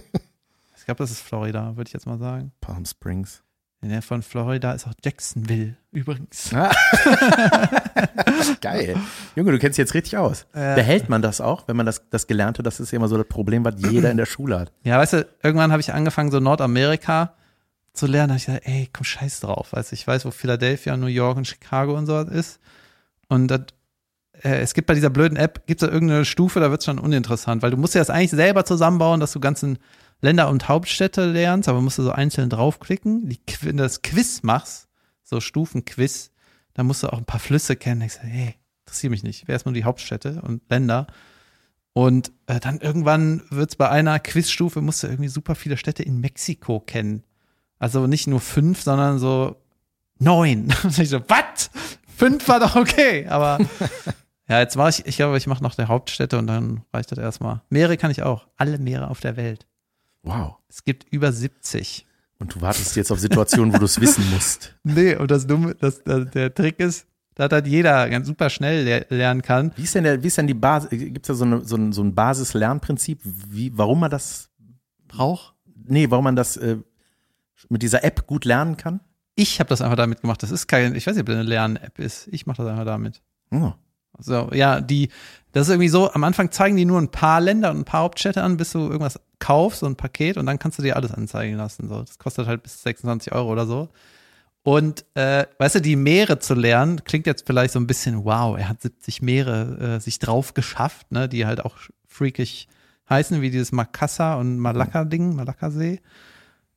Ich 0.75 0.85
glaube, 0.85 0.97
das 1.01 1.11
ist 1.11 1.21
Florida, 1.21 1.77
würde 1.77 1.87
ich 1.87 1.93
jetzt 1.93 2.05
mal 2.07 2.17
sagen. 2.19 2.51
Palm 2.59 2.83
Springs. 2.85 3.41
In 3.81 3.87
der 3.89 4.01
von 4.01 4.21
Florida 4.21 4.73
ist 4.73 4.85
auch 4.85 4.91
Jacksonville, 5.01 5.77
übrigens. 5.93 6.49
Geil. 8.61 8.97
Junge, 9.35 9.51
du 9.53 9.59
kennst 9.59 9.77
dich 9.77 9.83
jetzt 9.83 9.93
richtig 9.93 10.17
aus. 10.17 10.41
Äh. 10.53 10.75
Behält 10.75 11.07
man 11.07 11.21
das 11.21 11.39
auch, 11.39 11.67
wenn 11.69 11.77
man 11.77 11.85
das, 11.85 12.01
das 12.09 12.27
Gelernte, 12.27 12.63
das 12.63 12.81
ist 12.81 12.91
ja 12.91 12.97
immer 12.97 13.07
so 13.07 13.15
das 13.17 13.27
Problem, 13.27 13.63
was 13.63 13.75
jeder 13.77 14.11
in 14.11 14.17
der 14.17 14.25
Schule 14.25 14.59
hat. 14.59 14.73
Ja, 14.83 14.97
weißt 14.99 15.13
du, 15.13 15.25
irgendwann 15.41 15.71
habe 15.71 15.79
ich 15.81 15.93
angefangen, 15.93 16.31
so 16.31 16.41
Nordamerika 16.41 17.33
zu 17.93 18.05
lernen. 18.07 18.29
Da 18.29 18.33
hab 18.33 18.39
ich 18.39 18.45
gesagt, 18.47 18.67
ey, 18.67 18.89
komm, 18.91 19.05
scheiß 19.05 19.39
drauf. 19.39 19.69
Du, 19.71 19.81
ich 19.91 20.05
weiß, 20.05 20.25
wo 20.25 20.31
Philadelphia, 20.31 20.97
New 20.97 21.05
York 21.07 21.37
und 21.37 21.47
Chicago 21.47 21.95
und 21.97 22.07
so 22.07 22.19
ist. 22.21 22.59
Und 23.29 23.47
das, 23.47 23.61
äh, 24.41 24.59
es 24.59 24.73
gibt 24.73 24.87
bei 24.87 24.93
dieser 24.93 25.09
blöden 25.09 25.37
App, 25.37 25.65
gibt 25.67 25.81
es 25.81 25.87
da 25.87 25.93
irgendeine 25.93 26.25
Stufe, 26.25 26.59
da 26.59 26.69
wird 26.71 26.81
es 26.81 26.85
schon 26.85 26.99
uninteressant, 26.99 27.61
weil 27.61 27.71
du 27.71 27.77
musst 27.77 27.95
dir 27.95 27.99
das 27.99 28.09
eigentlich 28.09 28.31
selber 28.31 28.65
zusammenbauen, 28.65 29.19
dass 29.19 29.33
du 29.33 29.39
ganzen 29.39 29.77
Länder 30.21 30.49
und 30.49 30.69
Hauptstädte 30.69 31.25
lernst, 31.25 31.67
aber 31.67 31.81
musst 31.81 31.97
du 31.97 32.03
so 32.03 32.11
einzeln 32.11 32.49
draufklicken. 32.49 33.27
Die, 33.27 33.39
wenn 33.61 33.77
du 33.77 33.83
das 33.83 34.01
Quiz 34.01 34.41
machst, 34.43 34.87
so 35.23 35.41
Stufenquiz, 35.41 36.31
dann 36.73 36.87
musst 36.87 37.03
du 37.03 37.07
auch 37.07 37.17
ein 37.17 37.25
paar 37.25 37.39
Flüsse 37.39 37.75
kennen. 37.75 38.01
Ich 38.01 38.13
sag, 38.13 38.23
hey, 38.23 38.55
interessiert 38.85 39.11
mich 39.11 39.23
nicht. 39.23 39.47
Wer 39.47 39.53
erstmal 39.53 39.73
die 39.73 39.83
Hauptstädte 39.83 40.41
und 40.41 40.61
Länder. 40.69 41.07
Und 41.93 42.31
äh, 42.47 42.59
dann 42.59 42.79
irgendwann 42.79 43.43
wird's 43.49 43.75
bei 43.75 43.89
einer 43.89 44.19
Quizstufe, 44.19 44.81
musst 44.81 45.03
du 45.03 45.07
irgendwie 45.07 45.29
super 45.29 45.55
viele 45.55 45.77
Städte 45.77 46.03
in 46.03 46.19
Mexiko 46.19 46.79
kennen. 46.79 47.23
Also 47.77 48.07
nicht 48.07 48.27
nur 48.27 48.39
fünf, 48.39 48.81
sondern 48.81 49.19
so 49.19 49.57
neun. 50.19 50.73
Und 50.83 50.97
ich 50.97 51.09
so, 51.09 51.21
was? 51.27 51.69
Fünf 52.15 52.47
war 52.47 52.59
doch 52.59 52.75
okay, 52.75 53.27
aber 53.27 53.59
ja, 54.47 54.59
jetzt 54.59 54.75
war 54.75 54.89
ich, 54.89 55.05
ich 55.05 55.15
glaube, 55.15 55.37
ich 55.37 55.47
mache 55.47 55.63
noch 55.63 55.75
der 55.75 55.87
Hauptstädte 55.87 56.37
und 56.37 56.47
dann 56.47 56.83
reicht 56.93 57.11
das 57.11 57.19
erstmal. 57.19 57.61
Meere 57.69 57.97
kann 57.97 58.11
ich 58.11 58.23
auch. 58.23 58.47
Alle 58.57 58.77
Meere 58.77 59.09
auf 59.09 59.19
der 59.21 59.37
Welt. 59.37 59.65
Wow. 60.23 60.55
Es 60.67 60.83
gibt 60.83 61.05
über 61.11 61.31
70. 61.31 62.05
Und 62.39 62.55
du 62.55 62.61
wartest 62.61 62.95
jetzt 62.95 63.11
auf 63.11 63.19
Situationen, 63.19 63.73
wo 63.73 63.77
du 63.77 63.85
es 63.85 64.01
wissen 64.01 64.29
musst. 64.31 64.75
Nee, 64.83 65.15
und 65.15 65.31
das 65.31 65.47
Dumme, 65.47 65.75
das, 65.75 66.03
das, 66.03 66.29
der 66.31 66.53
Trick 66.53 66.79
ist, 66.79 67.07
dass 67.35 67.51
halt 67.51 67.67
jeder 67.67 68.09
ganz 68.09 68.27
super 68.27 68.49
schnell 68.49 68.83
le 68.83 69.05
lernen 69.09 69.41
kann. 69.41 69.71
Wie 69.75 69.83
ist 69.83 69.95
denn, 69.95 70.03
der, 70.03 70.21
wie 70.21 70.27
ist 70.27 70.37
denn 70.37 70.47
die 70.47 70.53
Basis? 70.53 70.89
Gibt 70.89 71.19
es 71.19 71.27
da 71.27 71.33
so, 71.35 71.45
eine, 71.45 71.63
so 71.63 71.77
ein, 71.77 71.93
so 71.93 72.03
ein 72.03 72.13
Basislernprinzip, 72.13 73.21
wie, 73.23 73.71
warum 73.77 74.01
man 74.01 74.11
das, 74.11 74.49
Brauch. 75.07 75.53
nee, 75.85 76.09
warum 76.09 76.25
man 76.25 76.35
das 76.35 76.57
äh, 76.57 76.77
mit 77.69 77.81
dieser 77.81 78.03
App 78.03 78.27
gut 78.27 78.45
lernen 78.45 78.75
kann? 78.77 78.99
Ich 79.35 79.59
habe 79.59 79.69
das 79.69 79.81
einfach 79.81 79.95
damit 79.95 80.21
gemacht. 80.21 80.43
Das 80.43 80.51
ist 80.51 80.67
kein, 80.67 80.95
ich 80.95 81.07
weiß 81.07 81.15
nicht, 81.15 81.21
ob 81.21 81.27
das 81.27 81.37
eine 81.37 81.47
Lern-App 81.49 81.97
ist. 81.97 82.27
Ich 82.27 82.45
mache 82.45 82.61
das 82.61 82.71
einfach 82.71 82.85
damit. 82.85 83.21
Oh. 83.51 83.73
So, 84.19 84.49
ja, 84.53 84.81
die, 84.81 85.09
das 85.51 85.67
ist 85.67 85.73
irgendwie 85.73 85.89
so, 85.89 86.11
am 86.11 86.23
Anfang 86.23 86.51
zeigen 86.51 86.75
die 86.75 86.85
nur 86.85 86.99
ein 86.99 87.09
paar 87.09 87.41
Länder 87.41 87.71
und 87.71 87.79
ein 87.79 87.85
paar 87.85 88.01
Hauptstädte 88.01 88.41
an, 88.41 88.57
bis 88.57 88.71
du 88.71 88.79
irgendwas 88.79 89.19
kaufst, 89.39 89.79
so 89.81 89.85
ein 89.85 89.95
Paket, 89.95 90.37
und 90.37 90.45
dann 90.45 90.59
kannst 90.59 90.79
du 90.79 90.83
dir 90.83 90.95
alles 90.95 91.11
anzeigen 91.11 91.57
lassen. 91.57 91.89
So. 91.89 92.01
Das 92.01 92.17
kostet 92.17 92.47
halt 92.47 92.63
bis 92.63 92.81
26 92.83 93.33
Euro 93.33 93.51
oder 93.51 93.65
so. 93.65 93.89
Und 94.63 95.03
äh, 95.15 95.45
weißt 95.57 95.75
du, 95.75 95.81
die 95.81 95.97
Meere 95.97 96.39
zu 96.39 96.53
lernen, 96.53 97.03
klingt 97.03 97.27
jetzt 97.27 97.45
vielleicht 97.45 97.73
so 97.73 97.79
ein 97.79 97.87
bisschen, 97.87 98.23
wow, 98.23 98.57
er 98.57 98.69
hat 98.69 98.81
70 98.81 99.21
Meere 99.21 99.97
äh, 99.97 99.99
sich 99.99 100.19
drauf 100.19 100.53
geschafft, 100.53 101.11
ne, 101.11 101.27
die 101.27 101.45
halt 101.45 101.65
auch 101.65 101.75
freakig 102.07 102.69
heißen, 103.09 103.41
wie 103.41 103.51
dieses 103.51 103.73
Makassar 103.73 104.37
und 104.37 104.57
Malakka-Ding, 104.59 105.35
Malakka-See. 105.35 105.99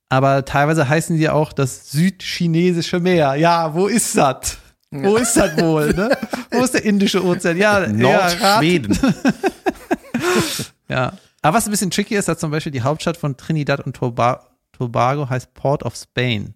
Aber 0.09 0.45
teilweise 0.45 0.89
heißen 0.89 1.17
die 1.17 1.29
auch 1.29 1.53
das 1.53 1.91
südchinesische 1.93 3.01
Meer. 3.01 3.37
Ja, 3.37 3.75
wo 3.75 3.87
ist 3.87 4.17
das? 4.17 4.59
Wo 4.91 5.17
ist 5.17 5.35
das 5.37 5.57
wohl? 5.59 5.93
Ne? 5.93 6.17
Wo 6.51 6.63
ist 6.63 6.75
der 6.75 6.85
Indische 6.85 7.25
Ozean? 7.25 7.57
Ja, 7.57 7.87
Nordschweden. 7.87 8.97
ja. 10.89 11.13
Aber 11.43 11.57
was 11.57 11.67
ein 11.67 11.71
bisschen 11.71 11.91
tricky 11.91 12.15
ist, 12.17 12.29
dass 12.29 12.39
zum 12.39 12.51
Beispiel 12.51 12.73
die 12.73 12.83
Hauptstadt 12.83 13.17
von 13.17 13.37
Trinidad 13.37 13.81
und 13.81 13.95
Toba 13.97 14.51
Tobago 14.73 15.29
heißt 15.29 15.55
Port 15.55 15.83
of 15.85 15.97
Spain. 15.97 16.55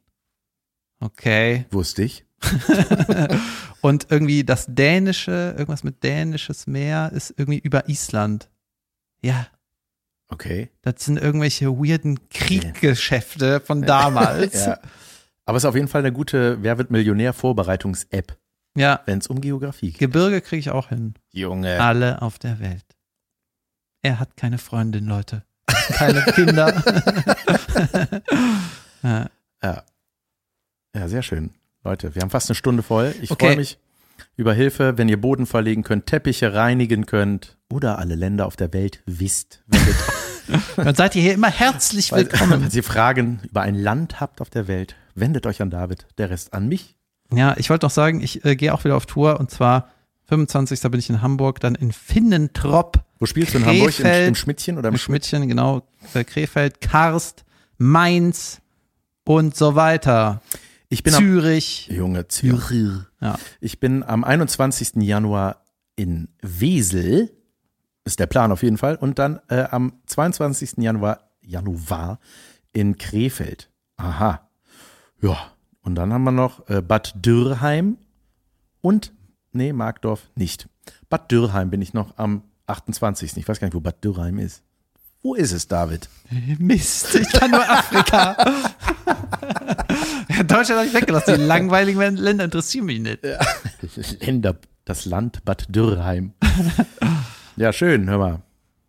Okay. 1.00 1.66
Wusste 1.70 2.02
ich. 2.02 2.24
Und 3.80 4.06
irgendwie 4.10 4.44
das 4.44 4.66
dänische, 4.68 5.54
irgendwas 5.56 5.84
mit 5.84 6.02
dänisches 6.02 6.66
Meer 6.66 7.10
ist 7.14 7.34
irgendwie 7.36 7.58
über 7.58 7.88
Island. 7.88 8.50
Ja, 9.22 9.46
Okay. 10.32 10.70
das 10.82 11.04
sind 11.04 11.18
irgendwelche 11.18 11.66
weirden 11.70 12.28
Krieggeschäfte 12.28 13.60
von 13.60 13.82
damals. 13.86 14.66
Ja. 14.66 14.78
Aber 15.46 15.56
es 15.56 15.64
ist 15.64 15.68
auf 15.68 15.74
jeden 15.74 15.88
Fall 15.88 16.00
eine 16.00 16.12
gute 16.12 16.62
Wer 16.62 16.78
wird 16.78 16.90
Millionär 16.90 17.32
Vorbereitungs-App, 17.32 18.36
ja. 18.76 19.00
wenn 19.06 19.18
es 19.18 19.26
um 19.26 19.40
Geografie 19.40 19.90
geht. 19.90 19.98
Gebirge 19.98 20.40
kriege 20.40 20.60
ich 20.60 20.70
auch 20.70 20.88
hin. 20.90 21.14
Junge. 21.32 21.80
Alle 21.80 22.22
auf 22.22 22.38
der 22.38 22.60
Welt. 22.60 22.84
Er 24.02 24.18
hat 24.18 24.36
keine 24.36 24.58
Freundin, 24.58 25.06
Leute. 25.06 25.44
Keine 25.92 26.22
Kinder. 26.22 26.82
ja. 29.02 29.26
Ja. 29.62 29.82
Ja, 30.94 31.08
sehr 31.08 31.22
schön. 31.22 31.50
Leute, 31.84 32.14
wir 32.14 32.22
haben 32.22 32.30
fast 32.30 32.48
eine 32.50 32.54
Stunde 32.56 32.82
voll. 32.82 33.14
Ich 33.22 33.30
Okay. 33.30 33.46
freue 33.46 33.56
mich 33.56 33.78
über 34.36 34.52
Hilfe, 34.52 34.98
wenn 34.98 35.08
ihr 35.08 35.20
Boden 35.20 35.46
verlegen 35.46 35.82
könnt, 35.82 36.06
Teppiche 36.06 36.52
reinigen 36.54 37.06
könnt 37.06 37.56
oder 37.72 37.98
alle 37.98 38.14
Länder 38.14 38.46
auf 38.46 38.56
der 38.56 38.72
Welt 38.72 39.02
wisst. 39.06 39.62
Dann 40.76 40.94
seid 40.94 41.14
ihr 41.14 41.22
hier 41.22 41.34
immer 41.34 41.50
herzlich 41.50 42.12
willkommen. 42.12 42.60
falls 42.62 42.74
ihr 42.74 42.82
Fragen 42.82 43.40
über 43.48 43.62
ein 43.62 43.74
Land 43.74 44.20
habt 44.20 44.40
auf 44.40 44.50
der 44.50 44.66
Welt, 44.68 44.96
wendet 45.14 45.46
euch 45.46 45.62
an 45.62 45.70
David, 45.70 46.06
der 46.18 46.30
Rest 46.30 46.52
an 46.52 46.68
mich. 46.68 46.96
Ja, 47.32 47.54
ich 47.56 47.70
wollte 47.70 47.86
noch 47.86 47.90
sagen, 47.90 48.20
ich 48.20 48.44
äh, 48.44 48.56
gehe 48.56 48.74
auch 48.74 48.84
wieder 48.84 48.96
auf 48.96 49.06
Tour 49.06 49.38
und 49.38 49.50
zwar 49.50 49.90
25. 50.26 50.80
bin 50.82 51.00
ich 51.00 51.10
in 51.10 51.22
Hamburg, 51.22 51.60
dann 51.60 51.74
in 51.74 51.92
Finnentrop, 51.92 53.04
Wo 53.18 53.26
spielst 53.26 53.54
du 53.54 53.58
in 53.58 53.66
Hamburg? 53.66 53.88
Im, 53.98 54.04
Krefeld. 54.04 54.28
Im 54.28 54.34
Schmidtchen 54.34 54.78
oder 54.78 54.88
im 54.88 54.94
im 54.94 54.98
Schmidt? 54.98 55.26
Schmidtchen, 55.26 55.48
genau, 55.48 55.82
äh, 56.14 56.24
Krefeld, 56.24 56.80
Karst, 56.80 57.44
Mainz 57.78 58.60
und 59.24 59.56
so 59.56 59.74
weiter. 59.74 60.40
Ich 60.88 61.02
bin 61.02 61.14
am, 61.14 61.22
Zürich. 61.22 61.86
Junge, 61.88 62.26
Zürich. 62.28 63.04
Ja. 63.20 63.38
Ich 63.60 63.78
bin 63.78 64.02
am 64.02 64.24
21. 64.24 64.96
Januar 64.96 65.64
in 65.94 66.28
Wesel. 66.42 67.30
Ist 68.04 68.18
der 68.18 68.26
Plan 68.26 68.50
auf 68.50 68.62
jeden 68.62 68.78
Fall. 68.78 68.96
Und 68.96 69.18
dann 69.18 69.40
äh, 69.48 69.62
am 69.70 69.92
22. 70.06 70.78
Januar, 70.78 71.30
Januar 71.42 72.18
in 72.72 72.98
Krefeld. 72.98 73.70
Aha. 73.96 74.49
Ja. 75.22 75.36
Und 75.82 75.94
dann 75.94 76.12
haben 76.12 76.24
wir 76.24 76.32
noch 76.32 76.68
äh, 76.68 76.82
Bad 76.82 77.14
Dürrheim 77.24 77.96
und, 78.80 79.12
nee, 79.52 79.72
Markdorf 79.72 80.28
nicht. 80.34 80.68
Bad 81.08 81.30
Dürrheim 81.30 81.70
bin 81.70 81.82
ich 81.82 81.94
noch 81.94 82.16
am 82.18 82.42
28. 82.66 83.36
Ich 83.36 83.48
weiß 83.48 83.60
gar 83.60 83.66
nicht, 83.66 83.74
wo 83.74 83.80
Bad 83.80 84.02
Dürrheim 84.04 84.38
ist. 84.38 84.62
Wo 85.22 85.34
ist 85.34 85.52
es, 85.52 85.68
David? 85.68 86.08
Mist, 86.58 87.14
ich 87.14 87.30
kann 87.30 87.50
nur 87.50 87.68
Afrika. 87.68 88.36
Ja, 90.28 90.44
Deutschland 90.44 90.78
habe 90.78 90.86
ich 90.86 90.94
weggelassen. 90.94 91.34
Die 91.34 91.42
langweiligen 91.44 92.16
Länder 92.16 92.44
interessieren 92.44 92.86
mich 92.86 93.00
nicht. 93.00 93.18
Länder, 94.20 94.56
das 94.84 95.04
Land 95.04 95.44
Bad 95.44 95.66
Dürrheim. 95.74 96.34
ja, 97.56 97.72
schön, 97.72 98.08
hör 98.08 98.18
mal. 98.18 98.42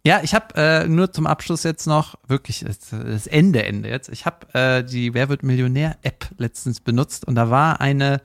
Ja, 0.05 0.21
ich 0.23 0.33
habe 0.33 0.55
äh, 0.55 0.87
nur 0.87 1.11
zum 1.11 1.27
Abschluss 1.27 1.63
jetzt 1.63 1.85
noch 1.85 2.15
wirklich 2.27 2.65
das, 2.65 3.27
Ende 3.27 3.63
Ende 3.63 3.89
jetzt. 3.89 4.09
Ich 4.09 4.25
habe 4.25 4.51
äh, 4.53 4.83
die 4.83 5.13
Wer 5.13 5.29
wird 5.29 5.43
Millionär 5.43 5.97
App 6.01 6.27
letztens 6.37 6.79
benutzt 6.79 7.25
und 7.27 7.35
da 7.35 7.49
war 7.49 7.81
eine 7.81 8.21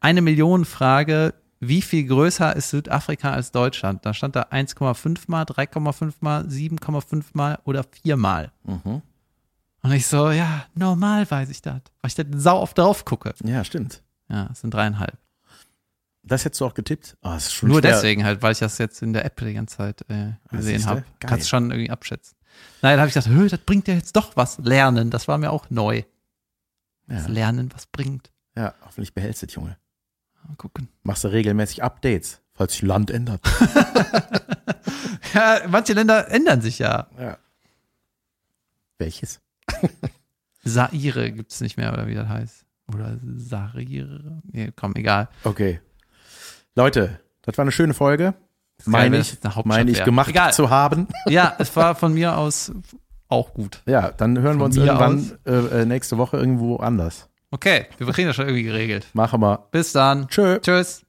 eine 0.00 0.20
Million 0.20 0.66
Frage, 0.66 1.32
wie 1.60 1.80
viel 1.80 2.06
größer 2.06 2.54
ist 2.54 2.68
Südafrika 2.68 3.32
als 3.32 3.52
Deutschland? 3.52 4.04
Da 4.04 4.12
stand 4.12 4.36
da 4.36 4.42
1,5 4.42 5.24
mal, 5.28 5.44
3,5 5.44 6.12
mal, 6.20 6.42
7,5 6.42 7.24
mal 7.32 7.58
oder 7.64 7.84
4 7.84 8.18
mal. 8.18 8.52
Mhm. 8.64 9.00
Und 9.82 9.92
ich 9.92 10.06
so, 10.06 10.30
ja, 10.30 10.66
normal 10.74 11.30
weiß 11.30 11.48
ich 11.48 11.62
das, 11.62 11.80
weil 12.02 12.08
ich 12.08 12.14
da 12.14 12.24
sau 12.36 12.60
oft 12.60 12.76
drauf 12.76 13.06
gucke. 13.06 13.34
Ja, 13.42 13.64
stimmt. 13.64 14.02
Ja, 14.28 14.48
es 14.52 14.60
sind 14.60 14.74
dreieinhalb. 14.74 15.16
Das 16.26 16.44
hättest 16.44 16.60
du 16.60 16.66
auch 16.66 16.74
getippt? 16.74 17.16
Oh, 17.22 17.28
das 17.30 17.62
Nur 17.62 17.80
schwer. 17.80 17.92
deswegen 17.92 18.24
halt, 18.24 18.40
weil 18.42 18.52
ich 18.52 18.58
das 18.58 18.78
jetzt 18.78 19.02
in 19.02 19.12
der 19.12 19.24
App 19.24 19.36
die 19.40 19.52
ganze 19.54 19.76
Zeit 19.76 20.02
äh, 20.08 20.32
gesehen 20.50 20.76
siehste, 20.78 20.88
habe. 20.90 21.04
Kannst 21.20 21.48
schon 21.48 21.70
irgendwie 21.70 21.90
abschätzen. 21.90 22.36
Nein, 22.82 22.96
da 22.96 23.00
habe 23.02 23.08
ich 23.08 23.14
gedacht, 23.14 23.28
hö, 23.30 23.48
das 23.48 23.60
bringt 23.60 23.88
ja 23.88 23.94
jetzt 23.94 24.14
doch 24.16 24.36
was. 24.36 24.58
Lernen, 24.58 25.10
das 25.10 25.28
war 25.28 25.36
mir 25.38 25.50
auch 25.50 25.68
neu. 25.70 26.02
Das 27.06 27.26
Ja, 27.26 27.32
Lernen, 27.32 27.70
was 27.74 27.86
bringt. 27.86 28.30
ja 28.56 28.74
hoffentlich 28.84 29.12
behältst 29.12 29.42
du 29.42 29.46
das, 29.46 29.54
Junge. 29.54 29.76
Mal 30.46 30.56
gucken. 30.56 30.88
Machst 31.02 31.24
du 31.24 31.28
regelmäßig 31.28 31.82
Updates, 31.82 32.40
falls 32.54 32.72
sich 32.72 32.82
Land 32.82 33.10
ändert. 33.10 33.40
Ja, 35.34 35.62
manche 35.68 35.94
Länder 35.94 36.30
ändern 36.30 36.60
sich 36.60 36.78
ja. 36.78 37.08
Ja. 37.18 37.38
Welches? 38.98 39.40
Saire 40.64 41.32
gibt's 41.32 41.60
nicht 41.60 41.76
mehr, 41.76 41.92
oder 41.92 42.06
wie 42.06 42.14
das 42.14 42.28
heißt. 42.28 42.64
Oder 42.94 43.18
Sarire. 43.36 44.42
Nee, 44.44 44.70
komm, 44.76 44.94
egal. 44.94 45.28
Okay. 45.42 45.80
Leute, 46.76 47.20
das 47.42 47.56
war 47.56 47.62
eine 47.62 47.72
schöne 47.72 47.94
Folge. 47.94 48.34
Meine 48.84 49.18
ich, 49.18 49.38
meine 49.64 49.90
ich 49.90 50.02
gemacht 50.02 50.30
Egal. 50.30 50.52
zu 50.52 50.70
haben. 50.70 51.06
Ja, 51.26 51.54
es 51.58 51.74
war 51.76 51.94
von 51.94 52.12
mir 52.12 52.36
aus 52.36 52.72
auch 53.28 53.54
gut. 53.54 53.82
Ja, 53.86 54.10
dann 54.10 54.38
hören 54.38 54.56
wir 54.56 54.60
Von 54.60 54.62
uns 54.66 54.76
mir 54.76 54.86
irgendwann 54.86 55.38
äh, 55.46 55.82
äh, 55.82 55.86
nächste 55.86 56.18
Woche 56.18 56.36
irgendwo 56.36 56.76
anders. 56.76 57.28
Okay, 57.50 57.86
wir 57.98 58.06
kriegen 58.12 58.26
das 58.26 58.36
schon 58.36 58.46
irgendwie 58.46 58.64
geregelt. 58.64 59.06
Machen 59.12 59.40
wir. 59.40 59.66
Bis 59.70 59.92
dann. 59.92 60.28
Tschö. 60.28 60.58
Tschüss. 60.58 61.04